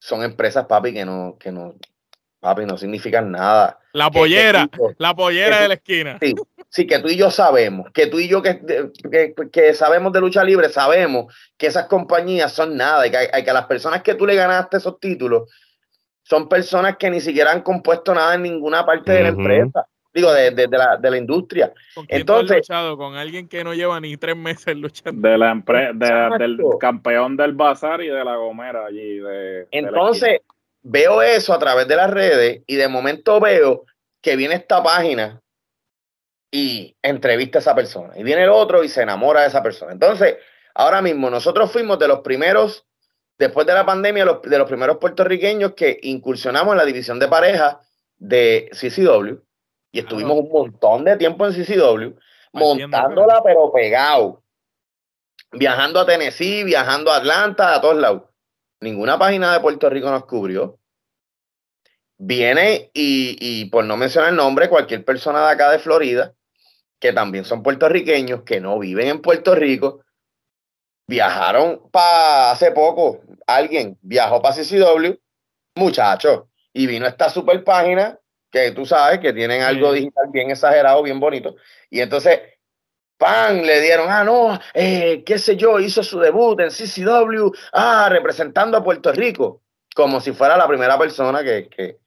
son 0.00 0.22
empresas, 0.22 0.66
papi, 0.66 0.92
que 0.92 1.04
no, 1.04 1.36
que 1.38 1.50
no, 1.50 1.74
papi, 2.40 2.64
no 2.64 2.76
significan 2.76 3.30
nada. 3.30 3.78
La 3.92 4.10
pollera, 4.10 4.68
la 4.98 5.14
pollera 5.14 5.62
de 5.62 5.68
la 5.68 5.74
esquina. 5.74 6.18
Sí, 6.20 6.34
sí, 6.68 6.86
que 6.86 6.98
tú 6.98 7.08
y 7.08 7.16
yo 7.16 7.30
sabemos, 7.30 7.90
que 7.92 8.06
tú 8.06 8.18
y 8.18 8.28
yo 8.28 8.42
que, 8.42 8.60
que, 9.52 9.74
sabemos 9.74 10.12
de 10.12 10.20
lucha 10.20 10.44
libre, 10.44 10.68
sabemos 10.68 11.34
que 11.56 11.66
esas 11.66 11.86
compañías 11.86 12.52
son 12.52 12.76
nada 12.76 13.06
y 13.06 13.10
que, 13.10 13.44
que 13.44 13.52
las 13.52 13.66
personas 13.66 14.02
que 14.02 14.14
tú 14.14 14.26
le 14.26 14.34
ganaste 14.34 14.76
esos 14.76 15.00
títulos 15.00 15.50
son 16.22 16.48
personas 16.48 16.96
que 16.96 17.10
ni 17.10 17.20
siquiera 17.20 17.52
han 17.52 17.62
compuesto 17.62 18.14
nada 18.14 18.34
en 18.34 18.42
ninguna 18.42 18.84
parte 18.84 19.12
de 19.12 19.22
la 19.22 19.28
empresa. 19.28 19.86
Digo, 20.12 20.32
de, 20.32 20.50
de, 20.50 20.68
la, 20.68 20.96
de 20.96 21.10
la 21.10 21.16
industria. 21.16 21.72
¿Con 21.94 22.06
Entonces, 22.08 22.56
luchado? 22.56 22.96
Con 22.96 23.14
alguien 23.14 23.46
que 23.46 23.62
no 23.62 23.72
lleva 23.72 24.00
ni 24.00 24.16
tres 24.16 24.36
meses 24.36 24.76
luchando. 24.76 25.26
De 25.28 25.38
la 25.38 25.52
empresa, 25.52 25.92
del 26.38 26.58
campeón 26.80 27.36
del 27.36 27.52
bazar 27.52 28.02
y 28.02 28.08
de 28.08 28.24
la 28.24 28.36
gomera 28.36 28.86
allí. 28.86 29.18
De, 29.18 29.68
entonces, 29.70 30.40
veo 30.88 31.20
eso 31.20 31.52
a 31.52 31.58
través 31.58 31.86
de 31.86 31.96
las 31.96 32.10
redes 32.10 32.62
y 32.66 32.76
de 32.76 32.88
momento 32.88 33.38
veo 33.40 33.84
que 34.22 34.36
viene 34.36 34.54
esta 34.54 34.82
página 34.82 35.42
y 36.50 36.96
entrevista 37.02 37.58
a 37.58 37.60
esa 37.60 37.74
persona. 37.74 38.14
Y 38.16 38.22
viene 38.22 38.44
el 38.44 38.50
otro 38.50 38.82
y 38.82 38.88
se 38.88 39.02
enamora 39.02 39.42
de 39.42 39.48
esa 39.48 39.62
persona. 39.62 39.92
Entonces, 39.92 40.38
ahora 40.74 41.02
mismo 41.02 41.28
nosotros 41.28 41.70
fuimos 41.70 41.98
de 41.98 42.08
los 42.08 42.20
primeros, 42.20 42.86
después 43.38 43.66
de 43.66 43.74
la 43.74 43.84
pandemia, 43.84 44.24
de 44.42 44.58
los 44.58 44.66
primeros 44.66 44.96
puertorriqueños 44.96 45.74
que 45.74 45.98
incursionamos 46.02 46.72
en 46.72 46.78
la 46.78 46.86
división 46.86 47.18
de 47.18 47.28
pareja 47.28 47.80
de 48.16 48.70
CCW. 48.72 49.42
Y 49.92 50.00
estuvimos 50.00 50.38
un 50.38 50.48
montón 50.48 51.04
de 51.04 51.16
tiempo 51.18 51.46
en 51.46 51.52
CCW. 51.52 52.18
montándola 52.52 53.42
pero 53.44 53.70
pegado. 53.72 54.42
Viajando 55.52 56.00
a 56.00 56.06
Tennessee, 56.06 56.64
viajando 56.64 57.10
a 57.10 57.18
Atlanta, 57.18 57.74
a 57.74 57.80
todos 57.80 57.96
lados. 57.96 58.27
Ninguna 58.80 59.18
página 59.18 59.52
de 59.52 59.60
Puerto 59.60 59.90
Rico 59.90 60.10
nos 60.10 60.24
cubrió. 60.26 60.78
Viene 62.16 62.90
y, 62.94 63.36
y 63.40 63.64
por 63.66 63.84
no 63.84 63.96
mencionar 63.96 64.30
el 64.30 64.36
nombre, 64.36 64.68
cualquier 64.68 65.04
persona 65.04 65.46
de 65.46 65.52
acá 65.52 65.70
de 65.70 65.78
Florida, 65.78 66.34
que 66.98 67.12
también 67.12 67.44
son 67.44 67.62
puertorriqueños, 67.62 68.42
que 68.42 68.60
no 68.60 68.78
viven 68.78 69.08
en 69.08 69.22
Puerto 69.22 69.54
Rico, 69.54 70.04
viajaron 71.06 71.88
para 71.90 72.52
hace 72.52 72.70
poco, 72.72 73.20
alguien 73.46 73.98
viajó 74.02 74.42
para 74.42 74.54
CCW, 74.54 75.14
muchachos, 75.74 76.44
y 76.72 76.86
vino 76.86 77.06
esta 77.06 77.30
super 77.30 77.64
página 77.64 78.18
que 78.50 78.72
tú 78.72 78.84
sabes 78.84 79.18
que 79.20 79.32
tienen 79.32 79.62
algo 79.62 79.92
digital 79.92 80.26
bien 80.30 80.50
exagerado, 80.50 81.02
bien 81.02 81.20
bonito, 81.20 81.56
y 81.90 82.00
entonces, 82.00 82.40
¡pam! 83.18 83.62
Le 83.62 83.80
dieron, 83.80 84.08
ah, 84.10 84.24
no, 84.24 84.58
eh, 84.72 85.22
qué 85.26 85.38
sé 85.38 85.56
yo, 85.56 85.78
hizo 85.78 86.02
su 86.02 86.18
debut 86.18 86.58
en 86.60 86.70
CCW, 86.70 87.50
ah, 87.72 88.08
representando 88.10 88.78
a 88.78 88.84
Puerto 88.84 89.12
Rico, 89.12 89.60
como 89.94 90.20
si 90.20 90.32
fuera 90.32 90.56
la 90.56 90.66
primera 90.66 90.96
persona 90.96 91.42
que... 91.42 91.68
que, 91.68 91.98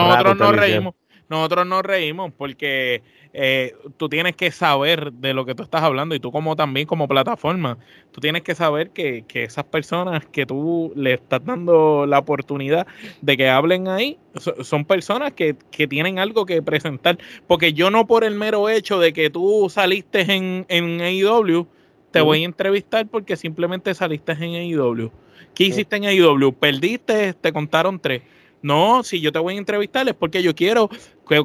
nosotros 0.00 0.36
nos 0.36 0.56
reímos, 0.56 0.94
nosotros 1.28 1.66
nos 1.66 1.82
reímos 1.82 2.32
porque 2.36 3.02
eh, 3.32 3.74
tú 3.96 4.08
tienes 4.08 4.36
que 4.36 4.50
saber 4.50 5.12
de 5.12 5.34
lo 5.34 5.44
que 5.44 5.54
tú 5.54 5.62
estás 5.62 5.82
hablando 5.82 6.14
y 6.14 6.20
tú 6.20 6.30
como 6.30 6.54
también 6.54 6.86
como 6.86 7.08
plataforma, 7.08 7.78
tú 8.12 8.20
tienes 8.20 8.42
que 8.42 8.54
saber 8.54 8.90
que, 8.90 9.24
esas 9.34 9.64
personas 9.64 10.24
que 10.26 10.46
tú 10.46 10.92
le 10.94 11.14
estás 11.14 11.44
dando 11.44 12.06
la 12.06 12.20
oportunidad 12.20 12.86
de 13.20 13.36
que 13.36 13.48
hablen 13.48 13.88
ahí 13.88 14.18
son 14.62 14.84
personas 14.84 15.32
que, 15.32 15.54
tienen 15.88 16.18
algo 16.18 16.46
que 16.46 16.62
presentar. 16.62 17.18
Porque 17.46 17.72
yo 17.72 17.90
no 17.90 18.06
por 18.06 18.24
el 18.24 18.34
mero 18.34 18.68
hecho 18.68 18.98
de 19.00 19.12
que 19.12 19.30
tú 19.30 19.68
saliste 19.68 20.20
en, 20.32 20.66
en 20.68 21.00
AEW, 21.00 21.66
te 22.10 22.20
voy 22.20 22.42
a 22.42 22.44
entrevistar 22.44 23.08
porque 23.08 23.36
simplemente 23.36 23.92
saliste 23.94 24.32
en 24.32 24.54
AEW. 24.54 25.10
¿Qué 25.54 25.64
hiciste 25.64 25.96
en 25.96 26.04
AEW? 26.04 26.52
Perdiste, 26.52 27.32
te 27.34 27.52
contaron 27.52 27.98
tres. 27.98 28.22
No, 28.64 29.02
si 29.02 29.20
yo 29.20 29.30
te 29.30 29.38
voy 29.38 29.56
a 29.56 29.58
entrevistar 29.58 30.08
es 30.08 30.14
porque 30.14 30.42
yo 30.42 30.54
quiero 30.54 30.88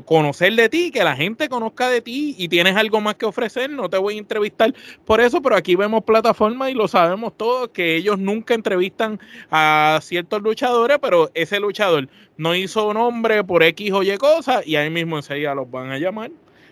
conocer 0.06 0.54
de 0.56 0.70
ti, 0.70 0.92
que 0.92 1.04
la 1.04 1.16
gente 1.16 1.50
conozca 1.50 1.90
de 1.90 2.02
ti 2.02 2.36
y 2.38 2.48
tienes 2.48 2.76
algo 2.76 3.02
más 3.02 3.16
que 3.16 3.26
ofrecer. 3.26 3.70
No 3.70 3.90
te 3.90 3.98
voy 3.98 4.16
a 4.16 4.20
entrevistar 4.20 4.74
por 5.06 5.22
eso, 5.22 5.42
pero 5.42 5.56
aquí 5.56 5.76
vemos 5.76 6.04
plataformas 6.04 6.72
y 6.72 6.74
lo 6.74 6.88
sabemos 6.88 7.38
todos 7.38 7.70
que 7.70 7.96
ellos 7.96 8.20
nunca 8.20 8.54
entrevistan 8.54 9.20
a 9.50 10.00
ciertos 10.02 10.42
luchadores, 10.42 10.98
pero 11.02 11.32
ese 11.34 11.60
luchador 11.60 12.10
no 12.38 12.56
hizo 12.56 12.94
nombre 12.94 13.44
por 13.44 13.64
X 13.64 13.92
o 13.92 14.04
Y 14.04 14.18
cosas 14.18 14.66
y 14.68 14.76
ahí 14.76 14.90
mismo 14.90 15.18
enseguida 15.18 15.56
los 15.56 15.70
van 15.70 15.92
a 15.92 15.98
llamar 15.98 16.32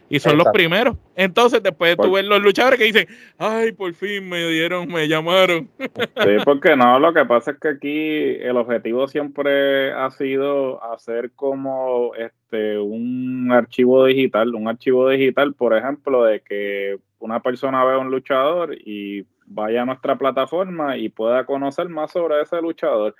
y 0.09 0.19
son 0.19 0.37
los 0.37 0.47
primeros. 0.49 0.97
Entonces, 1.15 1.61
después 1.61 1.97
tú 1.97 2.13
ves 2.13 2.25
los 2.25 2.41
luchadores 2.41 2.79
que 2.79 2.85
dicen, 2.85 3.07
ay, 3.37 3.71
por 3.71 3.93
fin 3.93 4.27
me 4.27 4.47
dieron, 4.47 4.87
me 4.87 5.07
llamaron. 5.07 5.69
Sí, 6.27 6.37
porque 6.43 6.75
no, 6.75 6.99
lo 6.99 7.13
que 7.13 7.25
pasa 7.25 7.51
es 7.51 7.59
que 7.59 7.69
aquí 7.69 8.35
el 8.41 8.57
objetivo 8.57 9.07
siempre 9.07 9.93
ha 9.93 10.09
sido 10.09 10.83
hacer 10.83 11.31
como 11.35 12.13
este 12.15 12.77
un 12.77 13.51
archivo 13.51 14.05
digital, 14.05 14.55
un 14.55 14.67
archivo 14.67 15.09
digital, 15.09 15.53
por 15.53 15.75
ejemplo, 15.75 16.23
de 16.23 16.41
que 16.41 16.97
una 17.19 17.41
persona 17.41 17.83
vea 17.85 17.97
un 17.97 18.11
luchador 18.11 18.75
y 18.75 19.25
vaya 19.45 19.83
a 19.83 19.85
nuestra 19.85 20.17
plataforma 20.17 20.97
y 20.97 21.09
pueda 21.09 21.45
conocer 21.45 21.87
más 21.89 22.11
sobre 22.11 22.41
ese 22.41 22.61
luchador. 22.61 23.15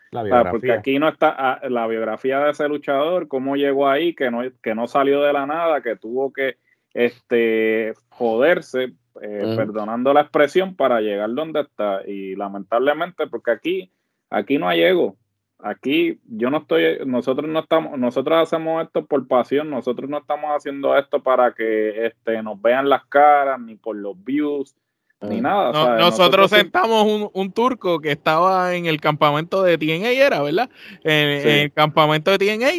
porque 0.51 0.73
aquí 0.73 0.99
no 0.99 1.07
está 1.07 1.33
ah, 1.37 1.59
la 1.69 1.87
biografía 1.87 2.39
de 2.39 2.51
ese 2.51 2.67
luchador, 2.67 3.27
cómo 3.27 3.55
llegó 3.55 3.87
ahí, 3.87 4.13
que 4.13 4.29
no, 4.29 4.41
que 4.61 4.75
no 4.75 4.87
salió 4.87 5.21
de 5.21 5.33
la 5.33 5.45
nada, 5.45 5.81
que 5.81 5.95
tuvo 5.95 6.33
que 6.33 6.57
este, 6.97 7.93
joderse, 8.09 8.93
eh, 9.21 9.53
perdonando 9.55 10.13
la 10.15 10.21
expresión, 10.21 10.75
para 10.75 10.99
llegar 10.99 11.31
donde 11.31 11.61
está. 11.61 12.01
Y 12.07 12.35
lamentablemente, 12.35 13.27
porque 13.27 13.51
aquí, 13.51 13.91
aquí 14.31 14.57
no 14.57 14.67
hay 14.67 14.81
ego. 14.81 15.15
Aquí 15.59 16.19
yo 16.25 16.49
no 16.49 16.57
estoy, 16.57 16.99
nosotros 17.05 17.47
no 17.49 17.59
estamos, 17.59 17.99
nosotros 17.99 18.39
hacemos 18.39 18.83
esto 18.83 19.05
por 19.05 19.27
pasión, 19.27 19.69
nosotros 19.69 20.09
no 20.09 20.17
estamos 20.17 20.49
haciendo 20.55 20.97
esto 20.97 21.21
para 21.21 21.53
que 21.53 22.07
este, 22.07 22.41
nos 22.41 22.59
vean 22.61 22.89
las 22.89 23.05
caras, 23.05 23.59
ni 23.59 23.75
por 23.75 23.95
los 23.95 24.23
views, 24.23 24.75
ni 25.21 25.41
nada. 25.41 25.97
nosotros, 25.97 26.49
sentamos 26.49 27.31
un, 27.31 27.51
turco 27.51 27.99
que 27.99 28.11
estaba 28.11 28.75
en 28.75 28.85
el 28.87 29.01
campamento 29.01 29.63
de 29.63 29.77
TNA, 29.77 30.09
era, 30.09 30.41
¿verdad? 30.41 30.69
En, 31.03 31.47
en 31.47 31.59
el 31.59 31.73
campamento 31.73 32.31
de 32.31 32.37
TNA, 32.37 32.71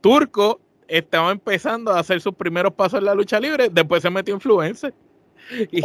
turco, 0.00 0.60
estaba 0.92 1.32
empezando 1.32 1.90
a 1.90 2.00
hacer 2.00 2.20
sus 2.20 2.34
primeros 2.34 2.74
pasos 2.74 2.98
en 2.98 3.06
la 3.06 3.14
lucha 3.14 3.40
libre, 3.40 3.68
después 3.70 4.02
se 4.02 4.10
metió 4.10 4.34
influencer. 4.34 4.92
Y, 5.72 5.82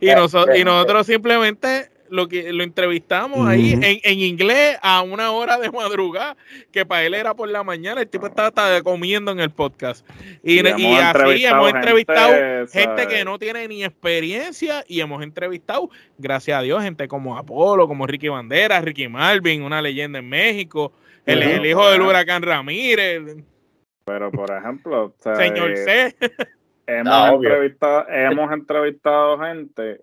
y, 0.00 0.14
nosotros, 0.14 1.06
simplemente 1.06 1.90
lo 2.08 2.26
que 2.26 2.52
lo 2.52 2.64
entrevistamos 2.64 3.46
ahí 3.46 3.78
en, 3.80 4.20
inglés 4.20 4.78
a 4.82 5.02
una 5.02 5.30
hora 5.30 5.58
de 5.58 5.70
madrugada, 5.70 6.36
que 6.72 6.86
para 6.86 7.04
él 7.04 7.14
era 7.14 7.34
por 7.34 7.48
la 7.50 7.62
mañana, 7.62 8.00
el 8.00 8.08
tipo 8.08 8.26
estaba, 8.26 8.82
comiendo 8.82 9.30
en 9.30 9.38
el 9.38 9.50
podcast. 9.50 10.04
Y, 10.42 10.66
así 10.66 11.44
hemos 11.44 11.72
entrevistado 11.72 12.66
gente, 12.68 13.06
que 13.06 13.24
no 13.24 13.38
tiene 13.38 13.68
ni 13.68 13.84
experiencia 13.84 14.82
y 14.88 15.00
hemos 15.00 15.22
entrevistado, 15.22 15.90
gracias 16.18 16.58
a 16.58 16.62
Dios, 16.62 16.82
gente 16.82 17.06
como 17.06 17.36
Apolo, 17.36 17.86
como 17.86 18.06
Ricky 18.06 18.28
Bandera, 18.28 18.80
Ricky 18.80 19.06
Malvin, 19.08 19.62
una 19.62 19.82
leyenda 19.82 20.18
en 20.18 20.28
México, 20.28 20.92
el, 21.26 21.42
el 21.42 21.66
hijo 21.66 21.88
del 21.90 22.00
huracán 22.00 22.42
Ramírez. 22.42 23.44
Pero, 24.10 24.32
por 24.32 24.50
ejemplo, 24.50 25.14
señor 25.18 25.76
C. 25.76 26.16
Hemos, 26.84 27.34
entrevistado, 27.34 28.04
hemos 28.08 28.52
entrevistado 28.52 29.38
gente 29.38 30.00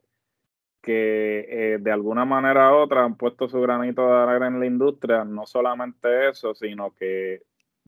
que 0.82 1.46
eh, 1.50 1.78
de 1.82 1.92
alguna 1.92 2.24
manera 2.24 2.72
u 2.72 2.78
otra 2.78 3.04
han 3.04 3.18
puesto 3.18 3.50
su 3.50 3.60
granito 3.60 4.08
de 4.08 4.16
arena 4.16 4.48
en 4.48 4.60
la 4.62 4.66
industria. 4.66 5.26
No 5.26 5.46
solamente 5.46 6.30
eso, 6.30 6.56
sino 6.56 6.96
que 6.96 7.42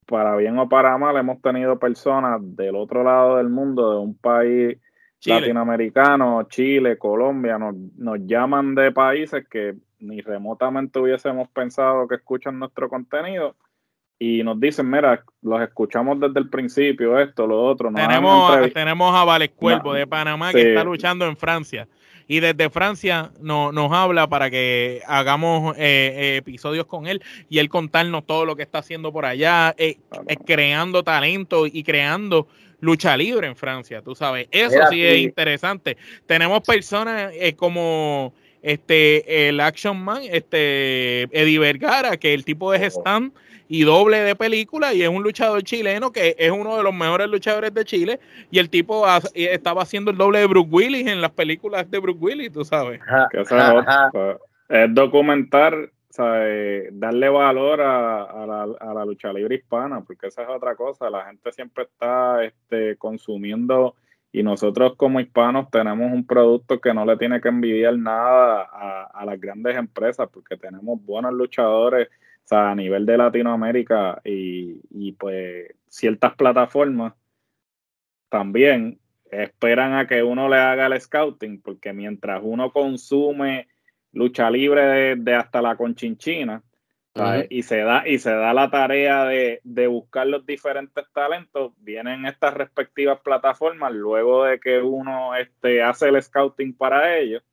para 0.06 0.36
bien 0.36 0.60
o 0.60 0.68
para 0.68 0.98
mal 0.98 1.16
hemos 1.16 1.42
tenido 1.42 1.80
personas 1.80 2.42
del 2.42 2.76
otro 2.76 3.06
lado 3.06 3.38
del 3.38 3.48
mundo, 3.48 3.94
de 3.94 4.00
un 4.00 4.18
país 4.18 4.78
latinoamericano, 5.26 6.44
Chile, 6.50 6.98
Colombia, 6.98 7.58
nos, 7.58 7.76
nos 7.96 8.20
llaman 8.26 8.76
de 8.76 8.92
países 8.92 9.48
que 9.48 9.76
ni 10.00 10.20
remotamente 10.20 11.00
hubiésemos 11.00 11.48
pensado 11.48 12.10
que 12.10 12.16
escuchan 12.16 12.60
nuestro 12.60 12.90
contenido 12.90 13.56
y 14.22 14.44
nos 14.44 14.60
dicen, 14.60 14.90
mira, 14.90 15.24
los 15.42 15.62
escuchamos 15.62 16.20
desde 16.20 16.42
el 16.42 16.50
principio, 16.50 17.18
esto, 17.18 17.48
lo 17.48 17.64
otro. 17.64 17.90
tenemos, 17.94 18.74
tenemos 18.74 19.16
a 19.16 19.24
Vales 19.24 19.52
Cuervo 19.56 19.94
de 19.94 20.06
Panamá 20.06 20.52
que 20.52 20.70
está 20.70 20.84
luchando 20.84 21.26
en 21.26 21.38
Francia. 21.38 21.88
Y 22.28 22.42
desde 22.42 22.70
Francia 22.70 23.32
no, 23.42 23.72
nos 23.72 23.92
habla 23.92 24.28
para 24.28 24.52
que 24.52 25.02
hagamos 25.08 25.76
eh, 25.78 25.80
eh, 25.82 26.36
episodios 26.36 26.86
con 26.86 27.08
él 27.08 27.24
y 27.50 27.58
él 27.58 27.70
contarnos 27.70 28.24
todo 28.28 28.46
lo 28.46 28.56
que 28.56 28.62
está 28.62 28.80
haciendo 28.80 29.12
por 29.12 29.26
allá, 29.26 29.74
eh, 29.80 29.98
creando 30.46 31.02
talento 31.02 31.66
y 31.66 31.82
creando 31.82 32.48
lucha 32.82 33.18
libre 33.18 33.48
en 33.48 33.56
Francia, 33.56 34.04
tú 34.04 34.14
sabes. 34.14 34.48
Eso 34.52 34.78
sí 34.92 35.04
es 35.04 35.18
interesante. 35.20 35.98
Tenemos 36.28 36.62
personas 36.62 37.34
como 37.56 38.34
este 38.62 39.48
el 39.48 39.60
Action 39.60 40.00
Man, 40.00 40.22
este 40.30 41.24
Eddie 41.32 41.58
Vergara, 41.58 42.18
que 42.18 42.34
el 42.34 42.46
tipo 42.46 42.72
de 42.72 42.86
stand 42.86 43.32
y 43.72 43.84
doble 43.84 44.18
de 44.18 44.36
película 44.36 44.96
y 44.96 45.04
es 45.04 45.10
un 45.10 45.22
luchador 45.22 45.62
chileno 45.64 46.12
que 46.12 46.36
es 46.40 46.52
uno 46.52 46.76
de 46.76 46.84
los 46.84 46.94
mejores 46.94 47.30
luchadores 47.30 47.72
de 47.72 47.86
Chile 47.86 48.20
y 48.50 48.58
el 48.58 48.70
tipo 48.70 49.06
estaba 49.36 49.84
haciendo 49.84 50.10
el 50.10 50.18
doble 50.18 50.40
de 50.40 50.48
Bruce 50.48 50.70
Willis 50.72 51.08
en 51.08 51.22
las 51.22 51.32
películas 51.32 51.90
de 51.90 52.00
Bruce 52.00 52.18
Willis, 52.20 52.52
tú 52.52 52.66
sabes. 52.66 53.00
es 54.70 54.94
documentar, 54.94 55.92
darle 56.92 57.30
valor 57.30 57.80
a, 57.82 58.66
la, 58.92 59.06
lucha 59.06 59.32
libre 59.32 59.58
hispana, 59.58 60.02
porque 60.02 60.28
esa 60.28 60.42
es 60.42 60.50
otra 60.50 60.76
cosa, 60.76 61.12
la 61.12 61.26
gente 61.26 61.52
siempre 61.52 61.84
está 61.84 62.44
este, 62.44 62.96
consumiendo 62.98 63.96
y 64.32 64.42
nosotros 64.42 64.96
como 64.96 65.20
hispanos 65.20 65.70
tenemos 65.70 66.12
un 66.12 66.26
producto 66.26 66.82
que 66.82 66.94
no 66.94 67.06
le 67.06 67.18
tiene 67.18 67.40
que 67.40 67.50
envidiar 67.50 67.96
nada 67.98 68.68
a, 68.72 69.04
a 69.14 69.26
las 69.26 69.40
grandes 69.40 69.76
empresas 69.76 70.28
porque 70.34 70.58
tenemos 70.58 71.00
buenos 71.06 71.34
luchadores 71.34 72.10
a 72.52 72.76
nivel 72.76 73.06
de 73.06 73.18
Latinoamérica 73.18 74.22
y, 74.24 75.12
pues 75.14 75.74
ciertas 75.88 76.36
plataformas 76.36 77.14
también 78.30 79.00
esperan 79.32 79.94
a 79.94 80.08
que 80.08 80.24
uno 80.24 80.50
le 80.50 80.58
haga 80.58 80.88
el 80.88 81.00
scouting, 81.00 81.62
porque 81.62 81.94
mientras 81.94 82.42
uno 82.44 82.72
consume 82.72 83.68
lucha 84.12 84.50
libre 84.50 85.16
de, 85.16 85.36
hasta 85.36 85.62
la 85.62 85.76
conchinchina 85.76 86.64
y 87.50 87.64
se 87.64 87.80
da 87.80 88.08
y 88.08 88.18
se 88.18 88.32
da 88.32 88.54
la 88.54 88.70
tarea 88.70 89.26
de, 89.26 89.60
de, 89.64 89.88
buscar 89.88 90.26
los 90.28 90.46
diferentes 90.46 91.06
talentos, 91.12 91.74
vienen 91.78 92.26
estas 92.26 92.54
respectivas 92.54 93.20
plataformas 93.22 93.92
luego 93.92 94.46
de 94.46 94.60
que 94.60 94.80
uno 94.80 95.36
este, 95.36 95.84
hace 95.84 96.08
el 96.08 96.22
scouting 96.22 96.74
para 96.74 97.18
ellos 97.18 97.44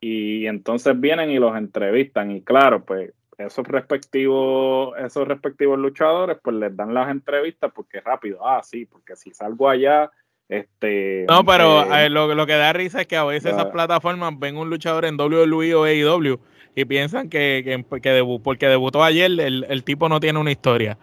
y 0.00 0.46
entonces 0.46 0.98
vienen 0.98 1.30
y 1.30 1.38
los 1.38 1.56
entrevistan. 1.56 2.32
Y 2.32 2.42
claro, 2.42 2.84
pues 2.84 3.12
esos 3.46 3.66
respectivos, 3.66 4.94
esos 4.98 5.26
respectivos 5.26 5.78
luchadores, 5.78 6.38
pues 6.42 6.56
les 6.56 6.76
dan 6.76 6.94
las 6.94 7.10
entrevistas 7.10 7.70
porque 7.74 8.00
rápido, 8.00 8.46
ah, 8.46 8.62
sí, 8.62 8.86
porque 8.86 9.16
si 9.16 9.32
salgo 9.32 9.68
allá, 9.68 10.10
Este, 10.48 11.24
no, 11.28 11.44
pero 11.44 11.82
eh, 11.84 12.06
eh, 12.06 12.10
lo, 12.10 12.34
lo, 12.34 12.46
que 12.46 12.54
da 12.54 12.72
risa 12.72 13.00
es 13.00 13.06
que 13.06 13.16
a 13.16 13.24
veces 13.24 13.52
esas 13.52 13.66
plataformas 13.66 14.38
ven 14.38 14.56
un 14.56 14.68
luchador 14.68 15.06
en 15.06 15.18
WWE 15.18 15.74
o 15.74 15.84
AEW 15.84 16.40
y 16.74 16.84
piensan 16.84 17.30
que, 17.30 17.62
que, 17.64 18.00
que 18.00 18.10
debu 18.10 18.42
porque 18.42 18.66
debutó 18.66 19.02
ayer 19.02 19.30
el, 19.30 19.64
el, 19.68 19.84
tipo 19.84 20.08
no 20.08 20.20
tiene 20.20 20.38
una 20.38 20.50
historia. 20.50 20.98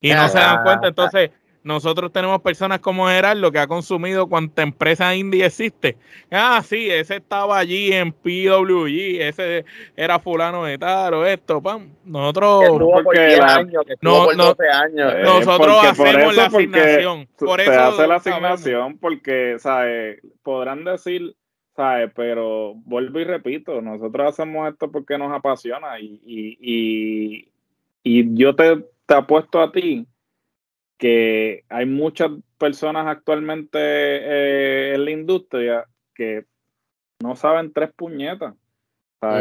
Y 0.00 0.12
no 0.12 0.28
se 0.28 0.38
dan 0.38 0.62
cuenta, 0.62 0.88
entonces 0.88 1.30
nosotros 1.64 2.12
tenemos 2.12 2.42
personas 2.42 2.80
como 2.80 3.08
Gerardo 3.08 3.50
que 3.50 3.58
ha 3.58 3.66
consumido 3.66 4.28
cuánta 4.28 4.62
empresa 4.62 5.16
indie 5.16 5.46
existe. 5.46 5.96
Ah, 6.30 6.62
sí, 6.62 6.90
ese 6.90 7.16
estaba 7.16 7.58
allí 7.58 7.90
en 7.90 8.12
PWG, 8.12 9.22
ese 9.22 9.64
era 9.96 10.18
fulano 10.18 10.64
de 10.64 10.76
tal 10.76 11.14
o 11.14 11.26
esto, 11.26 11.62
pam. 11.62 11.88
Nosotros 12.04 12.64
porque 13.02 13.40
años, 13.40 13.82
no, 14.02 14.30
no, 14.34 14.54
años. 14.72 15.14
Eh, 15.14 15.22
nosotros 15.22 15.84
hacemos 15.84 16.36
la 16.36 16.46
asignación. 16.46 17.28
Por 17.38 17.60
eso 17.62 17.72
se 17.72 17.78
hace 17.78 18.06
la 18.06 18.16
asignación 18.16 18.98
porque, 18.98 19.56
¿sabes? 19.58 20.20
Podrán 20.42 20.84
decir, 20.84 21.34
¿sabes? 21.74 22.10
Pero 22.14 22.74
vuelvo 22.84 23.20
y 23.20 23.24
repito, 23.24 23.80
nosotros 23.80 24.28
hacemos 24.28 24.70
esto 24.70 24.92
porque 24.92 25.16
nos 25.16 25.32
apasiona 25.32 25.98
y, 25.98 26.20
y, 26.26 26.58
y, 26.60 27.48
y 28.02 28.36
yo 28.36 28.54
te, 28.54 28.84
te 29.06 29.14
apuesto 29.14 29.62
a 29.62 29.72
ti 29.72 30.06
que 30.98 31.64
hay 31.68 31.86
muchas 31.86 32.30
personas 32.58 33.06
actualmente 33.06 33.78
eh, 33.80 34.94
en 34.94 35.04
la 35.04 35.10
industria 35.10 35.84
que 36.14 36.44
no 37.20 37.36
saben 37.36 37.72
tres 37.72 37.90
puñetas, 37.94 38.54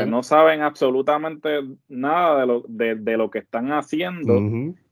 no 0.08 0.24
saben 0.24 0.62
absolutamente 0.62 1.60
nada 1.90 2.40
de 2.40 2.48
lo, 2.48 2.64
de, 2.68 3.18
lo 3.18 3.30
que 3.30 3.40
están 3.40 3.74
haciendo, 3.74 4.40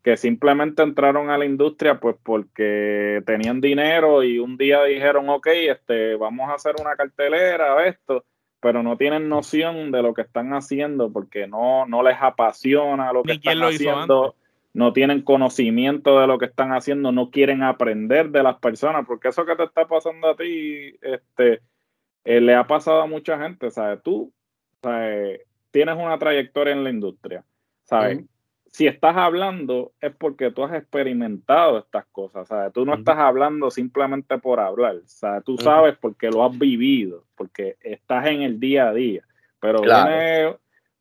que 0.03 0.17
simplemente 0.17 0.83
entraron 0.83 1.29
a 1.29 1.37
la 1.37 1.45
industria 1.45 1.99
pues 1.99 2.17
porque 2.21 3.23
tenían 3.25 3.61
dinero 3.61 4.21
y 4.21 4.37
un 4.39 4.57
día 4.57 4.83
dijeron, 4.83 5.29
ok, 5.29 5.47
este, 5.47 6.15
vamos 6.15 6.49
a 6.49 6.55
hacer 6.55 6.75
una 6.81 6.97
cartelera, 6.97 7.85
esto, 7.85 8.25
pero 8.59 8.83
no 8.83 8.97
tienen 8.97 9.29
noción 9.29 9.91
de 9.91 10.01
lo 10.01 10.13
que 10.13 10.23
están 10.23 10.53
haciendo 10.53 11.11
porque 11.11 11.47
no, 11.47 11.85
no 11.85 12.03
les 12.03 12.17
apasiona 12.21 13.13
lo 13.13 13.23
que 13.23 13.33
están 13.33 13.63
haciendo 13.63 14.35
no 14.73 14.93
tienen 14.93 15.21
conocimiento 15.21 16.19
de 16.19 16.27
lo 16.27 16.37
que 16.37 16.45
están 16.45 16.71
haciendo, 16.71 17.11
no 17.11 17.29
quieren 17.29 17.63
aprender 17.63 18.29
de 18.29 18.43
las 18.43 18.57
personas, 18.57 19.05
porque 19.05 19.29
eso 19.29 19.45
que 19.45 19.55
te 19.55 19.63
está 19.63 19.87
pasando 19.87 20.29
a 20.29 20.35
ti, 20.35 20.95
este, 21.01 21.61
eh, 22.23 22.39
le 22.39 22.55
ha 22.55 22.65
pasado 22.67 23.01
a 23.01 23.07
mucha 23.07 23.37
gente, 23.37 23.69
¿sabes? 23.69 24.01
Tú, 24.01 24.31
¿sabes? 24.81 25.41
Tienes 25.71 25.95
una 25.95 26.17
trayectoria 26.17 26.73
en 26.73 26.83
la 26.83 26.89
industria, 26.89 27.43
¿sabes? 27.83 28.23
Si 28.67 28.87
estás 28.87 29.17
hablando 29.17 29.91
es 29.99 30.15
porque 30.15 30.49
tú 30.51 30.63
has 30.63 30.73
experimentado 30.73 31.79
estas 31.79 32.05
cosas, 32.05 32.47
¿sabes? 32.47 32.71
Tú 32.71 32.85
no 32.85 32.93
estás 32.93 33.17
hablando 33.17 33.69
simplemente 33.69 34.37
por 34.37 34.61
hablar, 34.61 35.01
¿sabes? 35.05 35.43
Tú 35.43 35.57
sabes 35.57 35.97
porque 35.99 36.29
lo 36.29 36.45
has 36.45 36.57
vivido, 36.57 37.25
porque 37.35 37.75
estás 37.81 38.27
en 38.27 38.43
el 38.43 38.61
día 38.61 38.87
a 38.87 38.93
día, 38.93 39.23
pero 39.59 39.81
viene 39.81 40.55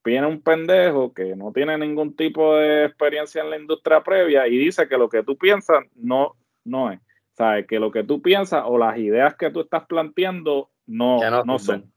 viene 0.04 0.26
un 0.26 0.42
pendejo 0.42 1.12
que 1.12 1.36
no 1.36 1.52
tiene 1.52 1.76
ningún 1.78 2.14
tipo 2.16 2.56
de 2.56 2.86
experiencia 2.86 3.42
en 3.42 3.50
la 3.50 3.58
industria 3.58 4.02
previa 4.02 4.46
y 4.48 4.56
dice 4.56 4.88
que 4.88 4.96
lo 4.96 5.08
que 5.08 5.22
tú 5.22 5.36
piensas 5.36 5.84
no, 5.94 6.36
no 6.64 6.90
es. 6.92 7.00
¿Sabes? 7.32 7.66
Que 7.66 7.78
lo 7.78 7.90
que 7.90 8.04
tú 8.04 8.20
piensas 8.20 8.64
o 8.66 8.76
las 8.76 8.98
ideas 8.98 9.34
que 9.36 9.50
tú 9.50 9.60
estás 9.60 9.86
planteando 9.86 10.70
no, 10.86 11.44
no, 11.44 11.58
son, 11.58 11.90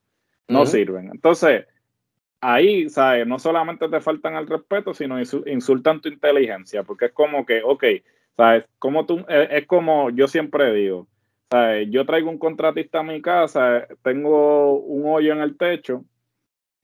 no 0.48 0.66
sirven. 0.66 1.10
Entonces, 1.12 1.66
ahí, 2.40 2.90
¿sabes? 2.90 3.28
No 3.28 3.40
solamente 3.40 3.90
te 3.90 4.00
faltan 4.00 4.36
al 4.36 4.48
respeto, 4.48 4.94
sino 4.94 5.20
insultan 5.20 6.02
tu 6.02 6.10
inteligencia, 6.10 6.84
porque 6.84 7.06
es 7.06 7.12
como 7.12 7.46
que, 7.46 7.62
ok, 7.64 7.84
¿sabes? 8.38 8.66
Como 8.80 9.06
tú, 9.06 9.26
es, 9.28 9.50
es 9.52 9.68
como 9.68 10.12
yo 10.12 10.28
siempre 10.28 10.74
digo, 10.74 11.08
¿sabes? 11.50 11.90
Yo 11.90 12.06
traigo 12.06 12.30
un 12.30 12.38
contratista 12.38 13.00
a 13.00 13.04
mi 13.04 13.22
casa, 13.22 13.88
tengo 14.02 14.80
un 14.80 15.04
hoyo 15.08 15.34
en 15.34 15.40
el 15.40 15.58
techo, 15.58 16.06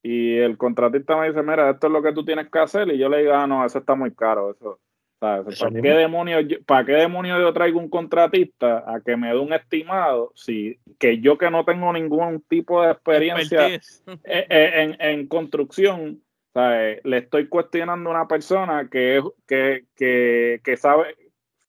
y 0.02 0.38
el 0.38 0.58
contratista 0.58 1.18
me 1.18 1.28
dice, 1.28 1.42
mira, 1.44 1.70
esto 1.70 1.88
es 1.88 1.94
lo 1.94 2.02
que 2.02 2.14
tú 2.14 2.24
tienes 2.24 2.50
que 2.50 2.60
hacer, 2.60 2.88
y 2.90 2.98
yo 2.98 3.10
le 3.10 3.20
digo, 3.20 3.34
ah, 3.34 3.48
no, 3.48 3.66
eso 3.66 3.80
está 3.80 3.96
muy 3.96 4.14
caro, 4.14 4.52
eso. 4.52 4.80
¿Para, 5.20 5.44
qué 5.44 5.90
demonios, 5.90 6.46
¿Para 6.66 6.86
qué 6.86 6.94
demonios 6.94 7.42
yo 7.42 7.52
traigo 7.52 7.78
un 7.78 7.90
contratista 7.90 8.86
a 8.88 9.02
que 9.02 9.18
me 9.18 9.28
dé 9.28 9.38
un 9.38 9.52
estimado 9.52 10.32
si 10.34 10.80
que 10.98 11.20
yo 11.20 11.38
que 11.38 11.52
no 11.52 11.66
tengo 11.66 11.92
ningún 11.92 12.42
tipo 12.48 12.82
de 12.82 12.92
experiencia 12.94 13.68
e, 13.68 13.82
e, 14.24 14.82
en, 14.82 14.96
en, 14.98 15.28
construcción, 15.28 16.22
le 16.56 17.18
estoy 17.18 17.50
cuestionando 17.50 18.10
a 18.10 18.14
una 18.14 18.28
persona 18.30 18.88
que, 18.90 19.22
que, 19.46 19.84
que, 19.98 20.62
que 20.64 20.78
sabe, 20.78 21.18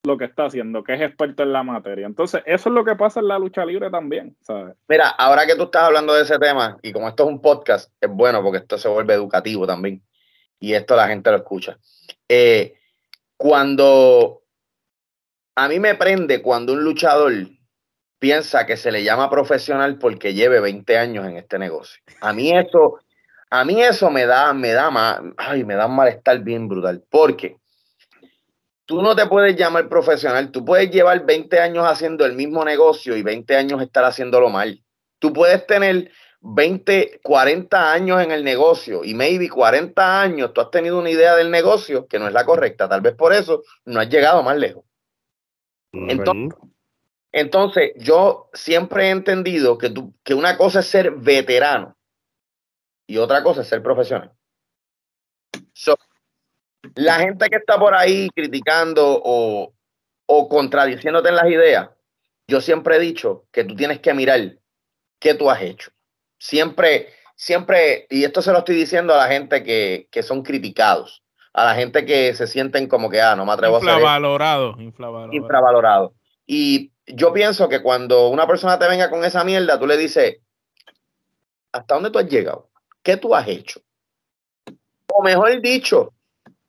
lo 0.04 0.16
que 0.16 0.24
está 0.24 0.46
haciendo, 0.46 0.82
que 0.82 0.94
es 0.94 1.00
experto 1.00 1.42
en 1.42 1.52
la 1.52 1.62
materia. 1.62 2.06
Entonces, 2.06 2.42
eso 2.46 2.68
es 2.68 2.74
lo 2.74 2.84
que 2.84 2.96
pasa 2.96 3.20
en 3.20 3.28
la 3.28 3.38
lucha 3.38 3.64
libre 3.64 3.90
también, 3.90 4.36
¿sabes? 4.40 4.74
Mira, 4.88 5.08
ahora 5.08 5.46
que 5.46 5.56
tú 5.56 5.64
estás 5.64 5.84
hablando 5.84 6.14
de 6.14 6.22
ese 6.22 6.38
tema, 6.38 6.78
y 6.82 6.92
como 6.92 7.08
esto 7.08 7.24
es 7.24 7.28
un 7.28 7.40
podcast, 7.40 7.92
es 8.00 8.08
bueno 8.08 8.42
porque 8.42 8.58
esto 8.58 8.78
se 8.78 8.88
vuelve 8.88 9.14
educativo 9.14 9.66
también, 9.66 10.02
y 10.58 10.72
esto 10.72 10.96
la 10.96 11.08
gente 11.08 11.30
lo 11.30 11.36
escucha. 11.36 11.78
Eh, 12.28 12.74
cuando 13.36 14.42
a 15.54 15.68
mí 15.68 15.78
me 15.78 15.94
prende 15.94 16.40
cuando 16.40 16.72
un 16.72 16.82
luchador 16.82 17.32
piensa 18.18 18.66
que 18.66 18.76
se 18.76 18.92
le 18.92 19.02
llama 19.02 19.28
profesional 19.28 19.98
porque 19.98 20.34
lleve 20.34 20.60
20 20.60 20.96
años 20.96 21.26
en 21.26 21.36
este 21.36 21.58
negocio. 21.58 22.02
A 22.20 22.32
mí 22.32 22.50
eso, 22.50 22.98
a 23.50 23.64
mí 23.64 23.82
eso 23.82 24.10
me 24.10 24.26
da, 24.26 24.52
me 24.54 24.72
da 24.72 24.90
más, 24.90 25.20
ay, 25.36 25.64
me 25.64 25.74
da 25.74 25.86
un 25.86 25.96
malestar 25.96 26.40
bien 26.40 26.68
brutal, 26.68 27.02
porque 27.10 27.59
tú 28.90 29.02
no 29.02 29.14
te 29.14 29.24
puedes 29.26 29.54
llamar 29.54 29.88
profesional, 29.88 30.50
tú 30.50 30.64
puedes 30.64 30.90
llevar 30.90 31.24
20 31.24 31.60
años 31.60 31.86
haciendo 31.86 32.26
el 32.26 32.34
mismo 32.34 32.64
negocio 32.64 33.16
y 33.16 33.22
20 33.22 33.56
años 33.56 33.80
estar 33.80 34.02
haciéndolo 34.04 34.50
mal. 34.50 34.82
Tú 35.20 35.32
puedes 35.32 35.64
tener 35.64 36.10
20, 36.40 37.20
40 37.22 37.92
años 37.92 38.20
en 38.20 38.32
el 38.32 38.42
negocio 38.42 39.04
y 39.04 39.14
maybe 39.14 39.48
40 39.48 40.20
años 40.20 40.52
tú 40.52 40.60
has 40.60 40.72
tenido 40.72 40.98
una 40.98 41.08
idea 41.08 41.36
del 41.36 41.52
negocio 41.52 42.08
que 42.08 42.18
no 42.18 42.26
es 42.26 42.32
la 42.32 42.44
correcta, 42.44 42.88
tal 42.88 43.00
vez 43.00 43.14
por 43.14 43.32
eso 43.32 43.62
no 43.84 44.00
has 44.00 44.08
llegado 44.08 44.42
más 44.42 44.58
lejos. 44.58 44.82
Entonces, 45.92 46.58
entonces 47.30 47.92
yo 47.96 48.50
siempre 48.54 49.06
he 49.06 49.10
entendido 49.10 49.78
que, 49.78 49.90
tú, 49.90 50.14
que 50.24 50.34
una 50.34 50.56
cosa 50.56 50.80
es 50.80 50.86
ser 50.86 51.12
veterano 51.12 51.96
y 53.06 53.18
otra 53.18 53.44
cosa 53.44 53.60
es 53.60 53.68
ser 53.68 53.84
profesional. 53.84 54.32
La 56.94 57.16
gente 57.16 57.48
que 57.48 57.56
está 57.56 57.78
por 57.78 57.94
ahí 57.94 58.28
criticando 58.34 59.20
o, 59.24 59.72
o 60.26 60.48
contradiciéndote 60.48 61.28
en 61.28 61.36
las 61.36 61.46
ideas, 61.46 61.90
yo 62.46 62.60
siempre 62.60 62.96
he 62.96 63.00
dicho 63.00 63.44
que 63.52 63.64
tú 63.64 63.74
tienes 63.74 64.00
que 64.00 64.14
mirar 64.14 64.56
qué 65.18 65.34
tú 65.34 65.50
has 65.50 65.62
hecho. 65.62 65.90
Siempre, 66.38 67.08
siempre, 67.36 68.06
y 68.10 68.24
esto 68.24 68.42
se 68.42 68.52
lo 68.52 68.58
estoy 68.58 68.74
diciendo 68.74 69.14
a 69.14 69.18
la 69.18 69.28
gente 69.28 69.62
que, 69.62 70.08
que 70.10 70.22
son 70.22 70.42
criticados, 70.42 71.22
a 71.52 71.64
la 71.64 71.74
gente 71.74 72.04
que 72.04 72.34
se 72.34 72.46
sienten 72.46 72.88
como 72.88 73.10
que, 73.10 73.20
ah, 73.20 73.36
no 73.36 73.44
me 73.44 73.52
atrevo 73.52 73.76
a 73.76 73.78
hacer 73.78 73.90
infravalorado. 73.90 74.76
Infravalorado. 75.32 76.14
Y 76.46 76.92
yo 77.06 77.32
pienso 77.32 77.68
que 77.68 77.82
cuando 77.82 78.28
una 78.28 78.46
persona 78.46 78.78
te 78.78 78.88
venga 78.88 79.10
con 79.10 79.24
esa 79.24 79.44
mierda, 79.44 79.78
tú 79.78 79.86
le 79.86 79.96
dices, 79.96 80.38
¿hasta 81.72 81.94
dónde 81.94 82.10
tú 82.10 82.18
has 82.18 82.28
llegado? 82.28 82.70
¿Qué 83.02 83.16
tú 83.16 83.34
has 83.34 83.46
hecho? 83.46 83.80
O 85.12 85.22
mejor 85.22 85.60
dicho, 85.60 86.12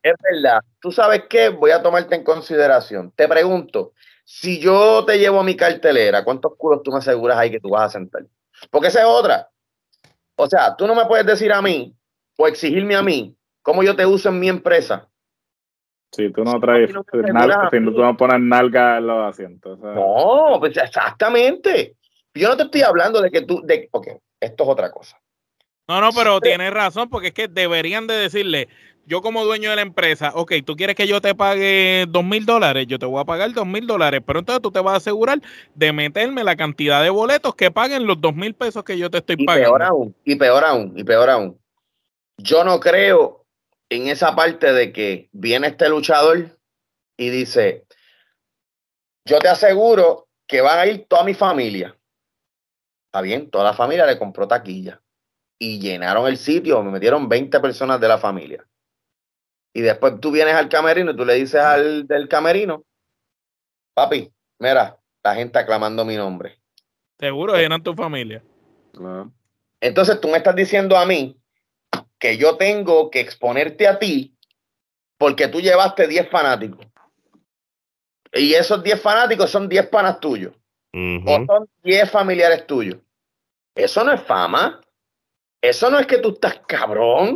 es 0.04 0.14
verdad. 0.22 0.62
¿Tú 0.80 0.92
sabes 0.92 1.24
qué? 1.30 1.50
Voy 1.50 1.72
a 1.72 1.82
tomarte 1.82 2.16
en 2.16 2.24
consideración. 2.24 3.12
Te 3.16 3.28
pregunto, 3.28 3.94
si 4.24 4.60
yo 4.60 5.04
te 5.06 5.20
llevo 5.20 5.40
a 5.40 5.44
mi 5.44 5.56
cartelera, 5.56 6.24
¿cuántos 6.24 6.56
culos 6.58 6.82
tú 6.84 6.92
me 6.92 6.98
aseguras 6.98 7.38
ahí 7.38 7.52
que 7.52 7.60
tú 7.60 7.70
vas 7.70 7.84
a 7.84 8.00
sentar? 8.00 8.24
Porque 8.70 8.88
esa 8.88 9.02
es 9.02 9.06
otra. 9.06 9.50
O 10.36 10.48
sea, 10.48 10.76
tú 10.76 10.88
no 10.88 10.96
me 10.96 11.06
puedes 11.06 11.26
decir 11.26 11.52
a 11.52 11.62
mí 11.62 11.96
o 12.38 12.48
exigirme 12.48 12.96
a 12.96 13.04
mí 13.04 13.36
cómo 13.62 13.84
yo 13.84 13.96
te 13.96 14.06
uso 14.06 14.30
en 14.30 14.40
mi 14.40 14.50
empresa. 14.50 15.08
Si 16.12 16.30
tú 16.32 16.44
no 16.44 16.60
traes, 16.60 16.90
si, 16.90 16.94
no, 16.94 17.04
tú 17.04 18.02
no 18.02 18.18
pones 18.18 18.42
nalga 18.42 18.98
en 18.98 19.08
los 19.08 19.30
asientos. 19.30 19.80
No, 19.80 20.58
pues 20.60 20.76
exactamente. 20.76 21.96
Yo 22.34 22.50
no 22.50 22.58
te 22.58 22.64
estoy 22.64 22.82
hablando 22.82 23.22
de 23.22 23.32
que 23.32 23.42
tú, 23.44 23.62
de, 23.64 23.88
ok, 23.92 24.08
esto 24.40 24.64
es 24.64 24.70
otra 24.70 24.92
cosa. 24.92 25.21
No, 25.88 26.00
no, 26.00 26.12
pero 26.14 26.40
tienes 26.40 26.72
razón, 26.72 27.10
porque 27.10 27.28
es 27.28 27.34
que 27.34 27.48
deberían 27.48 28.08
de 28.08 28.14
decirle, 28.14 28.70
yo 29.06 29.22
como 29.22 29.44
dueño 29.44 29.70
de 29.72 29.76
la 29.76 29.82
empresa, 29.82 30.32
ok, 30.36 30.54
tú 30.66 30.76
quieres 30.76 30.96
que 30.96 31.08
yo 31.08 31.22
te 31.22 31.36
pague 31.36 32.06
dos 32.08 32.24
mil 32.24 32.46
dólares, 32.46 32.86
yo 32.88 33.00
te 33.00 33.06
voy 33.06 33.20
a 33.20 33.26
pagar 33.26 33.52
dos 33.54 33.66
mil 33.66 33.88
dólares, 33.88 34.22
pero 34.26 34.40
entonces 34.40 34.62
tú 34.62 34.72
te 34.72 34.80
vas 34.80 34.94
a 34.94 34.98
asegurar 34.98 35.42
de 35.76 35.92
meterme 35.92 36.44
la 36.44 36.56
cantidad 36.56 37.02
de 37.02 37.10
boletos 37.10 37.56
que 37.56 37.72
paguen 37.72 38.06
los 38.06 38.22
dos 38.22 38.36
mil 38.36 38.54
pesos 38.54 38.84
que 38.84 38.98
yo 38.98 39.10
te 39.10 39.18
estoy 39.18 39.38
pagando. 39.38 39.68
Y 39.68 39.72
peor 39.72 39.84
aún, 39.84 40.16
y 40.24 40.36
peor 40.36 40.64
aún, 40.64 40.94
y 40.96 41.04
peor 41.04 41.30
aún. 41.30 41.60
Yo 42.38 42.64
no 42.64 42.80
creo 42.80 43.46
en 43.90 44.08
esa 44.08 44.36
parte 44.36 44.72
de 44.72 44.94
que 44.94 45.30
viene 45.32 45.68
este 45.68 45.90
luchador 45.90 46.58
y 47.18 47.30
dice, 47.30 47.86
yo 49.26 49.40
te 49.40 49.50
aseguro 49.50 50.30
que 50.48 50.62
van 50.62 50.80
a 50.80 50.86
ir 50.86 51.06
toda 51.08 51.24
mi 51.24 51.34
familia. 51.34 51.98
Está 53.08 53.22
bien, 53.22 53.50
toda 53.50 53.66
la 53.66 53.74
familia 53.74 54.06
le 54.06 54.18
compró 54.18 54.48
taquilla 54.48 55.02
y 55.62 55.78
llenaron 55.78 56.26
el 56.26 56.38
sitio, 56.38 56.82
me 56.82 56.90
metieron 56.90 57.30
20 57.30 57.60
personas 57.60 58.02
de 58.02 58.08
la 58.08 58.18
familia 58.18 58.66
y 59.74 59.82
después 59.82 60.20
tú 60.20 60.32
vienes 60.32 60.56
al 60.56 60.70
camerino 60.70 61.12
y 61.12 61.16
tú 61.16 61.24
le 61.24 61.36
dices 61.36 61.62
al 61.62 62.08
del 62.08 62.28
camerino, 62.28 62.84
papi, 63.94 64.32
mira, 64.58 64.98
la 65.24 65.36
gente 65.36 65.60
aclamando 65.60 66.04
mi 66.04 66.16
nombre. 66.16 66.60
Seguro 67.20 67.56
eran 67.56 67.84
tu 67.84 67.94
familia. 67.94 68.44
Entonces 69.80 70.20
tú 70.20 70.30
me 70.30 70.38
estás 70.38 70.56
diciendo 70.56 70.98
a 70.98 71.06
mí 71.06 71.38
que 72.18 72.38
yo 72.38 72.58
tengo 72.58 73.12
que 73.12 73.20
exponerte 73.20 73.88
a 73.88 74.00
ti 74.00 74.36
porque 75.20 75.48
tú 75.48 75.62
llevaste 75.62 76.08
10 76.08 76.28
fanáticos. 76.30 76.88
Y 78.34 78.56
esos 78.56 78.82
10 78.82 79.00
fanáticos 79.00 79.52
son 79.52 79.70
10 79.70 79.90
panas 79.90 80.20
tuyos. 80.20 80.56
O 80.92 81.46
son 81.46 81.70
10 81.84 82.10
familiares 82.10 82.66
tuyos. 82.66 82.98
Eso 83.76 84.04
no 84.04 84.12
es 84.12 84.22
fama. 84.22 84.81
Eso 85.62 85.92
no 85.92 86.00
es 86.00 86.08
que 86.08 86.18
tú 86.18 86.30
estás 86.30 86.60
cabrón. 86.68 87.36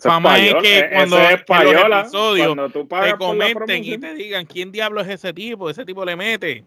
fama 0.00 0.38
es, 0.38 0.54
que 0.62 0.78
e-, 0.78 0.90
cuando 0.90 1.18
es 1.18 1.44
payola, 1.44 2.06
cuando 2.10 2.70
tú 2.70 2.86
te 2.86 3.16
comenten 3.16 3.84
y 3.84 3.98
te 3.98 4.14
digan 4.14 4.46
quién 4.46 4.70
diablo 4.70 5.00
es 5.00 5.08
ese 5.08 5.32
tipo, 5.32 5.68
ese 5.68 5.84
tipo 5.84 6.04
le 6.04 6.14
mete. 6.14 6.64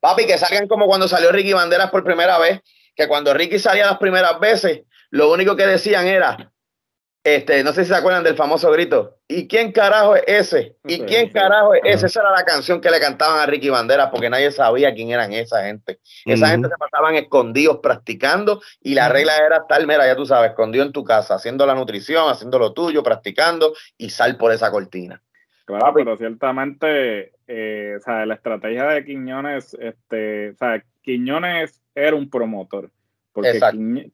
Papi, 0.00 0.26
que 0.26 0.38
salgan 0.38 0.68
como 0.68 0.86
cuando 0.86 1.08
salió 1.08 1.32
Ricky 1.32 1.52
Banderas 1.52 1.90
por 1.90 2.04
primera 2.04 2.38
vez, 2.38 2.60
que 2.94 3.08
cuando 3.08 3.34
Ricky 3.34 3.58
salía 3.58 3.86
las 3.86 3.98
primeras 3.98 4.38
veces, 4.40 4.82
lo 5.10 5.30
único 5.30 5.56
que 5.56 5.66
decían 5.66 6.06
era, 6.06 6.52
este, 7.26 7.64
no 7.64 7.72
sé 7.72 7.82
si 7.82 7.90
se 7.90 7.96
acuerdan 7.96 8.22
del 8.22 8.36
famoso 8.36 8.70
grito, 8.70 9.16
¿y 9.26 9.48
quién 9.48 9.72
carajo 9.72 10.14
es 10.14 10.22
ese? 10.28 10.76
¿Y 10.84 11.00
quién 11.00 11.28
carajo 11.30 11.74
es 11.74 11.80
ese? 11.82 12.06
Esa 12.06 12.20
era 12.20 12.30
la 12.30 12.44
canción 12.44 12.80
que 12.80 12.88
le 12.88 13.00
cantaban 13.00 13.40
a 13.40 13.46
Ricky 13.46 13.68
Banderas 13.68 14.10
porque 14.12 14.30
nadie 14.30 14.52
sabía 14.52 14.94
quién 14.94 15.10
eran 15.10 15.32
esa 15.32 15.64
gente. 15.64 15.98
Esa 16.24 16.46
gente 16.50 16.68
se 16.68 16.76
pasaban 16.78 17.16
escondidos 17.16 17.80
practicando 17.82 18.62
y 18.80 18.94
la 18.94 19.08
regla 19.08 19.32
era 19.44 19.66
tal, 19.66 19.88
mira, 19.88 20.06
ya 20.06 20.14
tú 20.14 20.24
sabes, 20.24 20.50
escondido 20.50 20.84
en 20.84 20.92
tu 20.92 21.02
casa, 21.02 21.34
haciendo 21.34 21.66
la 21.66 21.74
nutrición, 21.74 22.30
haciendo 22.30 22.60
lo 22.60 22.72
tuyo, 22.72 23.02
practicando 23.02 23.74
y 23.98 24.10
sal 24.10 24.36
por 24.36 24.52
esa 24.52 24.70
cortina. 24.70 25.20
Claro, 25.64 25.92
pero 25.94 26.16
ciertamente, 26.16 27.32
eh, 27.48 27.96
o 27.98 28.00
sea, 28.02 28.24
la 28.24 28.34
estrategia 28.34 28.84
de 28.84 29.04
Quiñones, 29.04 29.74
este, 29.80 30.50
o 30.50 30.56
sea, 30.58 30.80
Quiñones 31.02 31.82
era 31.92 32.14
un 32.14 32.30
promotor 32.30 32.88
porque 33.36 33.60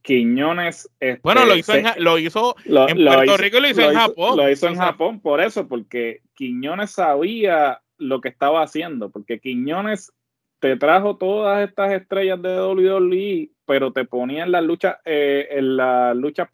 Quiñones. 0.02 0.90
Este, 0.98 1.20
bueno, 1.22 1.46
lo 1.46 1.54
hizo, 1.54 1.74
en, 1.74 1.86
lo 1.98 2.18
hizo 2.18 2.56
en 2.66 2.96
Puerto 3.06 3.36
Rico 3.36 3.58
y 3.58 3.60
lo 3.60 3.68
hizo 3.68 3.82
en 3.82 3.94
Japón. 3.94 4.36
Lo 4.36 4.50
hizo 4.50 4.66
en 4.66 4.74
Japón 4.74 5.20
por 5.20 5.40
eso, 5.40 5.68
porque 5.68 6.22
Quiñones 6.34 6.90
sabía 6.90 7.80
lo 7.98 8.20
que 8.20 8.30
estaba 8.30 8.64
haciendo, 8.64 9.10
porque 9.10 9.38
Quiñones 9.38 10.12
te 10.58 10.76
trajo 10.76 11.18
todas 11.18 11.68
estas 11.68 11.92
estrellas 11.92 12.42
de 12.42 12.60
WWE, 12.60 13.50
pero 13.64 13.92
te 13.92 14.04
ponía 14.04 14.42
en 14.42 14.50
las 14.50 14.64
luchas, 14.64 14.96
eh, 15.04 15.46
en 15.52 15.76
las 15.76 16.16
luchas 16.16 16.48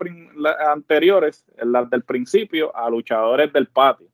anteriores, 0.70 1.46
en 1.56 1.72
las 1.72 1.88
del 1.88 2.02
principio, 2.02 2.76
a 2.76 2.90
luchadores 2.90 3.50
del 3.50 3.68
patio. 3.68 4.08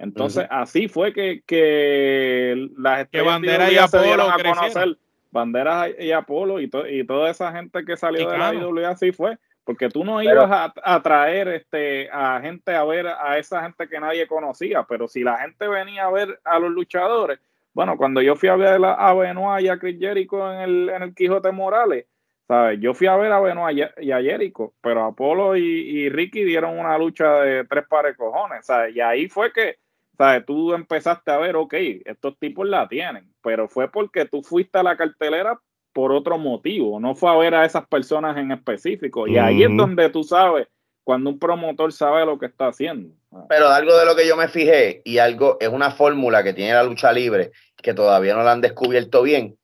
Entonces, 0.00 0.48
así 0.50 0.88
fue 0.88 1.12
que, 1.12 1.44
que 1.46 2.70
las 2.76 3.02
estrellas 3.02 3.40
de 3.40 3.72
y 3.72 3.88
se 3.88 4.02
dieron 4.02 4.32
a 4.32 4.36
conocer 4.36 4.98
Banderas 5.30 5.90
y 5.98 6.12
Apolo 6.12 6.60
y, 6.60 6.70
y 6.88 7.04
toda 7.04 7.30
esa 7.30 7.52
gente 7.52 7.84
que 7.84 7.96
salió 7.96 8.28
de 8.28 8.38
la 8.38 8.54
IWA 8.54 8.88
así 8.88 9.12
fue, 9.12 9.38
porque 9.64 9.88
tú 9.88 10.04
no 10.04 10.22
ibas 10.22 10.50
a, 10.50 10.72
a, 10.82 11.02
traer 11.02 11.48
este, 11.48 12.08
a 12.10 12.40
gente 12.40 12.74
a 12.74 12.84
ver 12.84 13.06
a 13.06 13.38
esa 13.38 13.62
gente 13.62 13.88
que 13.88 14.00
nadie 14.00 14.26
conocía, 14.26 14.84
pero 14.84 15.06
si 15.06 15.22
la 15.22 15.38
gente 15.38 15.68
venía 15.68 16.06
a 16.06 16.10
ver 16.10 16.40
a 16.44 16.58
los 16.58 16.70
luchadores, 16.70 17.38
bueno, 17.72 17.96
cuando 17.96 18.20
yo 18.20 18.34
fui 18.34 18.48
a 18.48 18.56
ver 18.56 18.80
a 18.84 19.14
Benoit 19.14 19.64
y 19.64 19.68
a 19.68 19.78
Chris 19.78 19.98
Jericho 19.98 20.52
en 20.52 20.60
el, 20.60 20.88
en 20.88 21.02
el 21.02 21.14
Quijote 21.14 21.52
Morales, 21.52 22.06
¿sabes? 22.48 22.80
Yo 22.80 22.94
fui 22.94 23.06
a 23.06 23.16
ver 23.16 23.30
a 23.30 23.38
Benoit 23.38 23.78
y 24.00 24.10
a 24.10 24.20
Jericho, 24.20 24.74
pero 24.80 25.04
Apolo 25.04 25.56
y, 25.56 25.62
y 25.62 26.08
Ricky 26.08 26.42
dieron 26.42 26.78
una 26.78 26.98
lucha 26.98 27.40
de 27.42 27.64
tres 27.64 27.84
pares 27.88 28.12
de 28.12 28.16
cojones, 28.16 28.66
¿sabes? 28.66 28.96
Y 28.96 29.00
ahí 29.00 29.28
fue 29.28 29.52
que 29.52 29.78
sea, 30.24 30.44
Tú 30.44 30.74
empezaste 30.74 31.30
a 31.30 31.38
ver, 31.38 31.56
ok, 31.56 31.74
estos 32.04 32.38
tipos 32.38 32.68
la 32.68 32.88
tienen, 32.88 33.32
pero 33.42 33.68
fue 33.68 33.90
porque 33.90 34.24
tú 34.24 34.42
fuiste 34.42 34.78
a 34.78 34.82
la 34.82 34.96
cartelera 34.96 35.60
por 35.92 36.12
otro 36.12 36.38
motivo, 36.38 37.00
no 37.00 37.14
fue 37.14 37.30
a 37.30 37.36
ver 37.36 37.54
a 37.54 37.64
esas 37.64 37.86
personas 37.86 38.36
en 38.36 38.52
específico. 38.52 39.26
Y 39.26 39.38
ahí 39.38 39.62
es 39.62 39.76
donde 39.76 40.08
tú 40.10 40.22
sabes 40.22 40.68
cuando 41.02 41.30
un 41.30 41.38
promotor 41.38 41.92
sabe 41.92 42.24
lo 42.24 42.38
que 42.38 42.46
está 42.46 42.68
haciendo. 42.68 43.14
Pero 43.48 43.68
algo 43.68 43.96
de 43.96 44.04
lo 44.04 44.14
que 44.14 44.28
yo 44.28 44.36
me 44.36 44.48
fijé, 44.48 45.02
y 45.04 45.18
algo 45.18 45.56
es 45.60 45.68
una 45.68 45.90
fórmula 45.90 46.44
que 46.44 46.52
tiene 46.52 46.74
la 46.74 46.84
lucha 46.84 47.12
libre, 47.12 47.50
que 47.76 47.94
todavía 47.94 48.34
no 48.34 48.42
la 48.42 48.52
han 48.52 48.60
descubierto 48.60 49.22
bien, 49.22 49.58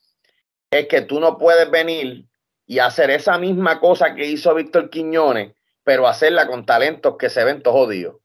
es 0.71 0.89
que 0.89 1.03
tú 1.03 1.21
no 1.21 1.39
puedes 1.39 1.71
venir 1.71 2.27
y 2.67 2.81
hacer 2.81 3.11
esa 3.11 3.39
misma 3.39 3.79
cosa 3.79 4.15
que 4.15 4.27
hizo 4.27 4.55
Víctor 4.55 4.91
Quiñones, 4.91 5.53
pero 5.85 6.09
hacerla 6.09 6.49
con 6.49 6.67
talentos 6.67 7.17
que 7.17 7.31
se 7.31 7.45
ven 7.45 7.63
todos 7.63 7.77
jodidos. 7.77 8.17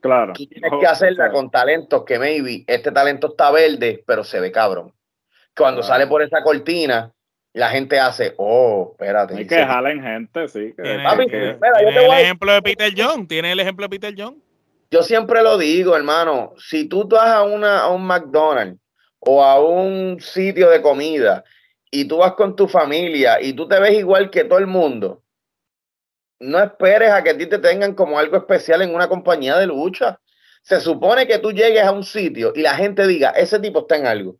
Claro. 0.00 0.32
tienes 0.32 0.72
que 0.80 0.86
hacerla 0.86 1.30
con 1.30 1.50
talentos 1.50 2.04
que 2.04 2.18
maybe 2.18 2.64
este 2.66 2.90
talento 2.90 3.28
está 3.28 3.50
verde, 3.50 4.02
pero 4.06 4.24
se 4.24 4.40
ve 4.40 4.50
cabrón. 4.50 4.92
Cuando 5.56 5.82
sale 5.82 6.06
por 6.06 6.22
esa 6.22 6.42
cortina, 6.42 7.12
la 7.52 7.68
gente 7.70 7.98
hace, 7.98 8.34
oh, 8.36 8.90
espérate. 8.92 9.36
Hay 9.36 9.46
que 9.46 9.64
jalen 9.64 10.02
gente, 10.02 10.48
sí. 10.48 10.72
¿Tiene, 10.74 11.04
el 11.04 12.12
ejemplo 12.12 12.52
de 12.52 12.62
Peter 12.62 12.92
John? 12.96 13.26
¿Tiene 13.26 13.52
el 13.52 13.60
ejemplo 13.60 13.84
de 13.84 13.90
Peter 13.90 14.14
John? 14.16 14.42
Yo 14.90 15.02
siempre 15.02 15.42
lo 15.42 15.58
digo, 15.58 15.96
hermano. 15.96 16.54
Si 16.58 16.88
tú 16.88 17.06
vas 17.08 17.28
a, 17.28 17.42
una, 17.42 17.80
a 17.80 17.88
un 17.90 18.06
McDonald's 18.06 18.80
o 19.18 19.44
a 19.44 19.60
un 19.60 20.18
sitio 20.20 20.70
de 20.70 20.80
comida 20.80 21.44
y 21.90 22.06
tú 22.06 22.18
vas 22.18 22.32
con 22.32 22.56
tu 22.56 22.68
familia 22.68 23.40
y 23.40 23.52
tú 23.52 23.68
te 23.68 23.78
ves 23.80 23.98
igual 23.98 24.30
que 24.30 24.44
todo 24.44 24.58
el 24.58 24.66
mundo, 24.66 25.22
no 26.40 26.58
esperes 26.58 27.10
a 27.10 27.22
que 27.22 27.30
a 27.30 27.38
ti 27.38 27.46
te 27.46 27.58
tengan 27.58 27.94
como 27.94 28.18
algo 28.18 28.36
especial 28.36 28.82
en 28.82 28.94
una 28.94 29.08
compañía 29.08 29.56
de 29.58 29.66
lucha. 29.66 30.18
Se 30.62 30.80
supone 30.80 31.26
que 31.26 31.38
tú 31.38 31.52
llegues 31.52 31.84
a 31.84 31.92
un 31.92 32.04
sitio 32.04 32.52
y 32.54 32.62
la 32.62 32.74
gente 32.74 33.06
diga, 33.06 33.30
ese 33.30 33.58
tipo 33.60 33.80
está 33.80 33.96
en 33.96 34.06
algo. 34.06 34.36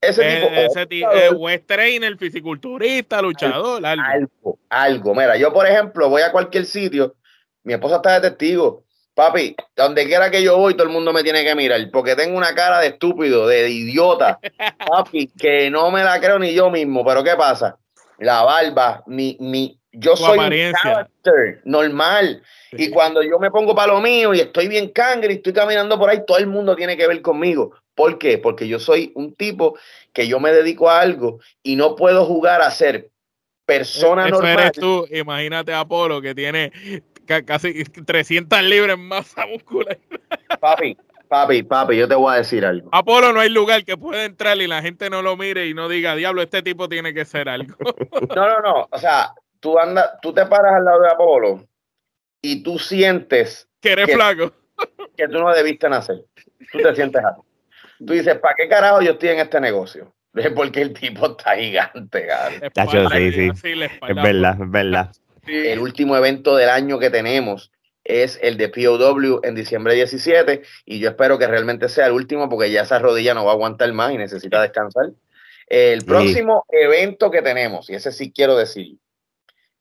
Ese 0.00 0.22
eh, 0.22 0.40
tipo, 0.40 0.54
ese 0.54 0.86
tipo 0.86 1.12
eh, 1.12 1.30
West 1.30 1.66
trainer, 1.66 2.16
fisiculturista, 2.16 3.22
luchador, 3.22 3.84
algo, 3.84 4.04
algo. 4.04 4.58
Algo, 4.68 5.14
Mira, 5.14 5.36
yo 5.36 5.52
por 5.52 5.66
ejemplo 5.66 6.08
voy 6.08 6.22
a 6.22 6.32
cualquier 6.32 6.66
sitio, 6.66 7.16
mi 7.62 7.74
esposa 7.74 7.96
está 7.96 8.20
de 8.20 8.30
testigo. 8.30 8.84
Papi, 9.14 9.54
donde 9.76 10.06
quiera 10.06 10.28
que 10.28 10.42
yo 10.42 10.58
voy, 10.58 10.74
todo 10.74 10.88
el 10.88 10.92
mundo 10.92 11.12
me 11.12 11.22
tiene 11.22 11.44
que 11.44 11.54
mirar, 11.54 11.80
porque 11.92 12.16
tengo 12.16 12.36
una 12.36 12.52
cara 12.52 12.80
de 12.80 12.88
estúpido, 12.88 13.46
de 13.46 13.70
idiota, 13.70 14.40
papi, 14.88 15.28
que 15.28 15.70
no 15.70 15.92
me 15.92 16.02
la 16.02 16.20
creo 16.20 16.36
ni 16.40 16.52
yo 16.52 16.68
mismo. 16.68 17.04
Pero 17.04 17.22
¿qué 17.22 17.36
pasa? 17.36 17.78
La 18.18 18.42
barba, 18.42 19.04
mi, 19.06 19.36
mi, 19.38 19.80
yo 19.94 20.16
soy 20.16 20.38
un 20.38 20.72
normal. 21.64 22.42
Y 22.72 22.90
cuando 22.90 23.22
yo 23.22 23.38
me 23.38 23.50
pongo 23.50 23.74
para 23.74 23.92
lo 23.92 24.00
mío 24.00 24.34
y 24.34 24.40
estoy 24.40 24.68
bien 24.68 24.88
cangre 24.88 25.32
y 25.32 25.36
estoy 25.36 25.52
caminando 25.52 25.98
por 25.98 26.10
ahí, 26.10 26.24
todo 26.26 26.38
el 26.38 26.46
mundo 26.46 26.74
tiene 26.74 26.96
que 26.96 27.06
ver 27.06 27.22
conmigo. 27.22 27.72
¿Por 27.94 28.18
qué? 28.18 28.38
Porque 28.38 28.66
yo 28.66 28.78
soy 28.80 29.12
un 29.14 29.34
tipo 29.34 29.78
que 30.12 30.26
yo 30.26 30.40
me 30.40 30.52
dedico 30.52 30.90
a 30.90 31.00
algo 31.00 31.38
y 31.62 31.76
no 31.76 31.94
puedo 31.94 32.24
jugar 32.24 32.60
a 32.62 32.70
ser 32.70 33.10
persona 33.64 34.26
Eso 34.26 34.36
normal. 34.36 34.58
Eres 34.58 34.72
tú, 34.72 35.06
imagínate 35.10 35.72
a 35.72 35.80
Apolo 35.80 36.20
que 36.20 36.34
tiene 36.34 36.72
casi 37.46 37.84
300 37.84 38.62
libras 38.62 38.98
más 38.98 39.34
muscular. 39.50 39.98
Papi, 40.60 40.96
papi, 41.28 41.62
papi, 41.62 41.96
yo 41.96 42.08
te 42.08 42.14
voy 42.14 42.34
a 42.34 42.38
decir 42.38 42.64
algo. 42.64 42.88
Apolo 42.92 43.32
no 43.32 43.40
hay 43.40 43.48
lugar 43.48 43.84
que 43.84 43.96
pueda 43.96 44.24
entrar 44.24 44.56
y 44.58 44.66
la 44.66 44.82
gente 44.82 45.10
no 45.10 45.20
lo 45.20 45.36
mire 45.36 45.66
y 45.66 45.74
no 45.74 45.88
diga, 45.88 46.14
diablo, 46.14 46.42
este 46.42 46.62
tipo 46.62 46.88
tiene 46.88 47.12
que 47.12 47.24
ser 47.24 47.48
algo. 47.48 47.74
No, 48.34 48.48
no, 48.48 48.60
no. 48.60 48.88
O 48.90 48.98
sea, 48.98 49.34
tú 49.64 49.78
andas, 49.78 50.10
tú 50.20 50.34
te 50.34 50.44
paras 50.44 50.74
al 50.74 50.84
lado 50.84 51.00
de 51.00 51.08
Apolo 51.08 51.66
y 52.42 52.62
tú 52.62 52.78
sientes 52.78 53.66
que 53.80 53.92
eres 53.92 54.12
flaco. 54.12 54.52
Que 55.16 55.28
tú 55.28 55.38
no 55.38 55.54
debiste 55.54 55.88
nacer. 55.88 56.24
Tú 56.72 56.78
te 56.78 56.94
sientes 56.96 57.24
así. 57.24 57.40
Tú 58.04 58.12
dices, 58.12 58.36
¿para 58.40 58.56
qué 58.56 58.68
carajo 58.68 59.00
yo 59.00 59.12
estoy 59.12 59.28
en 59.28 59.38
este 59.38 59.60
negocio? 59.60 60.12
Porque 60.56 60.82
el 60.82 60.92
tipo 60.92 61.26
está 61.26 61.54
gigante, 61.54 62.26
sí, 63.22 63.50
sí. 63.54 63.72
Es 64.08 64.16
verdad, 64.16 64.56
es 64.60 64.70
verdad. 64.70 65.12
El 65.46 65.78
último 65.78 66.16
evento 66.16 66.56
del 66.56 66.68
año 66.68 66.98
que 66.98 67.10
tenemos 67.10 67.70
es 68.02 68.38
el 68.42 68.56
de 68.56 68.68
POW 68.70 69.40
en 69.42 69.54
diciembre 69.54 69.94
17 69.94 70.62
y 70.86 70.98
yo 70.98 71.10
espero 71.10 71.38
que 71.38 71.46
realmente 71.46 71.88
sea 71.88 72.06
el 72.06 72.12
último 72.12 72.48
porque 72.48 72.70
ya 72.70 72.82
esa 72.82 72.98
rodilla 72.98 73.34
no 73.34 73.44
va 73.44 73.52
a 73.52 73.54
aguantar 73.54 73.92
más 73.92 74.12
y 74.12 74.16
necesita 74.16 74.60
descansar. 74.60 75.10
El 75.66 76.04
próximo 76.04 76.64
evento 76.70 77.30
que 77.30 77.42
tenemos, 77.42 77.88
y 77.90 77.94
ese 77.94 78.10
sí 78.10 78.32
quiero 78.34 78.56
decir, 78.56 78.96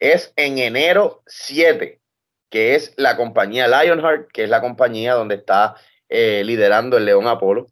es 0.03 0.33
en 0.35 0.57
enero 0.57 1.23
7, 1.27 2.01
que 2.49 2.75
es 2.75 2.93
la 2.97 3.15
compañía 3.15 3.69
Lionheart, 3.69 4.29
que 4.33 4.43
es 4.43 4.49
la 4.49 4.59
compañía 4.59 5.13
donde 5.13 5.35
está 5.35 5.75
eh, 6.09 6.43
liderando 6.45 6.97
el 6.97 7.05
León 7.05 7.25
Apolo. 7.27 7.67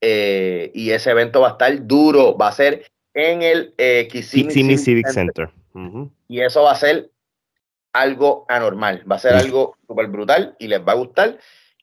Eh, 0.00 0.72
y 0.74 0.90
ese 0.90 1.10
evento 1.10 1.42
va 1.42 1.48
a 1.48 1.52
estar 1.52 1.86
duro, 1.86 2.36
va 2.36 2.48
a 2.48 2.52
ser 2.52 2.90
en 3.14 3.42
el 3.42 3.74
eh, 3.78 4.08
Civic 4.10 4.50
Center. 5.08 5.50
Y 6.26 6.40
eso 6.40 6.64
va 6.64 6.72
a 6.72 6.76
ser 6.76 7.10
algo 7.92 8.46
anormal, 8.48 9.04
va 9.10 9.16
a 9.16 9.20
ser 9.20 9.34
algo 9.34 9.76
súper 9.86 10.08
brutal 10.08 10.56
y 10.58 10.66
les 10.66 10.80
va 10.80 10.92
a 10.92 10.96
gustar. 10.96 11.38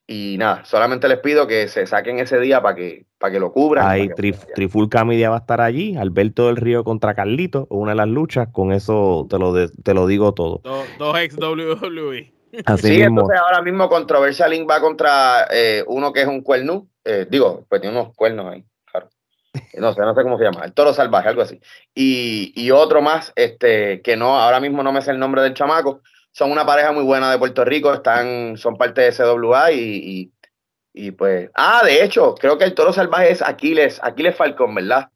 Y 0.09 0.37
nada, 0.37 0.63
solamente 0.63 1.09
les 1.09 1.19
pido 1.19 1.47
que 1.47 1.67
se 1.67 1.85
saquen 1.85 2.19
ese 2.19 2.39
día 2.39 2.61
para 2.61 2.75
que, 2.75 3.05
para 3.17 3.33
que 3.33 3.41
lo 3.41 3.51
cubran. 3.51 3.85
Ahí 3.85 4.09
Trifulca 4.55 5.03
Media 5.03 5.29
va 5.29 5.35
a 5.35 5.39
estar 5.39 5.59
allí, 5.59 5.97
Alberto 5.97 6.47
del 6.47 6.55
Río 6.55 6.85
contra 6.85 7.13
Carlito, 7.13 7.67
una 7.69 7.91
de 7.91 7.97
las 7.97 8.07
luchas, 8.07 8.47
con 8.53 8.71
eso 8.71 9.27
te 9.29 9.37
lo, 9.37 9.53
te 9.67 9.93
lo 9.93 10.07
digo 10.07 10.33
todo. 10.33 10.61
dos 10.97 11.19
ex 11.19 11.35
WWE. 11.37 12.33
Así 12.65 12.87
sí, 12.87 13.01
entonces 13.01 13.37
ahora 13.37 13.61
mismo 13.61 13.89
Controversial 13.89 14.49
Link 14.49 14.69
va 14.69 14.79
contra 14.79 15.45
eh, 15.51 15.83
uno 15.87 16.13
que 16.13 16.21
es 16.21 16.27
un 16.27 16.41
cuerno, 16.41 16.87
eh, 17.03 17.27
digo, 17.29 17.65
pues 17.67 17.81
tiene 17.81 17.99
unos 17.99 18.15
cuernos 18.15 18.53
ahí, 18.53 18.63
claro. 18.89 19.09
No 19.77 19.93
sé, 19.93 19.99
no 19.99 20.15
sé 20.15 20.23
cómo 20.23 20.37
se 20.37 20.45
llama. 20.45 20.63
El 20.63 20.71
toro 20.71 20.93
salvaje, 20.93 21.27
algo 21.27 21.41
así. 21.41 21.59
Y, 21.93 22.53
y 22.55 22.71
otro 22.71 23.01
más, 23.01 23.33
este, 23.35 24.01
que 24.01 24.15
no, 24.15 24.39
ahora 24.39 24.61
mismo 24.61 24.83
no 24.83 24.93
me 24.93 25.01
sé 25.01 25.11
el 25.11 25.19
nombre 25.19 25.41
del 25.41 25.53
chamaco. 25.53 26.01
Son 26.37 26.51
una 26.51 26.67
pareja 26.67 26.91
muy 26.91 27.03
buena 27.03 27.31
de 27.31 27.39
Puerto 27.39 27.65
Rico, 27.65 27.91
están, 27.91 28.57
son 28.57 28.77
parte 28.77 29.01
de 29.01 29.11
CWA 29.11 29.71
y, 29.71 29.79
y, 29.79 30.31
y 30.93 31.09
pues. 31.09 31.49
Ah, 31.55 31.81
de 31.83 32.03
hecho, 32.03 32.35
creo 32.35 32.59
que 32.59 32.63
el 32.63 32.75
toro 32.75 32.93
salvaje 32.93 33.31
es 33.31 33.41
Aquiles, 33.41 33.99
Aquiles 34.03 34.35
Falcón, 34.35 34.75
¿verdad? 34.75 35.09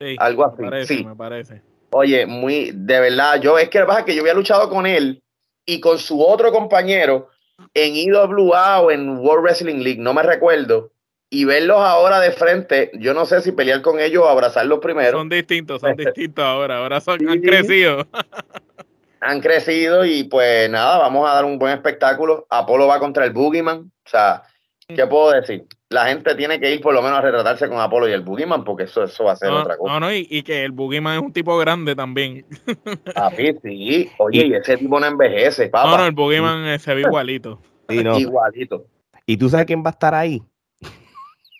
Sí, 0.00 0.16
Algo 0.18 0.44
así. 0.46 0.62
me 0.62 0.70
parece, 0.70 0.94
sí. 0.96 1.04
me 1.04 1.14
parece. 1.14 1.62
Oye, 1.90 2.26
muy, 2.26 2.72
de 2.74 2.98
verdad, 2.98 3.40
yo 3.40 3.56
es 3.56 3.68
que 3.68 3.78
lo 3.78 3.84
que 3.84 3.88
pasa 3.88 4.00
es 4.00 4.06
que 4.06 4.16
yo 4.16 4.22
había 4.22 4.34
luchado 4.34 4.68
con 4.68 4.84
él 4.84 5.22
y 5.64 5.78
con 5.78 6.00
su 6.00 6.20
otro 6.20 6.50
compañero 6.50 7.28
en 7.72 7.94
IWA 7.94 8.80
o 8.80 8.90
en 8.90 9.18
World 9.18 9.44
Wrestling 9.44 9.76
League, 9.80 10.00
no 10.02 10.12
me 10.12 10.24
recuerdo, 10.24 10.90
y 11.30 11.44
verlos 11.44 11.78
ahora 11.78 12.18
de 12.18 12.32
frente, 12.32 12.90
yo 12.94 13.14
no 13.14 13.26
sé 13.26 13.42
si 13.42 13.52
pelear 13.52 13.80
con 13.80 14.00
ellos 14.00 14.24
o 14.24 14.28
abrazarlos 14.28 14.80
primero. 14.80 15.18
Son 15.18 15.28
distintos, 15.28 15.80
son 15.80 15.94
distintos 15.94 16.44
ahora. 16.44 16.78
Ahora 16.78 17.00
son, 17.00 17.20
Sí, 17.20 17.26
han 17.28 17.34
sí. 17.34 17.42
crecido. 17.42 18.08
Han 19.26 19.40
crecido 19.40 20.04
y 20.04 20.24
pues 20.24 20.68
nada, 20.68 20.98
vamos 20.98 21.26
a 21.28 21.34
dar 21.34 21.46
un 21.46 21.58
buen 21.58 21.72
espectáculo. 21.72 22.46
Apolo 22.50 22.86
va 22.86 22.98
contra 22.98 23.24
el 23.24 23.32
Boogeyman, 23.32 23.78
o 23.78 24.08
sea, 24.08 24.42
¿qué 24.86 25.06
puedo 25.06 25.30
decir? 25.32 25.64
La 25.88 26.06
gente 26.06 26.34
tiene 26.34 26.60
que 26.60 26.74
ir 26.74 26.80
por 26.82 26.92
lo 26.92 27.00
menos 27.00 27.18
a 27.18 27.22
retratarse 27.22 27.68
con 27.68 27.78
Apolo 27.78 28.06
y 28.06 28.12
el 28.12 28.20
Boogeyman 28.20 28.64
porque 28.64 28.82
eso, 28.84 29.04
eso 29.04 29.24
va 29.24 29.32
a 29.32 29.36
ser 29.36 29.50
No, 29.50 29.62
otra 29.62 29.78
cosa. 29.78 29.92
no, 29.94 30.00
no, 30.00 30.12
y, 30.12 30.26
y 30.28 30.42
que 30.42 30.62
el 30.64 30.72
Boogeyman 30.72 31.16
es 31.16 31.22
un 31.22 31.32
tipo 31.32 31.56
grande 31.56 31.96
también. 31.96 32.44
Papi, 33.14 33.54
sí. 33.62 34.10
Oye, 34.18 34.46
y 34.46 34.52
ese 34.54 34.76
tipo 34.76 35.00
no 35.00 35.06
envejece, 35.06 35.68
papá. 35.68 35.90
No, 35.90 35.98
no, 35.98 36.06
el 36.06 36.12
Boogeyman 36.12 36.78
se 36.78 36.94
ve 36.94 37.00
igualito. 37.00 37.60
Sí, 37.88 38.04
no. 38.04 38.18
Igualito. 38.18 38.84
¿Y 39.24 39.38
tú 39.38 39.48
sabes 39.48 39.64
quién 39.64 39.82
va 39.82 39.88
a 39.88 39.92
estar 39.92 40.14
ahí? 40.14 40.42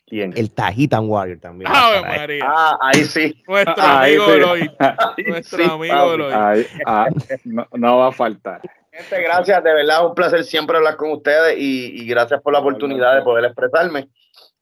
¿Quién? 0.07 0.33
El 0.37 0.51
Tajitan 0.51 1.09
Warrior 1.09 1.39
también. 1.41 1.71
va 1.71 1.77
a 1.77 1.87
¡Ave 1.87 1.97
estar 1.97 2.11
ahí. 2.13 2.19
María! 2.19 2.45
Ah, 2.47 2.79
ahí 2.81 3.05
sí. 3.05 3.43
Nuestro 3.49 3.75
Ahí 3.79 4.17
amigo 4.17 4.55
sí. 4.57 4.71
Ahí 4.79 5.25
Nuestro 5.27 5.59
sí, 5.59 5.71
amigo 5.71 5.95
papi. 5.95 6.19
Lloyd. 6.19 6.33
Ay, 6.35 6.67
ah, 6.87 7.09
no, 7.45 7.67
no 7.73 7.99
va 7.99 8.09
a 8.09 8.13
faltar. 8.13 8.61
Gente, 8.93 9.23
gracias, 9.23 9.65
de 9.65 9.75
verdad, 9.75 10.07
un 10.07 10.15
placer 10.15 10.45
siempre 10.45 10.77
hablar 10.77 10.97
con 10.97 11.11
ustedes 11.11 11.57
y, 11.59 12.03
y 12.03 12.07
gracias 12.07 12.41
por 12.43 12.53
la 12.53 12.61
oportunidad 12.61 13.15
de 13.17 13.23
poder 13.23 13.47
expresarme. 13.47 14.09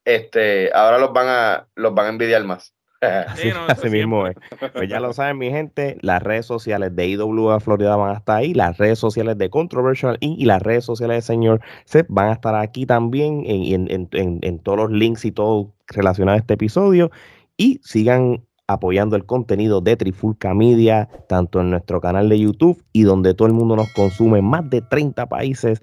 Este, 0.05 0.71
ahora 0.73 0.97
los 0.97 1.13
van 1.13 1.27
a, 1.27 1.67
los 1.75 1.93
van 1.93 2.07
a 2.07 2.09
envidiar 2.09 2.43
más. 2.43 2.72
Sí, 3.35 3.49
no, 3.49 3.63
eso 3.65 3.71
Así 3.71 3.89
mismo 3.89 4.27
es. 4.27 4.35
Pues 4.73 4.89
ya 4.89 4.99
lo 4.99 5.13
saben, 5.13 5.37
mi 5.37 5.49
gente, 5.49 5.97
las 6.01 6.21
redes 6.21 6.45
sociales 6.45 6.95
de 6.95 7.07
IWA 7.07 7.59
Florida 7.59 7.95
van 7.95 8.11
a 8.15 8.17
estar 8.19 8.37
ahí, 8.37 8.53
las 8.53 8.77
redes 8.77 8.99
sociales 8.99 9.37
de 9.37 9.49
Controversial 9.49 10.17
Inc. 10.19 10.39
y 10.39 10.45
las 10.45 10.61
redes 10.61 10.85
sociales 10.85 11.17
de 11.17 11.21
Señor 11.21 11.61
Seth 11.85 12.07
van 12.09 12.29
a 12.29 12.33
estar 12.33 12.55
aquí 12.55 12.85
también 12.85 13.43
en, 13.45 13.89
en- 13.91 14.07
en- 14.11 14.39
en 14.41 14.59
todos 14.59 14.77
los 14.77 14.91
links 14.91 15.25
y 15.25 15.31
todo 15.31 15.71
relacionado 15.87 16.35
a 16.35 16.39
este 16.39 16.53
episodio. 16.55 17.11
Y 17.57 17.79
sigan 17.83 18.43
apoyando 18.67 19.15
el 19.15 19.25
contenido 19.25 19.81
de 19.81 19.97
Trifulca 19.97 20.53
Media, 20.53 21.09
tanto 21.27 21.59
en 21.61 21.69
nuestro 21.69 21.99
canal 22.01 22.29
de 22.29 22.39
YouTube 22.39 22.81
y 22.93 23.03
donde 23.03 23.33
todo 23.33 23.47
el 23.47 23.53
mundo 23.53 23.75
nos 23.75 23.91
consume 23.93 24.41
más 24.41 24.69
de 24.69 24.81
30 24.81 25.27
países, 25.27 25.81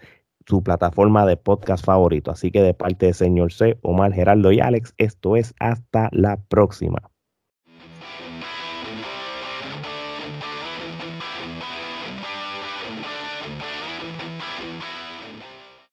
su 0.51 0.64
plataforma 0.64 1.24
de 1.26 1.36
podcast 1.36 1.84
favorito. 1.84 2.32
Así 2.32 2.51
que 2.51 2.61
de 2.61 2.74
parte 2.74 3.07
de 3.07 3.14
Señor 3.14 3.53
C, 3.53 3.78
Omar, 3.82 4.12
Geraldo 4.12 4.51
y 4.51 4.59
Alex, 4.59 4.94
esto 4.98 5.36
es 5.36 5.55
hasta 5.61 6.09
la 6.11 6.38
próxima. 6.48 7.11